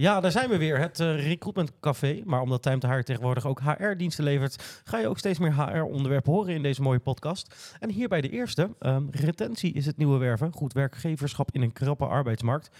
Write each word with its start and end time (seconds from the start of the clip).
Ja, 0.00 0.20
daar 0.20 0.30
zijn 0.30 0.48
we 0.48 0.58
weer, 0.58 0.78
het 0.78 1.00
uh, 1.00 1.26
Recruitment 1.26 1.72
Café. 1.80 2.22
Maar 2.24 2.40
omdat 2.40 2.62
Time 2.62 2.78
to 2.78 2.88
Hire 2.88 3.02
tegenwoordig 3.02 3.46
ook 3.46 3.60
HR-diensten 3.60 4.24
levert, 4.24 4.82
ga 4.84 4.98
je 4.98 5.08
ook 5.08 5.18
steeds 5.18 5.38
meer 5.38 5.54
HR-onderwerpen 5.54 6.32
horen 6.32 6.54
in 6.54 6.62
deze 6.62 6.82
mooie 6.82 6.98
podcast. 6.98 7.74
En 7.80 7.90
hierbij 7.90 8.20
de 8.20 8.30
eerste. 8.30 8.70
Um, 8.80 9.08
retentie 9.10 9.72
is 9.72 9.86
het 9.86 9.96
nieuwe 9.96 10.18
werven. 10.18 10.52
Goed 10.52 10.72
werkgeverschap 10.72 11.50
in 11.52 11.62
een 11.62 11.72
krappe 11.72 12.06
arbeidsmarkt. 12.06 12.70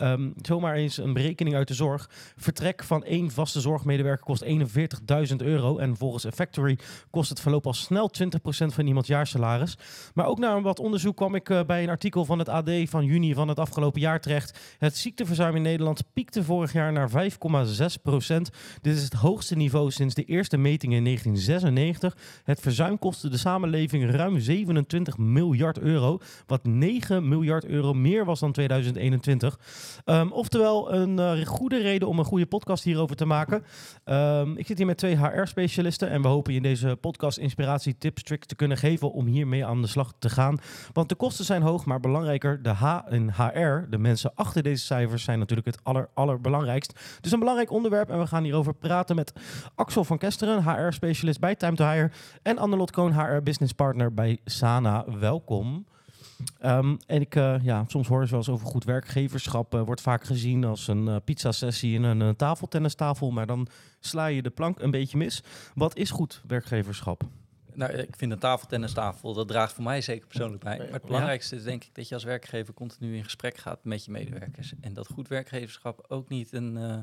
Um, 0.00 0.34
zomaar 0.42 0.74
eens 0.74 0.96
een 0.96 1.12
berekening 1.12 1.56
uit 1.56 1.68
de 1.68 1.74
zorg. 1.74 2.10
Vertrek 2.36 2.84
van 2.84 3.04
één 3.04 3.30
vaste 3.30 3.60
zorgmedewerker 3.60 4.24
kost 4.24 4.44
41.000 4.44 5.36
euro. 5.36 5.78
En 5.78 5.96
volgens 5.96 6.26
Factory 6.34 6.78
kost 7.10 7.28
het 7.28 7.40
verloop 7.40 7.66
al 7.66 7.74
snel 7.74 8.10
20% 8.24 8.66
van 8.66 8.86
iemands 8.86 9.08
jaarsalaris. 9.08 9.78
Maar 10.14 10.26
ook 10.26 10.38
na 10.38 10.60
wat 10.60 10.78
onderzoek 10.78 11.16
kwam 11.16 11.34
ik 11.34 11.48
uh, 11.48 11.60
bij 11.66 11.82
een 11.82 11.88
artikel 11.88 12.24
van 12.24 12.38
het 12.38 12.48
AD 12.48 12.70
van 12.84 13.04
juni 13.04 13.34
van 13.34 13.48
het 13.48 13.58
afgelopen 13.58 14.00
jaar 14.00 14.20
terecht. 14.20 14.76
Het 14.78 14.96
ziekteverzuim 14.96 15.56
in 15.56 15.62
Nederland 15.62 16.02
piekte 16.12 16.44
vorig 16.44 16.66
jaar 16.72 16.92
naar 16.92 17.10
5,6 17.10 18.02
procent. 18.02 18.50
Dit 18.80 18.96
is 18.96 19.02
het 19.02 19.12
hoogste 19.12 19.56
niveau 19.56 19.90
sinds 19.90 20.14
de 20.14 20.24
eerste 20.24 20.56
meting 20.56 20.92
in 20.92 21.04
1996. 21.04 22.16
Het 22.44 22.60
verzuim 22.60 22.98
kostte 22.98 23.28
de 23.28 23.36
samenleving 23.36 24.10
ruim 24.10 24.40
27 24.40 25.18
miljard 25.18 25.78
euro, 25.78 26.18
wat 26.46 26.64
9 26.64 27.28
miljard 27.28 27.64
euro 27.64 27.94
meer 27.94 28.24
was 28.24 28.40
dan 28.40 28.52
2021. 28.52 29.58
Um, 30.04 30.32
oftewel 30.32 30.92
een 30.92 31.18
uh, 31.18 31.46
goede 31.46 31.80
reden 31.80 32.08
om 32.08 32.18
een 32.18 32.24
goede 32.24 32.46
podcast 32.46 32.84
hierover 32.84 33.16
te 33.16 33.24
maken. 33.24 33.64
Um, 34.04 34.56
ik 34.56 34.66
zit 34.66 34.76
hier 34.76 34.86
met 34.86 34.98
twee 34.98 35.16
HR-specialisten 35.16 36.10
en 36.10 36.22
we 36.22 36.28
hopen 36.28 36.52
je 36.52 36.58
in 36.58 36.64
deze 36.64 36.96
podcast 37.00 37.38
inspiratie, 37.38 37.98
tips, 37.98 38.22
tricks 38.22 38.46
te 38.46 38.54
kunnen 38.54 38.76
geven 38.76 39.12
om 39.12 39.26
hiermee 39.26 39.66
aan 39.66 39.80
de 39.80 39.88
slag 39.88 40.12
te 40.18 40.30
gaan. 40.30 40.58
Want 40.92 41.08
de 41.08 41.14
kosten 41.14 41.44
zijn 41.44 41.62
hoog, 41.62 41.84
maar 41.84 42.00
belangrijker, 42.00 42.62
de 42.62 42.68
H 42.68 42.96
HR, 43.36 43.90
de 43.90 43.98
mensen 43.98 44.32
achter 44.34 44.62
deze 44.62 44.84
cijfers, 44.84 45.24
zijn 45.24 45.38
natuurlijk 45.38 45.66
het 45.66 45.80
aller, 46.14 46.40
allerbelangrijkst. 46.58 47.20
Dus 47.20 47.32
een 47.32 47.38
belangrijk 47.38 47.70
onderwerp 47.70 48.10
en 48.10 48.18
we 48.18 48.26
gaan 48.26 48.42
hierover 48.42 48.74
praten 48.74 49.16
met 49.16 49.32
Axel 49.74 50.04
van 50.04 50.18
Kesteren, 50.18 50.62
HR-specialist 50.62 51.40
bij 51.40 51.54
Time 51.54 51.76
to 51.76 51.84
Hire 51.84 52.10
en 52.42 52.58
Annelot 52.58 52.90
Koon, 52.90 53.12
HR-business 53.12 53.72
partner 53.72 54.14
bij 54.14 54.38
Sana. 54.44 55.04
Welkom. 55.18 55.86
Um, 56.64 56.96
en 57.06 57.20
ik, 57.20 57.34
uh, 57.34 57.54
ja, 57.62 57.84
soms 57.86 58.08
hoor 58.08 58.22
je 58.22 58.28
wel 58.28 58.38
eens 58.38 58.48
over 58.48 58.66
goed 58.66 58.84
werkgeverschap. 58.84 59.74
Uh, 59.74 59.82
wordt 59.82 60.00
vaak 60.00 60.24
gezien 60.24 60.64
als 60.64 60.88
een 60.88 61.06
uh, 61.06 61.16
pizza-sessie 61.24 61.94
in 61.94 62.02
een 62.02 62.36
tafeltennistafel. 62.36 63.30
Maar 63.30 63.46
dan 63.46 63.68
sla 64.00 64.26
je 64.26 64.42
de 64.42 64.50
plank 64.50 64.80
een 64.80 64.90
beetje 64.90 65.18
mis. 65.18 65.42
Wat 65.74 65.96
is 65.96 66.10
goed 66.10 66.42
werkgeverschap? 66.46 67.22
Nou, 67.78 67.92
ik 67.92 68.16
vind 68.16 68.32
een 68.32 68.38
tafeltennistafel, 68.38 69.34
dat 69.34 69.48
draagt 69.48 69.72
voor 69.72 69.84
mij 69.84 70.00
zeker 70.00 70.26
persoonlijk 70.26 70.64
bij. 70.64 70.78
Maar 70.78 70.88
het 70.88 71.04
belangrijkste 71.04 71.56
is 71.56 71.62
denk 71.62 71.84
ik 71.84 71.94
dat 71.94 72.08
je 72.08 72.14
als 72.14 72.24
werkgever 72.24 72.74
continu 72.74 73.16
in 73.16 73.24
gesprek 73.24 73.56
gaat 73.56 73.84
met 73.84 74.04
je 74.04 74.10
medewerkers. 74.10 74.74
En 74.80 74.94
dat 74.94 75.06
goed 75.06 75.28
werkgeverschap 75.28 76.04
ook 76.08 76.28
niet 76.28 76.52
een, 76.52 76.76
uh, 76.76 76.98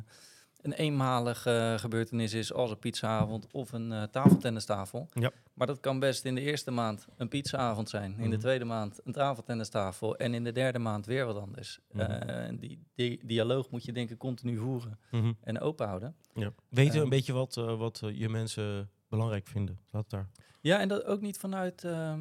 een 0.61 0.73
eenmalige 0.73 1.75
gebeurtenis 1.79 2.33
is 2.33 2.53
als 2.53 2.71
een 2.71 2.79
pizzaavond 2.79 3.47
of 3.51 3.71
een 3.71 3.91
uh, 3.91 4.03
tafeltennistafel. 4.03 5.09
Ja. 5.13 5.31
Maar 5.53 5.67
dat 5.67 5.79
kan 5.79 5.99
best 5.99 6.25
in 6.25 6.35
de 6.35 6.41
eerste 6.41 6.71
maand 6.71 7.07
een 7.17 7.27
pizzaavond 7.27 7.89
zijn, 7.89 8.11
in 8.11 8.15
mm 8.15 8.21
-hmm. 8.21 8.29
de 8.29 8.37
tweede 8.37 8.65
maand 8.65 8.99
een 9.03 9.13
tafeltennistafel 9.13 10.15
en 10.15 10.33
in 10.33 10.43
de 10.43 10.51
derde 10.51 10.79
maand 10.79 11.05
weer 11.05 11.25
wat 11.25 11.37
anders. 11.37 11.79
Mm 11.91 11.99
-hmm. 11.99 12.29
uh, 12.29 12.59
die, 12.59 12.79
die, 12.95 13.25
dialoog 13.25 13.69
moet 13.69 13.83
je 13.83 13.91
denk 13.91 14.09
ik 14.09 14.17
continu 14.17 14.57
voeren 14.57 14.99
mm 15.11 15.21
-hmm. 15.21 15.37
en 15.41 15.59
open 15.59 15.87
houden. 15.87 16.15
Ja. 16.33 16.53
Weten 16.69 17.01
een 17.01 17.09
beetje 17.09 17.33
wat, 17.33 17.55
wat 17.55 18.01
je 18.13 18.29
mensen 18.29 18.89
belangrijk 19.07 19.47
vinden? 19.47 19.79
Laat 19.91 20.09
daar. 20.09 20.29
Ja, 20.61 20.79
en 20.79 20.87
dat 20.87 21.05
ook 21.05 21.21
niet 21.21 21.37
vanuit 21.37 21.83
uh, 21.83 22.17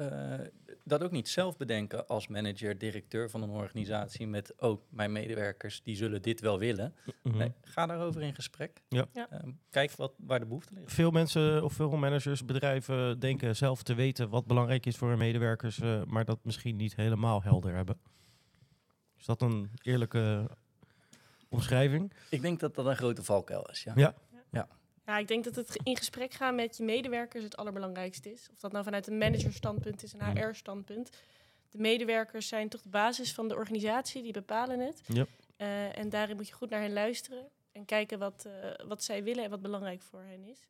uh, 0.00 0.34
dat 0.84 1.02
ook 1.02 1.10
niet 1.10 1.28
zelf 1.28 1.56
bedenken 1.56 2.06
als 2.06 2.28
manager, 2.28 2.78
directeur 2.78 3.30
van 3.30 3.42
een 3.42 3.50
organisatie 3.50 4.26
met 4.26 4.54
oh, 4.58 4.80
mijn 4.90 5.12
medewerkers 5.12 5.82
die 5.82 5.96
zullen 5.96 6.22
dit 6.22 6.40
wel 6.40 6.58
willen. 6.58 6.94
Mm 7.04 7.12
-hmm. 7.22 7.38
nee, 7.38 7.52
ga 7.62 7.86
daarover 7.86 8.22
in 8.22 8.34
gesprek. 8.34 8.82
Ja. 8.88 9.08
Uh, 9.14 9.24
kijk 9.70 9.92
wat, 9.92 10.12
waar 10.16 10.38
de 10.38 10.46
behoefte 10.46 10.74
ligt. 10.74 10.92
Veel 10.92 11.10
mensen 11.10 11.64
of 11.64 11.72
veel 11.72 11.96
managers, 11.96 12.44
bedrijven 12.44 13.20
denken 13.20 13.56
zelf 13.56 13.82
te 13.82 13.94
weten 13.94 14.28
wat 14.28 14.46
belangrijk 14.46 14.86
is 14.86 14.96
voor 14.96 15.08
hun 15.08 15.18
medewerkers, 15.18 15.78
uh, 15.78 16.02
maar 16.04 16.24
dat 16.24 16.38
misschien 16.42 16.76
niet 16.76 16.96
helemaal 16.96 17.42
helder 17.42 17.74
hebben. 17.74 18.00
Is 19.16 19.24
dat 19.24 19.42
een 19.42 19.70
eerlijke 19.82 20.50
omschrijving? 21.48 22.12
Ik 22.30 22.42
denk 22.42 22.60
dat 22.60 22.74
dat 22.74 22.86
een 22.86 22.96
grote 22.96 23.22
valkuil 23.22 23.68
is. 23.70 23.82
Ja. 23.82 23.92
ja. 23.96 24.14
ja. 24.50 24.68
Ja, 25.08 25.18
ik 25.18 25.28
denk 25.28 25.44
dat 25.44 25.54
het 25.54 25.80
in 25.82 25.96
gesprek 25.96 26.32
gaan 26.32 26.54
met 26.54 26.76
je 26.76 26.84
medewerkers 26.84 27.44
het 27.44 27.56
allerbelangrijkste 27.56 28.32
is. 28.32 28.48
Of 28.52 28.60
dat 28.60 28.72
nou 28.72 28.84
vanuit 28.84 29.06
een 29.06 29.18
managerstandpunt 29.18 30.02
is, 30.02 30.12
een 30.12 30.38
HR-standpunt. 30.38 31.10
De 31.70 31.78
medewerkers 31.78 32.48
zijn 32.48 32.68
toch 32.68 32.82
de 32.82 32.88
basis 32.88 33.34
van 33.34 33.48
de 33.48 33.54
organisatie, 33.54 34.22
die 34.22 34.32
bepalen 34.32 34.80
het. 34.80 35.02
Ja. 35.06 35.26
Uh, 35.56 35.98
en 35.98 36.08
daarin 36.08 36.36
moet 36.36 36.48
je 36.48 36.54
goed 36.54 36.70
naar 36.70 36.80
hen 36.80 36.92
luisteren 36.92 37.48
en 37.72 37.84
kijken 37.84 38.18
wat, 38.18 38.44
uh, 38.46 38.86
wat 38.88 39.04
zij 39.04 39.22
willen 39.22 39.44
en 39.44 39.50
wat 39.50 39.62
belangrijk 39.62 40.02
voor 40.02 40.20
hen 40.20 40.44
is. 40.44 40.60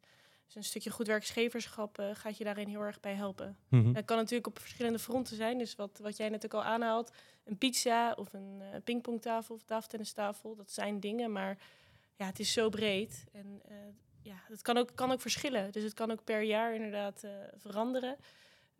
Dus 0.46 0.54
een 0.54 0.64
stukje 0.64 0.90
goed 0.90 1.06
werkgeverschap 1.06 2.00
uh, 2.00 2.10
gaat 2.12 2.38
je 2.38 2.44
daarin 2.44 2.68
heel 2.68 2.82
erg 2.82 3.00
bij 3.00 3.14
helpen. 3.14 3.56
Mm 3.68 3.82
-hmm. 3.82 3.92
Dat 3.92 4.04
kan 4.04 4.16
natuurlijk 4.16 4.46
op 4.46 4.58
verschillende 4.58 4.98
fronten 4.98 5.36
zijn. 5.36 5.58
Dus 5.58 5.74
wat, 5.74 5.98
wat 6.02 6.16
jij 6.16 6.28
net 6.28 6.44
ook 6.44 6.54
al 6.54 6.64
aanhaalt, 6.64 7.12
een 7.44 7.58
pizza 7.58 8.12
of 8.12 8.32
een 8.32 8.62
pingpongtafel 8.84 9.54
of 9.54 9.62
tafeltennistafel, 9.62 10.54
dat 10.54 10.70
zijn 10.70 11.00
dingen. 11.00 11.32
Maar 11.32 11.58
ja, 12.16 12.26
het 12.26 12.38
is 12.38 12.52
zo 12.52 12.68
breed. 12.68 13.24
En 13.32 13.62
ja, 14.22 14.36
het 14.48 14.62
kan 14.62 14.76
ook, 14.76 14.90
kan 14.94 15.10
ook 15.10 15.20
verschillen. 15.20 15.72
Dus 15.72 15.82
het 15.82 15.94
kan 15.94 16.10
ook 16.10 16.24
per 16.24 16.42
jaar 16.42 16.74
inderdaad 16.74 17.24
uh, 17.24 17.30
veranderen. 17.56 18.16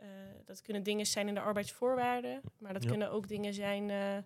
Uh, 0.03 0.07
dat 0.45 0.63
kunnen 0.63 0.83
dingen 0.83 1.07
zijn 1.07 1.29
in 1.29 1.35
de 1.35 1.41
arbeidsvoorwaarden, 1.41 2.41
maar 2.59 2.73
dat 2.73 2.83
ja. 2.83 2.89
kunnen 2.89 3.11
ook 3.11 3.29
dingen 3.29 3.55
zijn 3.55 3.89
uh, 3.89 4.19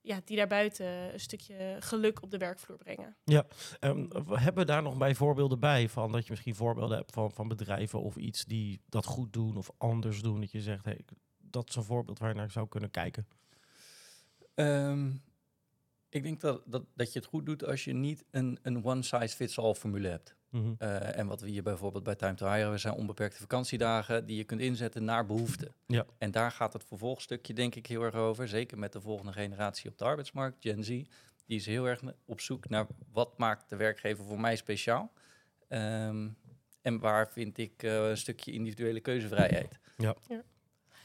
ja, 0.00 0.20
die 0.24 0.36
daarbuiten 0.36 0.86
een 0.86 1.20
stukje 1.20 1.76
geluk 1.80 2.22
op 2.22 2.30
de 2.30 2.38
werkvloer 2.38 2.76
brengen. 2.76 3.16
Ja, 3.24 3.46
um, 3.80 4.08
hebben 4.28 4.66
we 4.66 4.72
daar 4.72 4.82
nog 4.82 4.96
bij 4.96 5.14
voorbeelden 5.14 5.60
bij 5.60 5.88
van 5.88 6.12
dat 6.12 6.24
je 6.24 6.30
misschien 6.30 6.54
voorbeelden 6.54 6.96
hebt 6.96 7.12
van, 7.12 7.32
van 7.32 7.48
bedrijven 7.48 8.02
of 8.02 8.16
iets 8.16 8.44
die 8.44 8.80
dat 8.88 9.04
goed 9.04 9.32
doen 9.32 9.56
of 9.56 9.70
anders 9.78 10.22
doen? 10.22 10.40
Dat 10.40 10.50
je 10.50 10.60
zegt, 10.60 10.84
hey, 10.84 11.04
dat 11.38 11.68
is 11.68 11.74
een 11.74 11.82
voorbeeld 11.82 12.18
waar 12.18 12.28
je 12.28 12.34
naar 12.34 12.50
zou 12.50 12.68
kunnen 12.68 12.90
kijken. 12.90 13.26
Um, 14.54 15.22
ik 16.08 16.22
denk 16.22 16.40
dat, 16.40 16.62
dat, 16.66 16.84
dat 16.94 17.12
je 17.12 17.18
het 17.18 17.28
goed 17.28 17.46
doet 17.46 17.64
als 17.64 17.84
je 17.84 17.92
niet 17.92 18.24
een, 18.30 18.58
een 18.62 18.84
one-size-fits-all 18.84 19.74
formule 19.74 20.08
hebt. 20.08 20.36
Mm 20.56 20.62
-hmm. 20.62 20.76
uh, 20.88 21.18
en 21.18 21.26
wat 21.26 21.40
we 21.40 21.48
hier 21.48 21.62
bijvoorbeeld 21.62 22.04
bij 22.04 22.14
Time 22.14 22.34
to 22.34 22.52
Hire, 22.52 22.70
we 22.70 22.78
zijn 22.78 22.94
onbeperkte 22.94 23.38
vakantiedagen 23.38 24.26
die 24.26 24.36
je 24.36 24.44
kunt 24.44 24.60
inzetten 24.60 25.04
naar 25.04 25.26
behoefte. 25.26 25.70
Ja. 25.86 26.06
En 26.18 26.30
daar 26.30 26.50
gaat 26.50 26.72
het 26.72 26.84
vervolgstukje 26.84 27.54
denk 27.54 27.74
ik 27.74 27.86
heel 27.86 28.02
erg 28.02 28.14
over. 28.14 28.48
Zeker 28.48 28.78
met 28.78 28.92
de 28.92 29.00
volgende 29.00 29.32
generatie 29.32 29.90
op 29.90 29.98
de 29.98 30.04
arbeidsmarkt, 30.04 30.56
Gen 30.60 30.84
Z. 30.84 30.88
Die 31.46 31.56
is 31.56 31.66
heel 31.66 31.88
erg 31.88 32.02
op 32.24 32.40
zoek 32.40 32.68
naar 32.68 32.86
wat 33.12 33.38
maakt 33.38 33.68
de 33.68 33.76
werkgever 33.76 34.24
voor 34.24 34.40
mij 34.40 34.56
speciaal. 34.56 35.12
Um, 35.68 36.36
en 36.82 36.98
waar 36.98 37.28
vind 37.28 37.58
ik 37.58 37.82
uh, 37.82 38.08
een 38.08 38.16
stukje 38.16 38.52
individuele 38.52 39.00
keuzevrijheid. 39.00 39.78
Ja. 39.96 40.16
ja. 40.28 40.42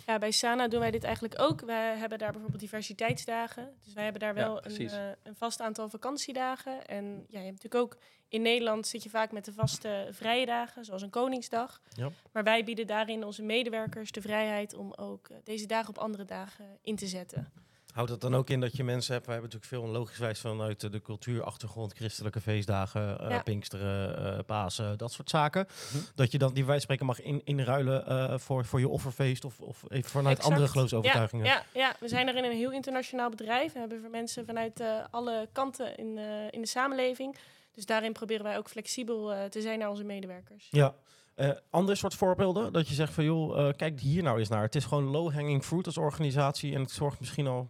Ja, 0.06 0.18
bij 0.18 0.32
Sana 0.32 0.68
doen 0.68 0.80
wij 0.80 0.92
dit 0.92 1.04
eigenlijk 1.04 1.42
ook. 1.42 1.62
Wij 1.62 1.98
hebben 1.98 2.18
daar 2.18 2.32
bijvoorbeeld 2.32 2.62
diversiteitsdagen. 2.62 3.74
Dus 3.84 3.94
wij 3.94 4.04
hebben 4.04 4.22
daar 4.22 4.34
wel 4.34 4.56
ja, 4.56 4.70
een, 4.70 4.82
uh, 4.82 5.10
een, 5.24 5.36
vast 5.36 5.62
aantal 5.62 5.90
vakantiedagen. 5.90 6.86
En 6.88 7.06
ja, 7.06 7.40
je 7.40 7.46
hebt 7.46 7.64
natuurlijk 7.64 7.84
ook 7.84 7.98
in 8.28 8.42
Nederland 8.42 8.88
zit 8.88 9.04
je 9.04 9.10
vaak 9.10 9.32
met 9.32 9.46
de 9.46 9.54
vaste 9.54 10.08
vrije 10.12 10.46
dagen, 10.46 10.86
zoals 10.86 11.02
een 11.02 11.10
Koningsdag. 11.10 11.82
Ja. 11.90 12.10
Maar 12.32 12.44
wij 12.44 12.64
bieden 12.64 12.88
daarin 12.88 13.24
onze 13.24 13.44
medewerkers 13.44 14.12
de 14.12 14.22
vrijheid 14.22 14.74
om 14.74 14.94
ook 14.94 15.30
uh, 15.30 15.38
deze 15.44 15.66
dagen 15.66 15.90
op 15.90 15.98
andere 15.98 16.26
dagen 16.26 16.66
in 16.82 16.96
te 16.96 17.08
zetten. 17.08 17.52
Houdt 17.92 18.10
dat 18.10 18.22
dan 18.22 18.36
ook 18.36 18.50
in 18.50 18.60
dat 18.60 18.76
je 18.76 18.84
mensen 18.84 19.14
hebt, 19.14 19.26
we 19.26 19.32
hebben 19.32 19.50
natuurlijk 19.52 19.84
veel 19.84 19.92
logischwijs 19.94 20.40
vanuit 20.40 20.92
de 20.92 21.02
cultuurachtergrond, 21.02 21.94
christelijke 21.94 22.42
feestdagen, 22.42 23.18
uh, 23.22 23.30
ja. 23.30 23.42
Pinksteren, 23.42 24.38
uh, 24.38 24.40
Pasen, 24.46 24.98
dat 24.98 25.12
soort 25.12 25.30
zaken. 25.30 25.68
Hm. 25.92 25.98
Dat 26.16 26.32
je 26.32 26.38
dan 26.38 26.54
die 26.54 26.66
wijspreken 26.66 27.06
mag 27.06 27.22
in, 27.22 27.42
inruilen 27.44 28.06
uh, 28.08 28.38
voor, 28.38 28.66
voor 28.66 28.80
je 28.80 28.88
offerfeest 28.88 29.46
of, 29.46 29.60
of 29.60 29.84
even 29.90 30.10
vanuit 30.10 30.38
exact. 30.38 30.54
andere 30.54 30.72
geloofsovertuigingen. 30.72 31.46
Ja, 31.46 31.64
ja, 31.74 31.80
ja, 31.80 31.96
we 32.00 32.08
zijn 32.08 32.28
er 32.28 32.36
in 32.36 32.44
een 32.44 32.58
heel 32.58 32.72
internationaal 32.72 33.30
bedrijf. 33.30 33.74
We 33.74 33.80
hebben 33.80 34.02
voor 34.02 34.10
mensen 34.10 34.46
vanuit 34.46 34.84
alle 35.12 35.50
kanten 35.52 35.98
in, 35.98 36.18
in 36.50 36.62
de 36.62 36.68
samenleving. 36.68 37.36
Dus 37.74 37.86
daarin 37.86 38.14
proberen 38.14 38.44
wij 38.44 38.58
ook 38.58 38.70
flexibel 38.70 39.50
te 39.50 39.62
zijn 39.62 39.80
naar 39.80 39.90
onze 39.90 40.04
medewerkers. 40.04 40.68
Ja. 40.70 40.96
Uh, 41.36 41.50
andere 41.70 41.98
soort 41.98 42.14
voorbeelden, 42.14 42.74
dat 42.74 42.88
je 42.88 42.94
zegt 42.94 43.14
van 43.14 43.24
joh, 43.24 43.58
uh, 43.58 43.70
kijk 43.76 44.00
hier 44.00 44.24
nou 44.24 44.40
eens 44.40 44.50
naar. 44.50 44.62
Het 44.62 44.76
is 44.76 44.86
gewoon 44.86 45.04
low-hanging 45.04 45.64
fruit 45.64 45.86
als 45.86 45.98
organisatie 45.98 46.74
en 46.74 46.82
het 46.82 46.92
zorgt 46.92 47.20
misschien 47.20 47.48
al 47.48 47.70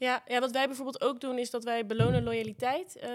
Ja, 0.00 0.22
ja, 0.26 0.40
wat 0.40 0.50
wij 0.50 0.66
bijvoorbeeld 0.66 1.00
ook 1.00 1.20
doen 1.20 1.38
is 1.38 1.50
dat 1.50 1.64
wij 1.64 1.86
belonen 1.86 2.22
loyaliteit. 2.22 2.96
Uh, 3.02 3.10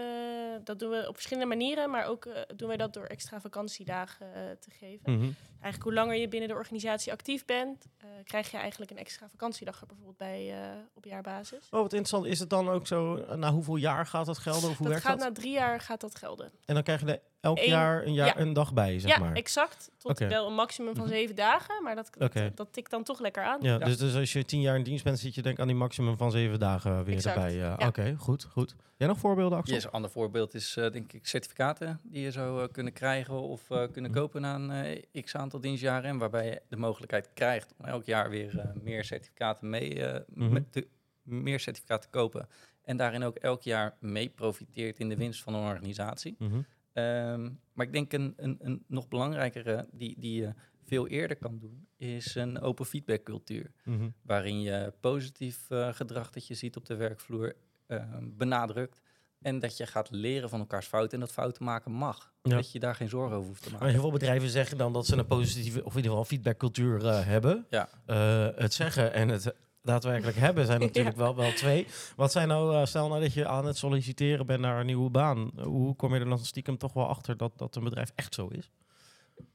dat 0.64 0.80
doen 0.80 0.90
we 0.90 1.06
op 1.08 1.14
verschillende 1.14 1.50
manieren, 1.50 1.90
maar 1.90 2.06
ook 2.06 2.26
uh, 2.26 2.34
doen 2.56 2.68
wij 2.68 2.78
dat 2.78 2.94
door 2.94 3.06
extra 3.06 3.42
vakantiedagen 3.42 4.28
uh, 4.28 4.34
te 4.60 4.72
geven. 4.72 5.12
Mm 5.12 5.20
-hmm. 5.20 5.36
Eigenlijk 5.52 5.84
hoe 5.84 5.94
langer 5.94 6.16
je 6.16 6.28
binnen 6.28 6.50
de 6.50 6.56
organisatie 6.56 7.12
actief 7.12 7.46
bent, 7.46 7.86
krijg 8.24 8.52
je 8.52 8.58
eigenlijk 8.58 8.92
een 8.92 8.98
extra 8.98 9.30
vakantiedag 9.30 9.86
bijvoorbeeld 9.86 10.18
bij 10.18 10.56
op 10.94 11.06
jaarbasis. 11.06 11.66
Oh, 11.66 11.82
wat 11.82 11.94
interessant. 11.94 12.26
Is 12.26 12.40
het 12.40 12.50
dan 12.50 12.70
ook 12.70 12.88
zo, 12.88 13.26
na 13.36 13.52
hoeveel 13.52 13.76
jaar 13.76 14.06
gaat 14.06 14.26
dat 14.26 14.38
gelden? 14.38 14.70
Of 14.70 14.78
hoe 14.78 14.88
dat 14.88 14.88
werkt 14.88 15.06
gaat 15.08 15.20
dat? 15.20 15.28
na 15.28 15.34
drie 15.34 15.52
jaar 15.52 15.80
gaat 15.80 16.02
dat 16.02 16.16
gelden. 16.16 16.52
En 16.66 16.74
dan 16.74 16.84
krijg 16.84 17.00
je 17.00 17.08
er 17.08 17.22
elk 17.46 17.60
Eén, 17.60 17.70
jaar, 17.70 18.06
een, 18.06 18.14
jaar 18.14 18.28
ja. 18.28 18.40
een 18.40 18.54
dag 18.54 18.74
bij, 18.74 19.00
zeg 19.00 19.12
ja, 19.12 19.20
maar? 19.20 19.30
Ja, 19.30 19.36
exact. 19.36 19.92
Tot 19.98 20.12
okay. 20.12 20.30
wel 20.30 20.48
een 20.48 20.54
maximum 20.54 20.96
van 20.96 21.08
zeven 21.08 21.36
dagen, 21.36 21.84
maar 21.84 21.96
dat, 21.96 22.10
okay. 22.20 22.44
dat, 22.44 22.58
dat, 22.58 22.74
tikt 22.74 22.92
dan 22.92 23.04
toch 23.04 23.20
lekker 23.20 23.44
aan. 23.44 23.62
Ja, 23.62 23.78
Dus, 23.78 23.98
dus 23.98 24.16
als 24.16 24.34
je 24.34 24.46
tien 24.46 24.62
jaar 24.62 24.76
in 24.76 24.84
dienst 24.84 25.04
bent, 25.04 25.20
zit 25.20 25.36
je 25.36 25.42
denk 25.42 25.56
ik 25.56 25.62
aan 25.62 25.68
die 25.68 25.76
maximum 25.76 26.18
van 26.18 26.32
zeven 26.32 26.60
dagen 26.60 27.04
weer 27.04 27.16
exact. 27.16 27.36
erbij. 27.36 27.54
Uh, 27.54 27.60
ja. 27.60 27.74
Oké, 27.74 27.86
okay, 27.86 28.16
goed, 28.16 28.44
goed. 28.44 28.76
Jij 28.98 29.08
nog 29.08 29.18
voorbeelden, 29.18 29.58
Axel? 29.58 29.76
Yes, 29.76 29.84
een 29.84 29.92
ander 29.92 30.12
voorbeeld 30.12 30.54
is 30.54 30.76
uh, 30.78 30.92
denk 30.92 31.14
ik 31.14 31.28
certificaten 31.28 32.00
die 32.04 32.22
je 32.22 32.32
zou 32.32 32.62
uh, 32.62 32.68
kunnen 32.72 32.94
krijgen 32.94 33.42
of 33.42 33.70
uh, 33.70 33.84
kunnen 33.92 34.12
mm. 34.12 34.18
kopen 34.18 34.42
na 34.42 34.56
een 34.56 35.24
x 35.24 35.36
aantal 35.36 35.60
dienstjaren. 35.60 36.10
En 36.10 36.18
waarbij 36.18 36.46
je 36.46 36.62
de 36.70 36.78
mogelijkheid 36.78 37.30
krijgt 37.34 37.74
om 37.78 37.86
elk 37.86 38.06
jaar 38.06 38.30
weer 38.30 38.72
meer 38.82 39.04
certificaten 39.04 39.70
mee, 39.70 40.04
mm 40.34 40.48
-hmm. 40.50 40.70
te, 40.70 40.88
meer 41.24 41.60
certificaten 41.60 42.10
te 42.12 42.18
kopen. 42.18 42.48
En 42.86 42.98
daarin 42.98 43.24
ook 43.24 43.36
elk 43.36 43.62
jaar 43.62 43.96
mee 44.00 44.30
profiteert 44.30 45.00
in 45.00 45.10
de 45.10 45.16
winst 45.16 45.44
van 45.44 45.54
een 45.54 45.68
organisatie. 45.68 46.36
Mm 46.40 46.50
-hmm. 46.50 46.66
Um, 46.98 47.60
maar 47.74 47.86
ik 47.86 47.94
denk 47.94 48.14
een, 48.14 48.34
een, 48.38 48.58
een 48.60 48.84
nog 48.88 49.08
belangrijkere 49.08 49.88
die, 49.92 50.16
die 50.20 50.42
je 50.42 50.54
veel 50.84 51.08
eerder 51.08 51.38
kan 51.38 51.58
doen, 51.60 51.88
is 51.98 52.36
een 52.36 52.62
open 52.62 52.86
feedback 52.86 53.24
cultuur. 53.24 53.72
Mm 53.84 53.98
-hmm. 53.98 54.14
Waarin 54.22 54.62
je 54.62 54.94
positief 55.00 55.66
uh, 55.70 55.94
gedrag 55.94 56.30
dat 56.30 56.48
je 56.48 56.54
ziet 56.54 56.76
op 56.76 56.86
de 56.86 56.96
werkvloer 56.96 57.56
uh, 57.88 58.04
benadrukt. 58.22 59.02
En 59.42 59.60
dat 59.60 59.78
je 59.78 59.86
gaat 59.86 60.12
leren 60.12 60.50
van 60.50 60.60
elkaars 60.60 60.88
fouten 60.88 61.14
en 61.14 61.20
dat 61.20 61.32
fouten 61.32 61.64
maken 61.64 61.92
mag. 61.92 62.34
Ja. 62.44 62.56
Dat 62.56 62.72
je 62.72 62.80
daar 62.80 62.96
geen 62.96 63.10
zorgen 63.10 63.38
over 63.38 63.48
hoeft 63.48 63.62
te 63.62 63.70
maken. 63.70 63.84
Maar 63.84 63.94
heel 63.94 64.02
veel 64.04 64.12
bedrijven 64.12 64.50
zeggen 64.50 64.78
dan 64.78 64.94
dat 64.94 65.06
ze 65.06 65.18
een 65.18 65.26
positieve, 65.26 65.84
of 65.84 65.92
in 65.92 65.96
ieder 65.96 66.12
geval 66.12 66.26
feedbackcultuur 66.26 67.02
uh, 67.02 67.26
hebben. 67.26 67.66
Ja. 67.70 67.90
Uh, 68.08 68.48
het 68.56 68.74
zeggen 68.74 69.14
en 69.14 69.30
het 69.30 69.56
daadwerkelijk 69.86 70.38
hebben 70.38 70.66
zijn 70.66 70.80
natuurlijk 70.88 71.16
ja. 71.16 71.22
wel, 71.22 71.36
wel 71.36 71.52
twee. 71.52 71.88
Wat 72.16 72.32
zijn 72.32 72.48
nou, 72.48 72.76
uh, 72.76 72.86
stel 72.86 73.08
nou 73.08 73.22
dat 73.22 73.34
je 73.34 73.48
aan 73.48 73.66
het 73.66 73.78
solliciteren 73.78 74.46
bent 74.46 74.60
naar 74.60 74.80
een 74.80 74.86
nieuwe 74.86 75.10
baan. 75.10 75.52
Hoe 75.62 75.96
kom 75.96 76.14
je 76.14 76.20
er 76.20 76.30
dan 76.30 76.40
stiekem 76.40 76.78
toch 76.78 76.94
wel 76.94 77.08
achter 77.08 77.38
dat, 77.38 77.58
dat 77.58 77.76
een 77.76 77.84
bedrijf 77.84 78.12
echt 78.16 78.34
zo 78.34 78.48
is? 78.48 78.72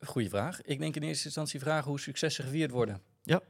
Goeie 0.01 0.29
vraag. 0.29 0.63
Ik 0.63 0.79
denk 0.79 0.97
in 0.97 1.03
eerste 1.03 1.25
instantie 1.25 1.61
vragen 1.61 1.89
hoe 1.89 2.01
successen 2.01 2.45
gevierd 2.45 2.71
worden. 2.71 3.01
Ja. 3.23 3.41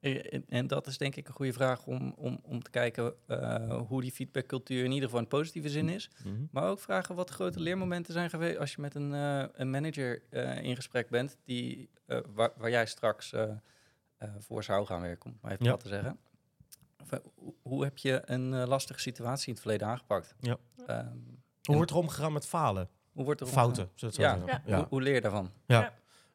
En, 0.00 0.44
en 0.48 0.66
dat 0.66 0.86
is 0.86 0.98
denk 0.98 1.16
ik 1.16 1.28
een 1.28 1.34
goede 1.34 1.52
vraag 1.52 1.86
om, 1.86 2.14
om, 2.16 2.40
om 2.42 2.62
te 2.62 2.70
kijken 2.70 3.14
uh, 3.28 3.80
hoe 3.80 4.00
die 4.00 4.12
feedbackcultuur 4.12 4.84
in 4.84 4.90
ieder 4.90 5.04
geval 5.04 5.22
in 5.22 5.28
positieve 5.28 5.68
zin 5.68 5.88
is. 5.88 6.10
Mm 6.24 6.34
-hmm. 6.34 6.48
Maar 6.50 6.68
ook 6.68 6.80
vragen 6.80 7.14
wat 7.14 7.30
grote 7.30 7.60
leermomenten 7.60 8.12
zijn 8.12 8.30
geweest 8.30 8.58
als 8.58 8.74
je 8.74 8.80
met 8.80 8.94
een, 8.94 9.12
uh, 9.12 9.44
een 9.52 9.70
manager 9.70 10.22
uh, 10.30 10.62
in 10.62 10.76
gesprek 10.76 11.08
bent 11.08 11.36
die, 11.44 11.90
waar, 12.34 12.52
waar, 12.56 12.70
jij 12.70 12.86
straks 12.86 13.34
voor 14.38 14.64
zou 14.64 14.86
gaan 14.86 15.00
werken, 15.00 15.30
om 15.30 15.38
maar 15.40 15.52
even 15.52 15.64
ja. 15.64 15.70
wat 15.70 15.80
te 15.80 15.88
zeggen. 15.88 16.18
Of, 17.10 17.20
hoe 17.62 17.84
heb 17.84 17.98
je 17.98 18.22
een 18.24 18.66
lastige 18.66 19.00
situatie 19.00 19.46
in 19.46 19.52
het 19.52 19.62
verleden 19.62 19.88
aangepakt? 19.88 20.34
Ja. 20.40 20.56
Um, 20.88 21.40
hoe 21.62 21.76
wordt 21.76 21.90
er 21.90 21.96
omgegaan 21.96 22.32
met 22.32 22.46
falen? 22.46 22.88
Hoe 23.12 23.24
wordt 23.24 23.40
er 23.40 23.46
Fouten, 23.46 23.90
zo 23.94 24.08
ja. 24.12 24.38
ja. 24.46 24.62
ja. 24.66 24.76
Hoe, 24.76 24.86
hoe, 24.88 25.02
leer 25.02 25.14
je 25.14 25.20
daarvan? 25.20 25.50
Ja. 25.66 25.92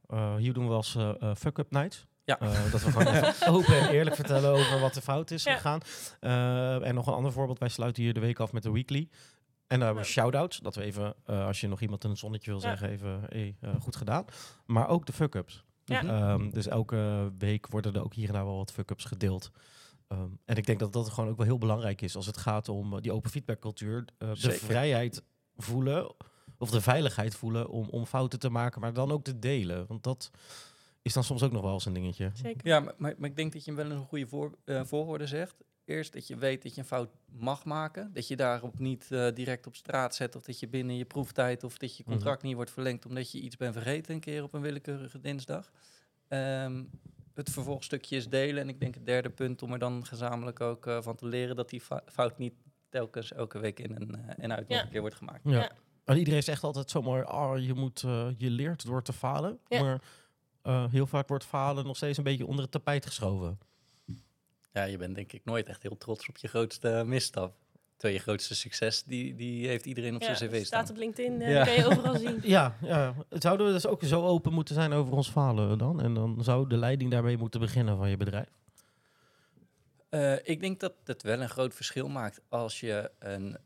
ja. 0.09 0.37
hier 0.37 0.53
doen 0.53 0.67
we 0.67 0.73
als 0.73 0.97
fuck-up 1.35 1.71
nights. 1.71 2.07
Ja. 2.23 2.41
Uh, 2.41 2.71
dat 2.71 2.83
we 2.83 2.91
gewoon 2.91 3.33
open 3.57 3.79
en 3.79 3.89
eerlijk 3.89 4.15
vertellen 4.15 4.51
over 4.51 4.79
wat 4.79 4.93
de 4.93 5.01
fout 5.01 5.31
is 5.31 5.43
ja. 5.43 5.53
gegaan. 5.53 5.79
Uh, 6.21 6.87
en 6.87 6.95
nog 6.95 7.07
een 7.07 7.13
ander 7.13 7.31
voorbeeld. 7.31 7.59
Wij 7.59 7.69
sluiten 7.69 8.03
hier 8.03 8.13
de 8.13 8.19
week 8.19 8.39
af 8.39 8.51
met 8.51 8.63
de 8.63 8.71
weekly. 8.71 9.09
En 9.67 9.77
daar 9.77 9.85
hebben 9.85 10.03
we 10.03 10.09
shout-outs. 10.09 10.59
Dat 10.59 10.75
we 10.75 10.83
even, 10.83 11.13
uh, 11.29 11.45
als 11.45 11.61
je 11.61 11.67
nog 11.67 11.81
iemand 11.81 12.03
een 12.03 12.17
zonnetje 12.17 12.51
wil 12.51 12.61
ja. 12.61 12.67
zeggen, 12.67 12.89
even 12.89 13.21
hey, 13.29 13.55
goed 13.79 13.95
gedaan. 13.95 14.25
Maar 14.65 14.87
ook 14.87 15.05
de 15.05 15.13
fuck-ups. 15.13 15.63
Ja. 15.85 16.31
Um, 16.33 16.51
dus 16.51 16.67
elke 16.67 17.31
week 17.37 17.67
worden 17.67 17.93
er 17.93 18.03
ook 18.03 18.13
hier 18.13 18.27
en 18.27 18.33
daar 18.33 18.45
wel 18.45 18.57
wat 18.57 18.71
fuck-ups 18.71 19.05
gedeeld. 19.05 19.51
Um, 20.11 20.39
en 20.45 20.55
ik 20.55 20.65
denk 20.65 20.79
dat 20.79 20.93
dat 20.93 21.09
gewoon 21.09 21.29
ook 21.29 21.37
wel 21.37 21.45
heel 21.45 21.57
belangrijk 21.57 22.01
is 22.01 22.15
als 22.15 22.25
het 22.25 22.37
gaat 22.37 22.69
om 22.69 23.01
die 23.01 23.11
open 23.11 23.29
feedbackcultuur. 23.31 24.05
de 24.17 24.51
vrijheid 24.51 25.23
voelen, 25.55 26.13
of 26.57 26.69
de 26.69 26.81
veiligheid 26.81 27.35
voelen 27.35 27.69
om, 27.69 27.89
om 27.89 28.05
fouten 28.05 28.39
te 28.39 28.49
maken, 28.49 28.81
maar 28.81 28.93
dan 28.93 29.11
ook 29.11 29.23
te 29.23 29.39
delen. 29.39 29.87
Want 29.87 30.03
dat 30.03 30.31
is 31.01 31.13
dan 31.13 31.23
soms 31.23 31.43
ook 31.43 31.51
nog 31.51 31.61
wel 31.61 31.73
eens 31.73 31.85
een 31.85 31.93
dingetje. 31.93 32.31
Zeker. 32.33 32.67
Ja, 32.67 32.79
maar, 32.79 32.93
maar, 32.97 33.15
maar 33.17 33.29
ik 33.29 33.35
denk 33.35 33.53
dat 33.53 33.65
je 33.65 33.73
wel 33.73 33.91
een 33.91 34.05
goede 34.05 34.27
voor, 34.27 34.57
uh, 34.65 34.83
voorwoorden 34.83 35.27
zegt. 35.27 35.55
Eerst 35.85 36.13
dat 36.13 36.27
je 36.27 36.35
weet 36.35 36.63
dat 36.63 36.75
je 36.75 36.81
een 36.81 36.87
fout 36.87 37.09
mag 37.25 37.65
maken. 37.65 38.13
Dat 38.13 38.27
je 38.27 38.35
daarop 38.35 38.79
niet 38.79 39.07
uh, 39.09 39.27
direct 39.33 39.67
op 39.67 39.75
straat 39.75 40.15
zet. 40.15 40.35
Of 40.35 40.43
dat 40.43 40.59
je 40.59 40.67
binnen 40.67 40.97
je 40.97 41.05
proeftijd 41.05 41.63
of 41.63 41.77
dat 41.77 41.97
je 41.97 42.03
contract 42.03 42.23
Mhm. 42.23 42.33
mm 42.33 42.39
-hmm. 42.39 42.47
niet 42.47 42.55
wordt 42.55 42.71
verlengd 42.71 43.05
omdat 43.05 43.31
je 43.31 43.39
iets 43.39 43.57
bent 43.57 43.73
vergeten 43.73 44.13
een 44.13 44.19
keer 44.19 44.43
op 44.43 44.53
een 44.53 44.61
willekeurige 44.61 45.19
dinsdag. 45.19 45.71
Um, 46.27 46.89
het 47.33 47.49
vervolgstukje 47.49 48.15
is 48.15 48.29
delen. 48.29 48.61
En 48.63 48.69
ik 48.69 48.79
denk 48.79 48.93
het 48.93 49.05
derde 49.05 49.29
punt 49.29 49.61
om 49.63 49.71
er 49.73 49.79
dan 49.79 50.05
gezamenlijk 50.05 50.61
ook 50.61 50.85
uh, 50.85 51.01
van 51.01 51.15
te 51.15 51.25
leren 51.27 51.55
dat 51.55 51.69
die 51.69 51.81
fout 52.05 52.37
niet 52.37 52.53
telkens 52.89 53.33
elke 53.33 53.59
week 53.59 53.79
in 53.79 53.95
en, 53.95 54.09
uh, 54.15 54.43
en 54.43 54.51
uit 54.55 54.67
nog 54.67 54.77
Ja. 54.77 54.83
een 54.83 54.89
keer 54.89 55.01
wordt 55.01 55.15
gemaakt. 55.15 55.41
Ja. 55.43 55.51
Ja. 55.59 55.71
En 56.05 56.17
iedereen 56.17 56.43
zegt 56.43 56.63
altijd 56.63 56.89
zo 56.89 57.01
mooi, 57.01 57.23
oh, 57.23 57.53
je, 57.59 57.73
moet, 57.73 58.01
uh, 58.01 58.27
je 58.37 58.49
leert 58.49 58.85
door 58.85 59.03
te 59.03 59.13
falen. 59.13 59.59
Ja. 59.67 59.81
Maar 59.81 60.01
uh, 60.63 60.85
heel 60.91 61.07
vaak 61.07 61.27
wordt 61.27 61.45
falen 61.45 61.85
nog 61.85 61.95
steeds 61.95 62.17
een 62.17 62.23
beetje 62.23 62.45
onder 62.45 62.61
het 62.63 62.71
tapijt 62.71 63.05
geschoven. 63.05 63.59
Ja, 64.73 64.83
je 64.83 64.97
bent 64.97 65.15
denk 65.15 65.33
ik 65.33 65.45
nooit 65.45 65.67
echt 65.67 65.83
heel 65.83 65.97
trots 65.97 66.29
op 66.29 66.37
je 66.37 66.47
grootste 66.47 67.03
misstap. 67.05 67.55
Terwijl 68.01 68.19
je 68.21 68.25
grootste 68.29 68.55
succes, 68.55 69.03
die, 69.03 69.35
die 69.35 69.67
heeft 69.67 69.85
iedereen 69.85 70.15
op 70.15 70.21
Ja, 70.21 70.35
zijn 70.35 70.49
cv 70.49 70.65
staat 70.65 70.89
op 70.89 70.95
LinkedIn, 70.97 71.41
uh, 71.41 71.51
Ja. 71.51 71.63
kan 71.65 71.73
je 71.73 71.85
overal 71.85 72.15
zien. 72.17 72.39
Ja, 72.57 72.75
ja, 72.81 73.13
zouden 73.29 73.65
we 73.67 73.71
dus 73.71 73.85
ook 73.87 74.03
zo 74.03 74.25
open 74.25 74.53
moeten 74.53 74.75
zijn 74.75 74.93
over 74.93 75.13
ons 75.13 75.29
falen 75.29 75.77
dan? 75.77 76.01
En 76.01 76.13
dan 76.13 76.43
zou 76.43 76.67
de 76.69 76.77
leiding 76.77 77.11
daarmee 77.11 77.37
moeten 77.37 77.59
beginnen 77.59 77.97
van 77.97 78.09
je 78.09 78.17
bedrijf? 78.17 78.47
Uh, 80.09 80.35
ik 80.43 80.59
denk 80.59 80.79
dat 80.79 80.93
het 81.03 81.21
wel 81.23 81.41
een 81.41 81.49
groot 81.49 81.73
verschil 81.75 82.07
maakt 82.09 82.41
als 82.49 82.79
je 82.79 83.11
een, 83.19 83.57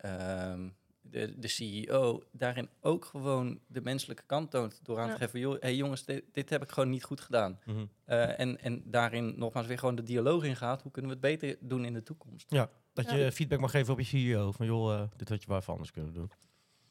um, 0.51 0.75
de, 1.01 1.39
de 1.39 1.47
CEO 1.47 2.23
daarin 2.31 2.69
ook 2.81 3.05
gewoon 3.05 3.59
de 3.67 3.81
menselijke 3.81 4.23
kant 4.25 4.51
toont. 4.51 4.79
Door 4.83 4.99
aan 4.99 5.07
Ja. 5.07 5.13
te 5.13 5.19
geven, 5.19 5.39
joh, 5.39 5.61
hey 5.61 5.75
jongens, 5.75 6.05
dit, 6.05 6.23
dit 6.31 6.49
heb 6.49 6.63
ik 6.63 6.69
gewoon 6.71 6.89
niet 6.89 7.03
goed 7.03 7.21
gedaan. 7.21 7.59
Mm 7.65 7.73
-hmm. 7.75 7.89
Uh, 8.07 8.39
en, 8.39 8.61
en 8.61 8.81
daarin 8.85 9.33
nogmaals 9.37 9.67
weer 9.67 9.79
gewoon 9.79 9.95
de 9.95 10.03
dialoog 10.03 10.43
ingaat. 10.43 10.81
Hoe 10.81 10.91
kunnen 10.91 11.11
we 11.11 11.17
het 11.27 11.39
beter 11.39 11.57
doen 11.59 11.85
in 11.85 11.93
de 11.93 12.03
toekomst? 12.03 12.51
Ja, 12.51 12.69
dat 12.95 13.05
Ja. 13.11 13.15
je 13.15 13.31
feedback 13.31 13.59
mag 13.59 13.71
geven 13.71 13.93
op 13.93 13.99
je 13.99 14.05
CEO. 14.05 14.51
Van 14.51 14.65
joh, 14.65 14.93
uh, 14.93 15.01
dit 15.15 15.29
had 15.29 15.41
je 15.41 15.47
wel 15.47 15.57
even 15.57 15.71
anders 15.73 15.91
kunnen 15.91 16.13
doen. 16.13 16.31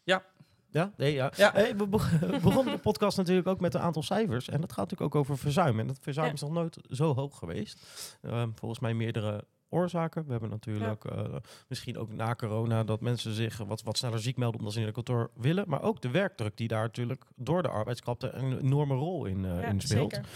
Ja. 0.02 0.24
Ja? 0.70 0.92
Nee, 0.96 1.12
ja. 1.12 1.32
Ja. 1.36 1.50
Hey, 1.52 1.76
we 1.76 1.86
be- 1.88 2.18
begonnen 2.42 2.74
de 2.74 2.80
podcast 2.80 3.16
natuurlijk 3.16 3.46
ook 3.46 3.60
met 3.60 3.74
een 3.74 3.80
aantal 3.80 4.02
cijfers. 4.02 4.48
En 4.48 4.60
dat 4.60 4.72
gaat 4.72 4.90
natuurlijk 4.90 5.14
ook 5.14 5.20
over 5.20 5.38
verzuim. 5.38 5.80
En 5.80 5.86
dat 5.86 5.98
verzuim 6.00 6.26
Ja. 6.26 6.32
is 6.32 6.40
nog 6.40 6.50
nooit 6.52 6.78
zo 6.90 7.14
hoog 7.14 7.38
geweest. 7.38 7.87
Um, 8.23 8.52
volgens 8.54 8.80
mij 8.80 8.94
meerdere 8.94 9.44
oorzaken. 9.68 10.25
We 10.25 10.30
hebben 10.30 10.50
natuurlijk 10.50 11.04
uh, 11.12 11.34
misschien 11.68 11.99
ook 11.99 12.12
na 12.12 12.34
corona 12.34 12.84
dat 12.84 13.00
mensen 13.00 13.32
zich 13.34 13.56
wat, 13.58 13.82
wat 13.82 13.96
sneller 13.99 14.18
ziek 14.20 14.37
melden 14.37 14.58
omdat 14.58 14.73
ze 14.75 14.78
in 14.80 14.84
het 14.87 14.94
kantoor 14.94 15.30
willen. 15.37 15.64
Maar 15.68 15.82
ook 15.82 16.00
de 16.00 16.11
werkdruk 16.11 16.56
die 16.56 16.68
daar 16.68 16.82
natuurlijk 16.82 17.25
door 17.37 17.62
de 17.62 17.68
arbeidskrapte 17.68 18.30
een 18.30 18.58
enorme 18.58 18.94
rol 18.94 19.25
in, 19.25 19.38
uh, 19.44 19.61
Ja, 19.61 19.68
in 19.68 19.80
speelt. 19.80 20.12
zeker. 20.12 20.28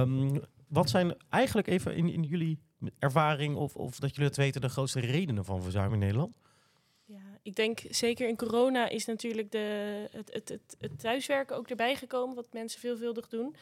Um, 0.00 0.40
wat 0.68 0.90
zijn 0.90 1.14
eigenlijk 1.28 1.66
even 1.68 1.94
in, 1.96 2.08
in 2.08 2.22
jullie 2.22 2.58
ervaring 2.98 3.56
of, 3.56 3.76
of 3.76 3.98
dat 3.98 4.10
jullie 4.10 4.28
het 4.28 4.36
weten 4.36 4.60
de 4.60 4.68
grootste 4.68 5.00
redenen 5.00 5.44
van 5.44 5.62
verzuim 5.62 5.92
in 5.92 5.98
Nederland? 5.98 6.36
Ja, 7.04 7.38
ik 7.42 7.54
denk 7.54 7.82
zeker 7.88 8.28
in 8.28 8.36
corona 8.36 8.88
is 8.88 9.04
natuurlijk 9.04 9.50
de, 9.50 10.08
het, 10.10 10.32
het, 10.32 10.76
het, 10.78 10.98
thuiswerken 10.98 11.56
ook 11.56 11.68
erbij 11.68 11.96
gekomen, 11.96 12.34
wat 12.34 12.52
mensen 12.52 12.80
veelvuldig 12.80 13.28
doen. 13.28 13.54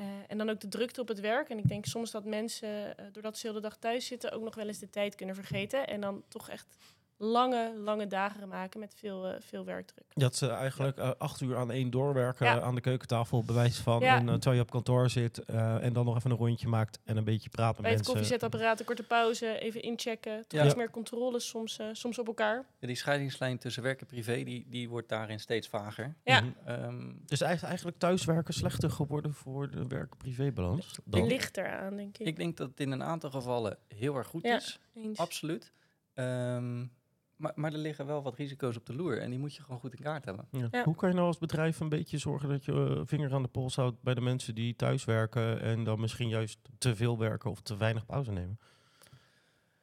Uh, 0.00 0.06
en 0.28 0.38
dan 0.38 0.50
ook 0.50 0.60
de 0.60 0.68
drukte 0.68 1.00
op 1.00 1.08
het 1.08 1.20
werk. 1.20 1.48
En 1.48 1.58
ik 1.58 1.68
denk 1.68 1.86
soms 1.86 2.10
dat 2.10 2.24
mensen, 2.24 2.68
uh, 2.68 3.06
doordat 3.12 3.36
ze 3.36 3.42
de 3.42 3.48
hele 3.48 3.60
dag 3.60 3.76
thuis 3.76 4.06
zitten, 4.06 4.32
ook 4.32 4.42
nog 4.42 4.54
wel 4.54 4.66
eens 4.66 4.78
de 4.78 4.90
tijd 4.90 5.14
kunnen 5.14 5.34
vergeten. 5.34 5.86
En 5.86 6.00
dan 6.00 6.22
toch 6.28 6.48
echt 6.48 6.76
lange, 7.24 7.72
lange 7.84 8.06
dagen 8.06 8.48
maken 8.48 8.80
met 8.80 8.94
veel, 8.96 9.28
uh, 9.28 9.34
veel 9.40 9.64
werkdruk. 9.64 10.04
Dat 10.14 10.36
ze 10.36 10.48
eigenlijk 10.48 10.98
uh, 10.98 11.10
acht 11.18 11.40
uur 11.40 11.56
aan 11.56 11.70
één 11.70 11.90
doorwerken 11.90 12.46
Ja. 12.46 12.60
aan 12.60 12.74
de 12.74 12.80
keukentafel, 12.80 13.44
bewijs 13.44 13.78
van. 13.78 14.00
Ja. 14.00 14.16
En 14.16 14.26
uh, 14.26 14.32
terwijl 14.32 14.56
je 14.56 14.62
op 14.62 14.70
kantoor 14.70 15.10
zit 15.10 15.42
uh, 15.50 15.84
en 15.84 15.92
dan 15.92 16.04
nog 16.04 16.16
even 16.16 16.30
een 16.30 16.36
rondje 16.36 16.68
maakt 16.68 16.98
en 17.04 17.16
een 17.16 17.24
beetje 17.24 17.48
praat 17.48 17.72
met 17.72 17.80
Bij 17.80 17.90
het 17.90 17.96
mensen. 17.98 18.14
koffiezetapparaat 18.14 18.80
een 18.80 18.86
korte 18.86 19.02
pauze, 19.02 19.58
even 19.58 19.82
inchecken. 19.82 20.44
Toch 20.48 20.60
Ja. 20.60 20.66
iets 20.66 20.74
meer 20.74 20.90
controle 20.90 21.40
soms, 21.40 21.78
uh, 21.78 21.86
soms 21.92 22.18
op 22.18 22.26
elkaar. 22.26 22.64
Ja, 22.78 22.86
die 22.86 22.96
scheidingslijn 22.96 23.58
tussen 23.58 23.82
werk 23.82 24.00
en 24.00 24.06
privé, 24.06 24.42
die, 24.42 24.66
die 24.68 24.88
wordt 24.88 25.08
daarin 25.08 25.40
steeds 25.40 25.68
vager. 25.68 26.14
Ja. 26.24 26.42
Um, 26.68 27.22
Dus 27.26 27.40
is 27.40 27.62
eigenlijk 27.62 27.98
thuiswerken 27.98 28.54
slechter 28.54 28.90
geworden 28.90 29.34
voor 29.34 29.70
de 29.70 29.86
werk-privé-balans? 29.86 30.86
Het 30.86 31.00
dan? 31.04 31.26
ligt 31.26 31.56
eraan, 31.56 31.96
denk 31.96 32.18
ik. 32.18 32.26
ik 32.26 32.36
denk 32.36 32.56
dat 32.56 32.68
het 32.68 32.80
in 32.80 32.90
een 32.90 33.02
aantal 33.02 33.30
gevallen 33.30 33.78
heel 33.88 34.16
erg 34.16 34.26
goed 34.26 34.42
Ja. 34.42 34.56
is. 34.56 34.80
Eens. 34.94 35.18
Absoluut. 35.18 35.72
Um, 36.14 36.92
maar, 37.42 37.52
maar 37.54 37.72
er 37.72 37.78
liggen 37.78 38.06
wel 38.06 38.22
wat 38.22 38.36
risico's 38.36 38.76
op 38.76 38.86
de 38.86 38.94
loer 38.94 39.20
en 39.20 39.30
die 39.30 39.38
moet 39.38 39.54
je 39.54 39.62
gewoon 39.62 39.80
goed 39.80 39.94
in 39.94 40.02
kaart 40.02 40.24
hebben. 40.24 40.46
Ja. 40.50 40.68
Ja. 40.70 40.84
Hoe 40.84 40.94
kan 40.94 41.08
je 41.08 41.14
nou 41.14 41.26
als 41.26 41.38
bedrijf 41.38 41.80
een 41.80 41.88
beetje 41.88 42.18
zorgen 42.18 42.48
dat 42.48 42.64
je 42.64 42.72
uh, 42.72 43.00
vinger 43.04 43.32
aan 43.32 43.42
de 43.42 43.48
pols 43.48 43.76
houdt 43.76 44.02
bij 44.02 44.14
de 44.14 44.20
mensen 44.20 44.54
die 44.54 44.76
thuiswerken 44.76 45.60
en 45.60 45.84
dan 45.84 46.00
misschien 46.00 46.28
juist 46.28 46.58
te 46.78 46.96
veel 46.96 47.18
werken 47.18 47.50
of 47.50 47.60
te 47.60 47.76
weinig 47.76 48.06
pauze 48.06 48.32
nemen? 48.32 48.58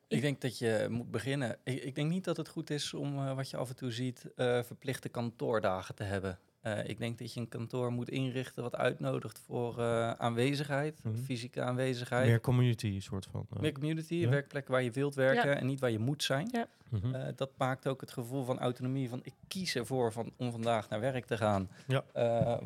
Ik 0.08 0.22
denk 0.22 0.42
dat 0.42 0.58
je 0.58 0.88
moet 0.90 1.12
beginnen. 1.12 1.58
Ik, 1.64 1.84
ik 1.84 1.96
denk 1.96 2.10
niet 2.10 2.24
dat 2.24 2.38
het 2.38 2.50
goed 2.50 2.70
is 2.70 2.94
om, 2.94 3.18
uh, 3.18 3.36
wat 3.36 3.50
je 3.50 3.58
af 3.58 3.70
en 3.70 3.76
toe 3.76 3.92
ziet, 3.92 4.32
uh, 4.36 4.64
verplichte 4.64 5.10
kantoordagen 5.10 5.96
te 5.96 6.04
hebben. 6.04 6.40
Uh, 6.64 6.90
ik 6.90 6.98
denk 6.98 7.18
dat 7.20 7.34
je 7.34 7.40
een 7.40 7.48
kantoor 7.48 7.92
moet 7.92 8.10
inrichten 8.10 8.64
wat 8.64 8.76
uitnodigt 8.76 9.40
voor 9.40 9.82
aanwezigheid, 10.18 11.04
mm 11.04 11.14
-hmm. 11.14 11.24
fysieke 11.24 11.62
aanwezigheid. 11.62 12.28
Meer 12.28 12.40
community 12.40 13.00
soort 13.00 13.26
van. 13.26 13.48
Meer 13.60 13.72
community, 13.72 14.16
ja. 14.16 14.30
werkplekken 14.30 14.72
waar 14.72 14.84
je 14.84 14.92
wilt 14.92 15.16
werken 15.16 15.50
ja. 15.50 15.56
en 15.56 15.66
niet 15.66 15.80
waar 15.80 15.92
je 15.92 16.00
moet 16.00 16.24
zijn. 16.24 16.50
Ja. 16.52 16.68
Mm 16.90 17.00
-hmm. 17.00 17.34
dat 17.36 17.52
maakt 17.58 17.88
ook 17.88 18.02
het 18.02 18.12
gevoel 18.12 18.44
van 18.44 18.60
autonomie 18.60 19.10
van 19.10 19.20
ik 19.24 19.34
kies 19.48 19.76
ervoor 19.76 20.12
van, 20.12 20.34
om 20.38 20.52
vandaag 20.52 20.90
naar 20.90 21.00
werk 21.00 21.26
te 21.26 21.38
gaan. 21.38 21.70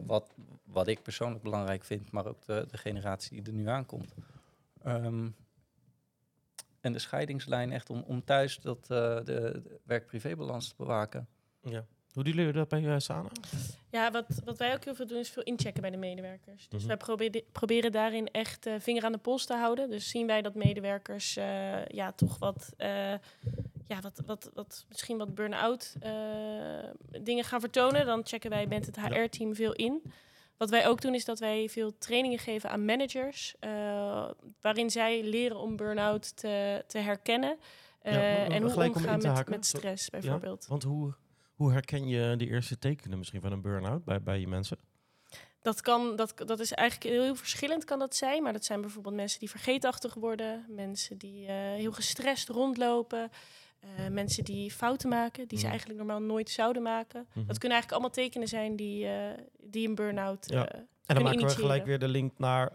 wat, 0.05 0.33
wat 0.63 0.88
ik 0.88 1.01
persoonlijk 1.01 1.43
belangrijk 1.43 1.83
vind, 1.83 2.12
maar 2.12 2.25
ook 2.25 2.45
de, 2.45 2.65
de 2.71 2.77
generatie 2.77 3.41
die 3.41 3.53
er 3.53 3.59
nu 3.59 3.67
aankomt. 3.67 4.13
Um, 4.85 5.35
en 6.83 6.93
de 6.93 7.00
scheidingslijn 7.00 7.71
echt 7.71 7.89
om, 7.89 8.03
om 8.07 8.23
thuis 8.23 8.59
dat, 8.59 8.77
uh, 8.81 8.88
de, 8.88 9.21
de 9.25 9.79
werk-privébalans 9.83 10.67
te 10.67 10.75
bewaken. 10.77 11.27
Ja. 11.62 11.85
Hoe 12.13 12.24
doen 12.24 12.34
jullie 12.34 12.51
dat 12.51 12.67
bij 12.67 12.82
uh, 12.82 12.96
Sana? 12.98 13.29
Ja, 13.89 14.12
wat, 14.12 14.25
wat 14.46 14.58
wij 14.58 14.74
ook 14.74 14.84
heel 14.84 14.96
veel 14.96 15.08
doen 15.08 15.17
is 15.17 15.29
veel 15.29 15.43
inchecken 15.43 15.82
bij 15.82 15.91
de 15.91 15.98
medewerkers. 15.98 16.62
Dus 16.62 16.67
mm 16.70 16.77
-hmm. 16.77 16.88
wij 16.88 16.98
proberen, 16.98 17.41
proberen 17.51 17.91
daarin 17.91 18.27
echt 18.27 18.67
uh, 18.67 18.74
vinger 18.79 19.03
aan 19.03 19.12
de 19.12 19.17
pols 19.17 19.46
te 19.46 19.53
houden. 19.53 19.89
Dus 19.89 20.10
zien 20.10 20.27
wij 20.27 20.41
dat 20.41 20.55
medewerkers 20.55 21.38
uh, 21.38 21.86
ja, 21.86 22.12
toch 22.12 22.39
wat, 22.39 22.74
ja, 23.88 24.01
wat, 24.01 24.22
wat, 24.25 24.51
wat, 24.53 24.86
misschien 24.89 25.17
wat 25.17 25.36
burn-out 25.36 25.96
dingen 27.22 27.43
gaan 27.43 27.60
vertonen. 27.60 28.05
Dan 28.05 28.25
checken 28.25 28.50
wij 28.50 28.67
met 28.67 28.86
het 28.86 29.00
HR-team 29.00 29.55
veel 29.55 29.74
in. 29.74 30.01
Wat 30.58 30.70
wij 30.70 30.88
ook 30.88 31.01
doen 31.01 31.13
is 31.13 31.25
dat 31.25 31.39
wij 31.39 31.70
veel 31.70 31.98
trainingen 31.98 32.39
geven 32.39 32.70
aan 32.70 32.86
managers, 32.86 33.55
waarin 34.62 34.89
zij 34.89 35.24
leren 35.24 35.58
om 35.58 35.75
burn-out 35.75 36.38
te, 36.38 36.84
te 36.88 36.98
herkennen 36.98 37.58
ja, 38.03 38.48
en 38.48 38.63
hoe 38.63 38.84
omgaan 38.84 39.25
om 39.25 39.34
met, 39.34 39.50
met 39.50 39.65
stress 39.65 40.10
bijvoorbeeld. 40.10 40.63
Ja, 40.63 40.70
want 40.70 40.84
hoe, 40.84 41.13
hoe 41.53 41.72
herken 41.72 42.07
je 42.07 42.36
de 42.38 42.48
eerste 42.48 42.77
tekenen 42.77 43.17
misschien 43.17 43.41
van 43.41 43.51
een 43.51 43.62
burn-out 43.62 44.03
bij, 44.03 44.22
bij 44.24 44.39
je 44.39 44.48
mensen? 44.48 44.77
Dat, 45.62 45.81
kan, 45.81 46.15
dat, 46.15 46.33
dat 46.36 46.60
is 46.60 46.72
eigenlijk 46.72 47.10
heel, 47.10 47.24
heel 47.24 47.36
verschillend 47.36 47.83
kan 47.83 48.00
dat 48.00 48.15
zijn, 48.15 48.43
maar 48.43 48.53
dat 48.53 48.65
zijn 48.65 48.81
bijvoorbeeld 48.81 49.15
mensen 49.15 49.39
die 49.39 49.50
vergeetachtig 49.50 50.13
worden, 50.13 50.65
mensen 50.69 51.17
die 51.17 51.43
uh, 51.43 51.50
heel 51.53 51.91
gestrest 51.91 52.50
rondlopen. 52.50 53.29
Uh, 54.00 54.07
mensen 54.07 54.43
die 54.43 54.72
fouten 54.72 55.10
maken, 55.10 55.48
die 55.48 55.60
ze 55.60 55.67
eigenlijk 55.67 55.98
normaal 55.98 56.22
nooit 56.22 56.50
zouden 56.50 56.81
maken. 56.81 57.19
Mm 57.19 57.27
-hmm. 57.33 57.45
Dat 57.48 57.57
kunnen 57.57 57.77
eigenlijk 57.77 57.91
allemaal 57.91 58.24
tekenen 58.25 58.48
zijn 58.48 58.75
die, 58.75 59.05
uh, 59.05 59.12
die 59.60 59.88
een 59.88 59.95
burn-out 59.95 60.50
ja. 60.50 60.67
En 61.05 61.15
dan 61.15 61.24
maken 61.24 61.48
we 61.48 61.50
gelijk 61.50 61.86
weer 61.86 62.00
de 62.00 62.07
link 62.07 62.38
naar 62.38 62.74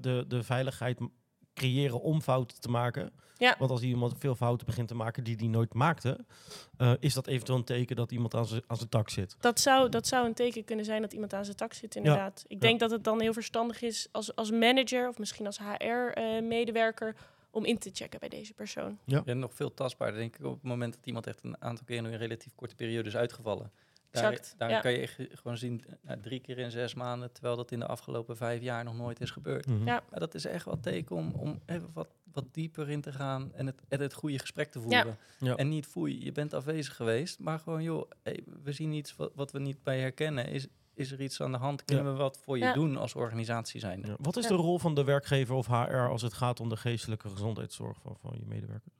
de, 0.00 0.24
de 0.28 0.42
veiligheid 0.42 0.98
creëren 1.60 2.00
om 2.00 2.20
fouten 2.20 2.60
te 2.60 2.68
maken. 2.68 3.12
Ja. 3.38 3.56
Want 3.58 3.70
als 3.70 3.82
iemand 3.82 4.14
veel 4.18 4.34
fouten 4.34 4.66
begint 4.66 4.88
te 4.88 4.94
maken 4.94 5.24
die 5.24 5.36
hij 5.36 5.46
nooit 5.46 5.74
maakte, 5.74 6.18
is 7.00 7.14
dat 7.14 7.26
eventueel 7.26 7.58
een 7.58 7.64
teken 7.64 7.96
dat 7.96 8.12
iemand 8.12 8.34
aan 8.34 8.46
zijn 8.46 8.88
tak 8.88 9.08
zit. 9.08 9.36
Dat 9.40 9.60
zou, 9.60 9.88
dat 9.88 10.06
zou 10.06 10.26
een 10.26 10.34
teken 10.34 10.64
kunnen 10.64 10.84
zijn 10.84 11.02
dat 11.02 11.12
iemand 11.12 11.34
aan 11.34 11.44
zijn 11.44 11.56
tak 11.56 11.72
zit, 11.72 11.96
inderdaad. 11.96 12.44
Ja. 12.48 12.54
Ik 12.54 12.60
denk 12.60 12.80
dat 12.80 12.90
het 12.90 13.04
dan 13.04 13.20
heel 13.20 13.32
verstandig 13.32 13.82
is 13.82 14.08
als, 14.12 14.34
als 14.34 14.50
manager 14.50 15.08
of 15.08 15.18
misschien 15.18 15.46
als 15.46 15.58
HR-medewerker 15.58 17.16
om 17.50 17.64
in 17.64 17.78
te 17.78 17.90
checken 17.92 18.20
bij 18.20 18.28
deze 18.28 18.54
persoon. 18.54 18.98
Ja. 19.04 19.22
En 19.24 19.38
nog 19.38 19.54
veel 19.54 19.74
tastbaarder, 19.74 20.20
denk 20.20 20.36
ik, 20.36 20.44
op 20.44 20.54
het 20.54 20.62
moment 20.62 20.94
dat 20.94 21.06
iemand 21.06 21.26
echt 21.26 21.44
een 21.44 21.62
aantal 21.62 21.84
keer 21.84 21.96
in 21.96 22.04
een 22.04 22.16
relatief 22.16 22.54
korte 22.54 22.74
periode 22.74 23.08
is 23.08 23.16
uitgevallen. 23.16 23.70
Daar, 24.10 24.32
exact, 24.32 24.54
daar 24.58 24.70
ja. 24.70 24.80
kan 24.80 24.92
je 24.92 25.06
gewoon 25.32 25.56
zien, 25.58 25.84
nou, 26.02 26.20
drie 26.20 26.40
keer 26.40 26.58
in 26.58 26.70
zes 26.70 26.94
maanden, 26.94 27.32
terwijl 27.32 27.56
dat 27.56 27.70
in 27.72 27.78
de 27.78 27.86
afgelopen 27.86 28.36
vijf 28.36 28.60
jaar 28.62 28.84
nog 28.84 28.96
nooit 28.96 29.20
is 29.20 29.30
gebeurd. 29.30 29.66
Mhm. 29.66 29.86
Ja. 29.86 30.02
Maar 30.10 30.20
dat 30.20 30.34
is 30.34 30.44
echt 30.44 30.64
wel 30.64 30.80
teken 30.80 31.16
om, 31.16 31.32
om 31.32 31.60
even 31.66 31.90
wat, 31.92 32.08
wat 32.32 32.44
dieper 32.54 32.90
in 32.90 33.00
te 33.00 33.12
gaan 33.12 33.54
en 33.54 33.66
het, 33.66 33.82
en 33.88 34.00
het 34.00 34.12
goede 34.14 34.38
gesprek 34.38 34.70
te 34.70 34.80
voeren. 34.80 35.16
Ja. 35.38 35.56
En 35.56 35.68
niet 35.68 35.86
foei, 35.86 36.24
je 36.24 36.32
bent 36.32 36.54
afwezig 36.54 36.96
geweest, 36.96 37.38
maar 37.38 37.58
gewoon 37.58 37.82
joh, 37.82 38.10
hey, 38.22 38.44
we 38.62 38.72
zien 38.72 38.92
iets 38.92 39.16
wat, 39.16 39.32
wat 39.34 39.52
we 39.52 39.58
niet 39.58 39.82
bij 39.82 40.00
herkennen. 40.00 40.46
Is, 40.48 40.66
is 40.94 41.12
er 41.12 41.20
iets 41.20 41.40
aan 41.40 41.52
de 41.52 41.58
hand? 41.58 41.84
Kunnen 41.84 42.04
Ja. 42.04 42.10
we 42.12 42.16
wat 42.16 42.38
voor 42.38 42.58
je 42.58 42.64
Ja. 42.64 42.72
doen 42.72 42.96
als 42.96 43.14
organisatie 43.14 43.80
zijn? 43.80 44.02
Ja. 44.06 44.16
Wat 44.20 44.36
is 44.36 44.42
Ja. 44.42 44.48
de 44.48 44.54
rol 44.62 44.78
van 44.78 44.94
de 44.94 45.04
werkgever 45.04 45.54
of 45.54 45.66
HR 45.66 45.96
als 46.08 46.22
het 46.22 46.32
gaat 46.32 46.60
om 46.60 46.68
de 46.68 46.76
geestelijke 46.76 47.28
gezondheidszorg 47.28 47.98
van, 48.00 48.16
van 48.20 48.36
je 48.38 48.46
medewerkers? 48.46 48.94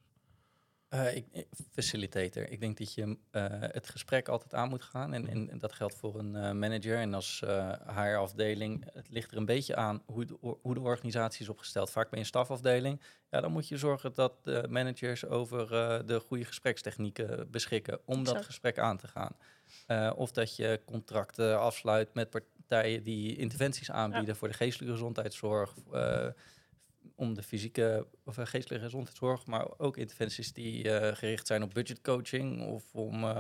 Eh, 0.90 1.16
ik, 1.16 1.26
ik- 1.32 1.46
facilitator. 1.72 2.48
Ik 2.48 2.60
denk 2.60 2.78
dat 2.78 2.94
je 2.94 3.16
eh, 3.30 3.44
het 3.50 3.88
gesprek 3.88 4.28
altijd 4.28 4.54
aan 4.54 4.68
moet 4.68 4.84
gaan. 4.84 5.14
En, 5.14 5.28
en, 5.28 5.50
en 5.50 5.58
dat 5.58 5.72
geldt 5.72 5.94
voor 5.94 6.18
een 6.18 6.36
eh, 6.36 6.52
manager. 6.52 6.96
En 6.96 7.14
als 7.14 7.42
HR-afdeling, 7.86 8.84
het 8.92 9.06
ligt 9.10 9.30
er 9.30 9.36
een 9.36 9.44
beetje 9.44 9.76
aan 9.76 10.02
hoe 10.06 10.24
de, 10.24 10.36
hoe 10.62 10.74
de 10.74 10.80
organisatie 10.80 11.40
is 11.42 11.48
opgesteld. 11.48 11.90
Vaak 11.90 12.10
bij 12.10 12.18
een 12.18 12.24
stafafdeling. 12.26 13.00
Ja, 13.30 13.40
dan 13.40 13.52
moet 13.52 13.68
je 13.68 13.76
zorgen 13.76 14.14
dat 14.14 14.44
de 14.44 14.66
managers 14.68 15.26
over 15.26 15.74
eh, 15.74 16.06
de 16.06 16.20
goede 16.20 16.44
gesprekstechnieken 16.44 17.50
beschikken 17.50 18.00
om 18.04 18.24
dat 18.24 18.34
gesprek 18.44 18.78
aan 18.78 18.96
te 18.96 19.08
gaan. 19.08 19.36
Eh, 19.86 20.12
of 20.16 20.30
dat 20.30 20.56
je 20.56 20.80
contracten 20.84 21.60
afsluit 21.60 22.14
met 22.14 22.30
partijen 22.30 23.02
die 23.02 23.36
interventies 23.36 23.90
aanbieden 23.90 24.36
voor 24.36 24.48
de 24.48 24.54
geestelijke 24.54 24.94
gezondheidszorg. 24.94 25.74
Om 27.20 27.34
de 27.34 27.42
fysieke 27.42 28.06
of 28.24 28.38
eh, 28.38 28.46
geestelijke 28.46 28.84
gezondheidszorg, 28.84 29.46
maar 29.46 29.66
ook 29.78 29.96
interventies 29.96 30.52
die 30.52 30.90
eh, 30.92 31.16
gericht 31.16 31.46
zijn 31.46 31.62
op 31.62 31.74
budgetcoaching 31.74 32.66
of 32.66 32.84
om 32.92 33.24
eh, 33.24 33.36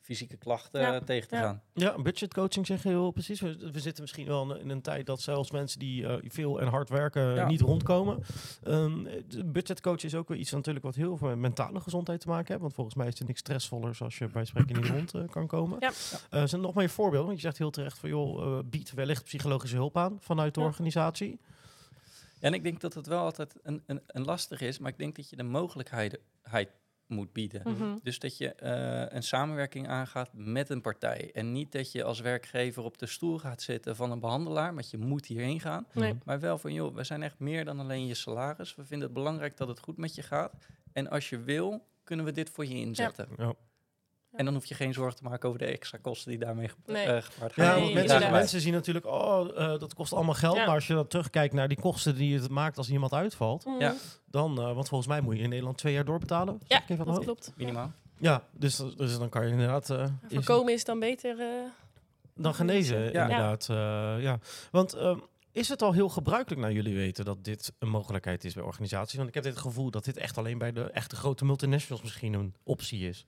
fysieke 0.00 0.36
klachten 0.36 0.80
Ja, 0.80 1.00
tegen 1.00 1.28
te 1.28 1.34
ja. 1.36 1.42
gaan. 1.42 1.62
Ja, 1.74 2.02
budgetcoaching 2.02 2.66
zeg 2.66 2.82
je 2.82 2.88
heel 2.88 3.10
precies. 3.10 3.40
We, 3.40 3.70
we 3.72 3.80
zitten 3.80 4.02
misschien 4.02 4.26
wel 4.26 4.56
in 4.56 4.70
een 4.70 4.82
tijd 4.82 5.06
dat 5.06 5.20
zelfs 5.20 5.50
mensen 5.50 5.78
die 5.78 6.06
eh, 6.06 6.16
veel 6.30 6.60
en 6.60 6.66
hard 6.68 6.88
werken 6.88 7.34
Ja. 7.34 7.46
niet 7.46 7.60
rondkomen. 7.60 8.22
Ehm, 8.62 9.04
de 9.28 9.44
budgetcoach 9.44 10.02
is 10.02 10.14
ook 10.14 10.28
wel 10.28 10.38
iets 10.38 10.50
natuurlijk 10.50 10.84
wat 10.84 10.94
heel 10.94 11.16
veel 11.16 11.28
met 11.28 11.38
mentale 11.38 11.80
gezondheid 11.80 12.20
te 12.20 12.28
maken 12.28 12.46
heeft. 12.48 12.60
Want 12.60 12.74
volgens 12.74 12.96
mij 12.96 13.06
is 13.06 13.18
het 13.18 13.28
niks 13.28 13.40
stressvollers 13.40 14.02
als 14.02 14.18
je 14.18 14.26
bij 14.28 14.44
spreken 14.44 14.76
niet 14.80 14.90
rond 14.90 15.14
eh, 15.14 15.22
kan 15.30 15.46
komen. 15.46 15.76
Ja. 15.80 15.88
Eh, 15.88 15.92
zijn 16.30 16.50
er 16.50 16.58
nog 16.58 16.74
meer 16.74 16.90
voorbeelden? 16.90 17.26
Want 17.26 17.36
je 17.40 17.44
zegt 17.46 17.58
heel 17.58 17.70
terecht 17.70 17.98
van 17.98 18.08
joh, 18.08 18.42
eh, 18.58 18.64
bied 18.64 18.92
wellicht 18.94 19.24
psychologische 19.24 19.76
hulp 19.76 19.96
aan 19.96 20.16
vanuit 20.20 20.54
de 20.54 20.60
Ja. 20.60 20.66
organisatie. 20.66 21.40
En 22.42 22.54
ik 22.54 22.62
denk 22.62 22.80
dat 22.80 22.94
het 22.94 23.06
wel 23.06 23.20
altijd 23.20 23.54
een, 23.62 23.82
een, 23.86 24.02
een 24.06 24.24
lastig 24.24 24.60
is, 24.60 24.78
maar 24.78 24.90
ik 24.90 24.98
denk 24.98 25.16
dat 25.16 25.30
je 25.30 25.36
de 25.36 25.42
mogelijkheid 25.42 26.18
heid 26.42 26.70
moet 27.06 27.32
bieden. 27.32 27.62
Mhm. 27.64 27.96
Dus 28.02 28.18
dat 28.18 28.36
je 28.38 28.54
eh, 28.54 29.16
een 29.16 29.22
samenwerking 29.22 29.88
aangaat 29.88 30.30
met 30.32 30.68
een 30.68 30.80
partij. 30.80 31.30
En 31.32 31.52
niet 31.52 31.72
dat 31.72 31.92
je 31.92 32.04
als 32.04 32.20
werkgever 32.20 32.82
op 32.82 32.98
de 32.98 33.06
stoel 33.06 33.38
gaat 33.38 33.62
zitten 33.62 33.96
van 33.96 34.10
een 34.10 34.20
behandelaar, 34.20 34.74
want 34.74 34.90
je 34.90 34.98
moet 34.98 35.26
hierheen 35.26 35.60
gaan. 35.60 35.86
Nee. 35.92 36.18
Maar 36.24 36.40
wel 36.40 36.58
van, 36.58 36.72
joh, 36.72 36.94
we 36.94 37.04
zijn 37.04 37.22
echt 37.22 37.38
meer 37.38 37.64
dan 37.64 37.80
alleen 37.80 38.06
je 38.06 38.14
salaris. 38.14 38.74
We 38.74 38.84
vinden 38.84 39.06
het 39.06 39.16
belangrijk 39.16 39.56
dat 39.56 39.68
het 39.68 39.80
goed 39.80 39.96
met 39.96 40.14
je 40.14 40.22
gaat. 40.22 40.54
En 40.92 41.10
als 41.10 41.28
je 41.28 41.38
wil, 41.38 41.86
kunnen 42.04 42.24
we 42.24 42.32
dit 42.32 42.50
voor 42.50 42.66
je 42.66 42.74
inzetten. 42.74 43.28
Ja. 43.36 43.54
En 44.32 44.44
dan 44.44 44.54
hoef 44.54 44.64
je 44.66 44.74
geen 44.74 44.92
zorgen 44.92 45.16
te 45.16 45.22
maken 45.22 45.48
over 45.48 45.60
de 45.60 45.66
extra 45.66 45.98
kosten 46.02 46.30
die 46.30 46.38
daarmee 46.40 46.68
ge- 46.68 46.74
Nee. 46.86 47.06
eh, 47.06 47.22
gepaard 47.22 47.52
gaan. 47.52 47.64
Ja, 47.64 48.08
want 48.20 48.30
mensen, 48.30 48.60
zien 48.60 48.72
natuurlijk, 48.72 49.06
oh, 49.06 49.48
eh, 49.58 49.78
dat 49.80 49.94
kost 49.94 50.12
allemaal 50.12 50.34
geld. 50.34 50.56
Ja. 50.56 50.64
Maar 50.64 50.74
als 50.74 50.86
je 50.86 50.94
dan 50.94 51.06
terugkijkt 51.06 51.54
naar 51.54 51.68
die 51.68 51.80
kosten 51.80 52.14
die 52.14 52.38
het 52.40 52.48
maakt 52.50 52.78
als 52.78 52.90
iemand 52.90 53.12
uitvalt, 53.12 53.64
Mhm. 53.64 53.80
Ja. 53.80 53.94
dan, 54.26 54.58
eh, 54.58 54.74
want 54.74 54.88
volgens 54.88 55.08
mij 55.08 55.20
moet 55.20 55.36
je 55.36 55.42
in 55.42 55.48
Nederland 55.48 55.78
twee 55.78 55.92
jaar 55.92 56.04
doorbetalen. 56.04 56.60
Ja, 56.66 56.82
ik 56.82 56.88
even 56.88 57.06
dat 57.06 57.18
klopt. 57.24 57.52
Minimaal. 57.56 57.92
Ja, 58.18 58.42
dus, 58.52 58.76
dus 58.96 59.18
dan 59.18 59.28
kan 59.28 59.44
je 59.46 59.52
inderdaad 59.52 59.90
eh, 59.90 60.04
Voorkomen 60.28 60.72
is 60.72 60.84
dan 60.84 60.98
beter. 60.98 61.40
eh, 61.40 61.46
dan 62.34 62.54
genezen, 62.54 63.12
Ja. 63.12 63.22
inderdaad. 63.22 63.66
Ja. 63.66 64.16
ja. 64.16 64.38
Want 64.70 64.92
ehm, 64.94 65.18
is 65.52 65.68
het 65.68 65.82
al 65.82 65.92
heel 65.92 66.08
gebruikelijk 66.08 66.60
naar 66.60 66.72
jullie 66.72 66.94
weten 66.94 67.24
dat 67.24 67.44
dit 67.44 67.72
een 67.78 67.88
mogelijkheid 67.88 68.44
is 68.44 68.54
bij 68.54 68.62
organisaties? 68.64 69.16
Want 69.16 69.28
ik 69.28 69.34
heb 69.34 69.44
dit 69.44 69.56
gevoel 69.58 69.90
dat 69.90 70.04
dit 70.04 70.16
echt 70.16 70.38
alleen 70.38 70.58
bij 70.58 70.72
de 70.72 70.82
echte 70.90 71.16
grote 71.16 71.44
multinationals 71.44 72.02
misschien 72.02 72.32
een 72.32 72.54
optie 72.64 73.08
is. 73.08 73.26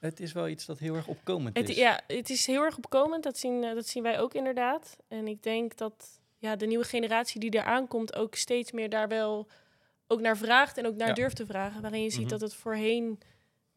Het 0.00 0.20
is 0.20 0.32
wel 0.32 0.48
iets 0.48 0.66
dat 0.66 0.78
heel 0.78 0.94
erg 0.94 1.06
opkomend 1.06 1.56
Het, 1.56 1.68
is. 1.68 1.76
ja, 1.76 2.00
het 2.06 2.30
is 2.30 2.46
heel 2.46 2.62
erg 2.62 2.76
opkomend. 2.76 3.22
Dat 3.22 3.38
zien, 3.38 3.64
eh, 3.64 3.74
dat 3.74 3.86
zien 3.86 4.02
wij 4.02 4.20
ook 4.20 4.34
inderdaad. 4.34 4.96
En 5.08 5.28
ik 5.28 5.42
denk 5.42 5.76
dat 5.76 6.20
ja, 6.38 6.56
de 6.56 6.66
nieuwe 6.66 6.84
generatie 6.84 7.40
die 7.40 7.54
eraan 7.54 7.88
komt 7.88 8.14
ook 8.16 8.34
steeds 8.34 8.72
meer 8.72 8.88
daar 8.90 9.08
wel 9.08 9.48
ook 10.06 10.20
naar 10.20 10.36
vraagt 10.36 10.78
en 10.78 10.86
ook 10.86 10.94
naar 10.96 11.08
Ja. 11.08 11.14
durft 11.14 11.36
te 11.36 11.46
vragen. 11.46 11.82
Waarin 11.82 12.02
je 12.02 12.10
ziet 12.10 12.20
Mhm. 12.20 12.28
dat 12.28 12.40
het 12.40 12.54
voorheen 12.54 13.18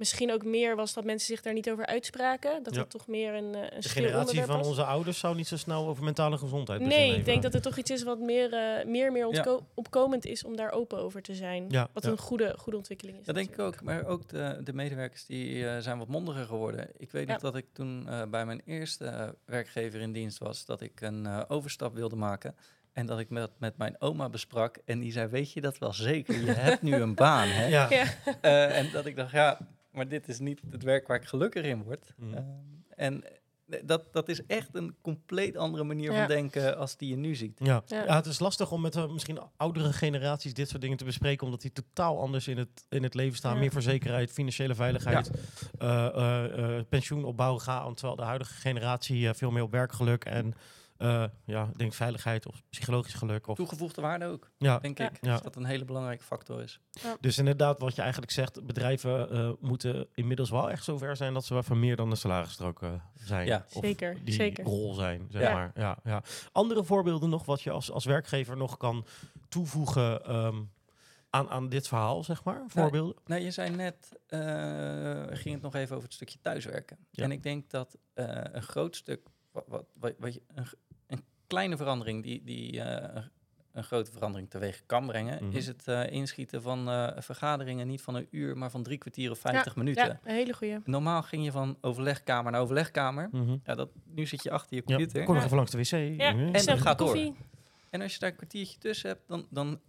misschien 0.03 0.31
ook 0.33 0.45
meer 0.45 0.75
was 0.75 0.93
dat 0.93 1.03
mensen 1.03 1.27
zich 1.27 1.41
daar 1.41 1.53
niet 1.53 1.69
over 1.71 1.85
uitspraken. 1.85 2.63
Dat 2.63 2.73
Ja. 2.73 2.79
het 2.81 2.89
toch 2.89 3.07
meer 3.07 3.33
een, 3.33 3.55
eh, 3.55 3.61
een 3.61 3.81
De 3.81 3.89
generatie 3.89 4.41
van 4.43 4.57
was. 4.57 4.67
onze 4.67 4.83
ouders 4.83 5.19
zou 5.19 5.35
niet 5.35 5.47
zo 5.47 5.57
snel 5.57 5.87
over 5.87 6.03
mentale 6.03 6.37
gezondheid 6.37 6.81
Nee, 6.81 7.15
ik 7.15 7.25
denk 7.25 7.41
dat 7.43 7.53
het 7.53 7.63
toch 7.63 7.77
iets 7.77 7.91
is 7.91 8.03
wat 8.03 8.19
meer, 8.19 8.53
eh, 8.53 8.85
meer, 8.85 9.11
meer 9.11 9.27
Ja. 9.33 9.59
opkomend 9.73 10.25
is 10.25 10.43
om 10.43 10.55
daar 10.55 10.71
open 10.71 10.97
over 10.97 11.21
te 11.21 11.35
zijn. 11.35 11.65
Ja, 11.69 11.89
wat 11.93 12.03
ja. 12.03 12.09
een 12.09 12.17
goede, 12.17 12.55
goede 12.57 12.77
ontwikkeling 12.77 13.19
is. 13.19 13.25
Dat 13.25 13.35
denk 13.35 13.49
ik 13.49 13.59
ook. 13.59 13.81
Maar 13.83 14.05
ook 14.05 14.29
de, 14.29 14.59
de 14.63 14.73
medewerkers 14.73 15.25
die 15.25 15.67
eh, 15.69 15.77
zijn 15.79 15.97
wat 15.97 16.07
mondiger 16.07 16.45
geworden. 16.45 16.89
Ik 16.97 17.11
weet 17.11 17.27
Ja. 17.27 17.33
nog 17.33 17.41
dat 17.41 17.55
ik 17.55 17.65
toen 17.73 18.07
eh, 18.07 18.21
bij 18.29 18.45
mijn 18.45 18.61
eerste 18.65 19.35
werkgever 19.45 19.99
in 20.01 20.11
dienst 20.11 20.37
was, 20.37 20.65
dat 20.65 20.81
ik 20.81 21.01
een 21.01 21.25
eh, 21.25 21.41
overstap 21.47 21.93
wilde 21.95 22.15
maken. 22.15 22.55
En 22.93 23.05
dat 23.05 23.19
ik 23.19 23.29
met, 23.29 23.49
met 23.57 23.77
mijn 23.77 23.95
oma 23.99 24.29
besprak. 24.29 24.77
En 24.85 24.99
die 24.99 25.11
zei, 25.11 25.27
weet 25.27 25.51
je 25.51 25.61
dat 25.61 25.77
wel 25.77 25.93
zeker? 25.93 26.45
Je 26.45 26.51
hebt 26.69 26.81
nu 26.81 26.93
een 26.95 27.15
baan, 27.15 27.47
hè? 27.47 27.65
Ja. 27.67 27.87
Ja. 27.89 28.05
Eh, 28.41 28.77
en 28.77 28.91
dat 28.91 29.05
ik 29.05 29.15
dacht, 29.15 29.31
ja, 29.31 29.57
maar 29.93 30.07
dit 30.07 30.27
is 30.27 30.39
niet 30.39 30.61
het 30.69 30.83
werk 30.83 31.07
waar 31.07 31.17
ik 31.17 31.25
gelukkig 31.25 31.65
in 31.65 31.83
word. 31.83 32.13
Mhm. 32.17 32.33
Eh, 32.33 32.43
en 32.95 33.23
dat, 33.83 34.13
dat 34.13 34.29
is 34.29 34.45
echt 34.45 34.69
een 34.71 34.95
compleet 35.01 35.57
andere 35.57 35.83
manier 35.83 36.13
van 36.13 36.27
denken 36.27 36.77
als 36.77 36.97
die 36.97 37.09
je 37.09 37.15
nu 37.15 37.35
ziet. 37.35 37.59
Ja. 37.63 37.83
ja. 37.85 38.15
het 38.15 38.25
is 38.25 38.39
lastig 38.39 38.71
om 38.71 38.81
met 38.81 38.95
uh, 38.95 39.11
misschien 39.11 39.39
oudere 39.57 39.93
generaties 39.93 40.53
dit 40.53 40.69
soort 40.69 40.81
dingen 40.81 40.97
te 40.97 41.05
bespreken, 41.05 41.45
omdat 41.45 41.61
die 41.61 41.71
totaal 41.71 42.19
anders 42.19 42.47
in 42.47 42.57
het, 42.57 42.85
in 42.89 43.03
het 43.03 43.13
leven 43.13 43.37
staan. 43.37 43.59
Meer 43.59 43.71
voor 43.71 43.81
zekerheid, 43.81 44.31
financiële 44.31 44.75
veiligheid, 44.75 45.31
uh, 45.81 46.79
pensioen 46.89 47.23
opbouwen 47.25 47.61
gaan, 47.61 47.93
terwijl 47.93 48.17
de 48.17 48.23
huidige 48.23 48.53
generatie 48.53 49.33
veel 49.33 49.51
meer 49.51 49.63
op 49.63 49.71
werkgeluk 49.71 50.25
en 50.25 50.53
uh, 51.03 51.23
ja, 51.45 51.63
ik 51.71 51.77
denk 51.77 51.93
veiligheid 51.93 52.47
of 52.47 52.61
psychologisch 52.69 53.13
geluk. 53.13 53.47
Of... 53.47 53.55
Toegevoegde 53.55 54.01
waarde 54.01 54.25
ook, 54.25 54.51
ja. 54.57 54.79
denk 54.79 54.99
ik. 54.99 55.17
Ja. 55.21 55.37
dat 55.37 55.55
een 55.55 55.65
hele 55.65 55.85
belangrijke 55.85 56.23
factor 56.23 56.61
is. 56.61 56.79
Ja. 56.91 57.17
Dus 57.19 57.37
inderdaad, 57.37 57.79
wat 57.79 57.95
je 57.95 58.01
eigenlijk 58.01 58.31
zegt, 58.31 58.65
bedrijven 58.65 59.35
uh, 59.35 59.51
moeten 59.59 60.07
inmiddels 60.13 60.49
wel 60.49 60.71
echt 60.71 60.83
zover 60.83 61.15
zijn 61.15 61.33
dat 61.33 61.45
ze 61.45 61.53
wel 61.53 61.63
van 61.63 61.79
meer 61.79 61.95
dan 61.95 62.09
de 62.09 62.15
salarisstrook 62.15 62.81
uh, 62.81 62.93
zijn. 63.13 63.47
Ja, 63.47 63.65
of 63.73 63.83
zeker. 63.83 64.17
Die 64.23 64.33
zeker. 64.33 64.63
rol 64.63 64.93
zijn, 64.93 65.27
zeg 65.29 65.53
maar. 65.53 65.71
Ja, 65.75 65.97
ja. 66.03 66.23
Andere 66.51 66.83
voorbeelden 66.83 67.29
nog, 67.29 67.45
wat 67.45 67.61
je 67.61 67.71
als, 67.71 67.91
als 67.91 68.05
werkgever 68.05 68.57
nog 68.57 68.77
kan 68.77 69.05
toevoegen 69.49 70.35
um, 70.35 70.71
aan, 71.29 71.49
aan 71.49 71.69
dit 71.69 71.87
verhaal, 71.87 72.23
zeg 72.23 72.43
maar? 72.43 72.63
Voorbeelden? 72.67 73.13
Nou, 73.13 73.25
nou 73.25 73.41
je 73.41 73.51
zei 73.51 73.69
net, 73.69 74.19
ging 75.37 75.53
het 75.53 75.63
nog 75.63 75.75
even 75.75 75.95
over 75.95 76.07
het 76.07 76.15
stukje 76.15 76.39
thuiswerken. 76.41 76.97
En 77.11 77.31
ik 77.31 77.43
denk 77.43 77.69
dat 77.69 77.97
een 78.13 78.63
groot 78.63 78.95
stuk 78.95 79.31
wat, 79.53 79.85
wat, 79.93 80.13
wat, 80.17 80.33
je, 80.33 80.41
een, 80.47 80.65
kleine 81.53 81.77
verandering 81.77 82.23
die, 82.23 82.43
die 82.43 82.73
uh, 82.73 83.23
een 83.73 83.83
grote 83.83 84.11
verandering 84.11 84.49
teweeg 84.49 84.83
kan 84.85 85.07
brengen, 85.07 85.45
mhm. 85.45 85.57
is 85.57 85.67
het 85.67 85.87
uh, 85.87 86.11
inschieten 86.11 86.61
van 86.61 86.89
uh, 86.89 87.09
vergaderingen 87.17 87.87
niet 87.87 88.01
van 88.01 88.15
een 88.15 88.27
uur, 88.31 88.57
maar 88.57 88.69
van 88.69 88.83
drie 88.83 88.97
kwartier 88.97 89.31
of 89.31 89.39
vijftig 89.39 89.75
minuten. 89.75 90.05
Ja, 90.05 90.19
een 90.23 90.35
hele 90.35 90.53
goede. 90.53 90.81
Normaal 90.85 91.21
ging 91.21 91.43
je 91.43 91.51
van 91.51 91.77
overlegkamer 91.81 92.51
naar 92.51 92.61
overlegkamer. 92.61 93.29
Mm 93.31 93.61
Ja, 93.65 93.75
dat, 93.75 93.89
nu 94.05 94.25
zit 94.25 94.43
je 94.43 94.51
achter 94.51 94.75
je 94.75 94.83
computer. 94.83 95.19
Ja, 95.19 95.25
kom 95.25 95.35
nog 95.35 95.43
even 95.43 95.55
langs 95.55 95.71
de 95.71 95.77
wc. 95.77 96.17
Ja, 96.19 96.29
en 96.29 96.53
het 96.53 96.81
gaat 96.81 96.97
door. 96.97 97.33
En 97.89 98.01
als 98.01 98.13
je 98.13 98.19
daar 98.19 98.29
een 98.29 98.35
kwartiertje 98.35 98.77
tussen 98.77 99.09
hebt, 99.09 99.21
dan, 99.27 99.47
dan 99.49 99.79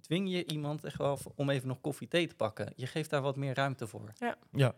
dwing 0.00 0.30
je 0.30 0.46
iemand 0.46 0.84
echt 0.84 0.96
wel 0.96 1.18
om 1.34 1.50
even 1.50 1.68
nog 1.68 1.80
koffie 1.80 2.08
thee 2.08 2.26
te 2.26 2.34
pakken. 2.34 2.72
Je 2.76 2.86
geeft 2.86 3.10
daar 3.10 3.22
wat 3.22 3.36
meer 3.36 3.54
ruimte 3.54 3.86
voor. 3.86 4.12
Ja. 4.14 4.36
ja. 4.52 4.74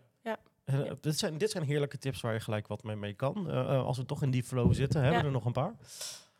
Ja. 0.71 0.85
Uh, 0.85 0.91
dit, 1.01 1.17
zijn, 1.17 1.37
dit 1.37 1.51
zijn 1.51 1.63
heerlijke 1.63 1.97
tips 1.97 2.21
waar 2.21 2.33
je 2.33 2.39
gelijk 2.39 2.67
wat 2.67 2.83
mee, 2.83 2.95
mee 2.95 3.13
kan. 3.13 3.45
Uh, 3.47 3.85
als 3.85 3.97
we 3.97 4.05
toch 4.05 4.23
in 4.23 4.31
die 4.31 4.43
flow 4.43 4.73
zitten, 4.73 5.01
hebben 5.01 5.19
we 5.19 5.25
er 5.25 5.31
nog 5.31 5.45
een 5.45 5.51
paar. 5.51 5.75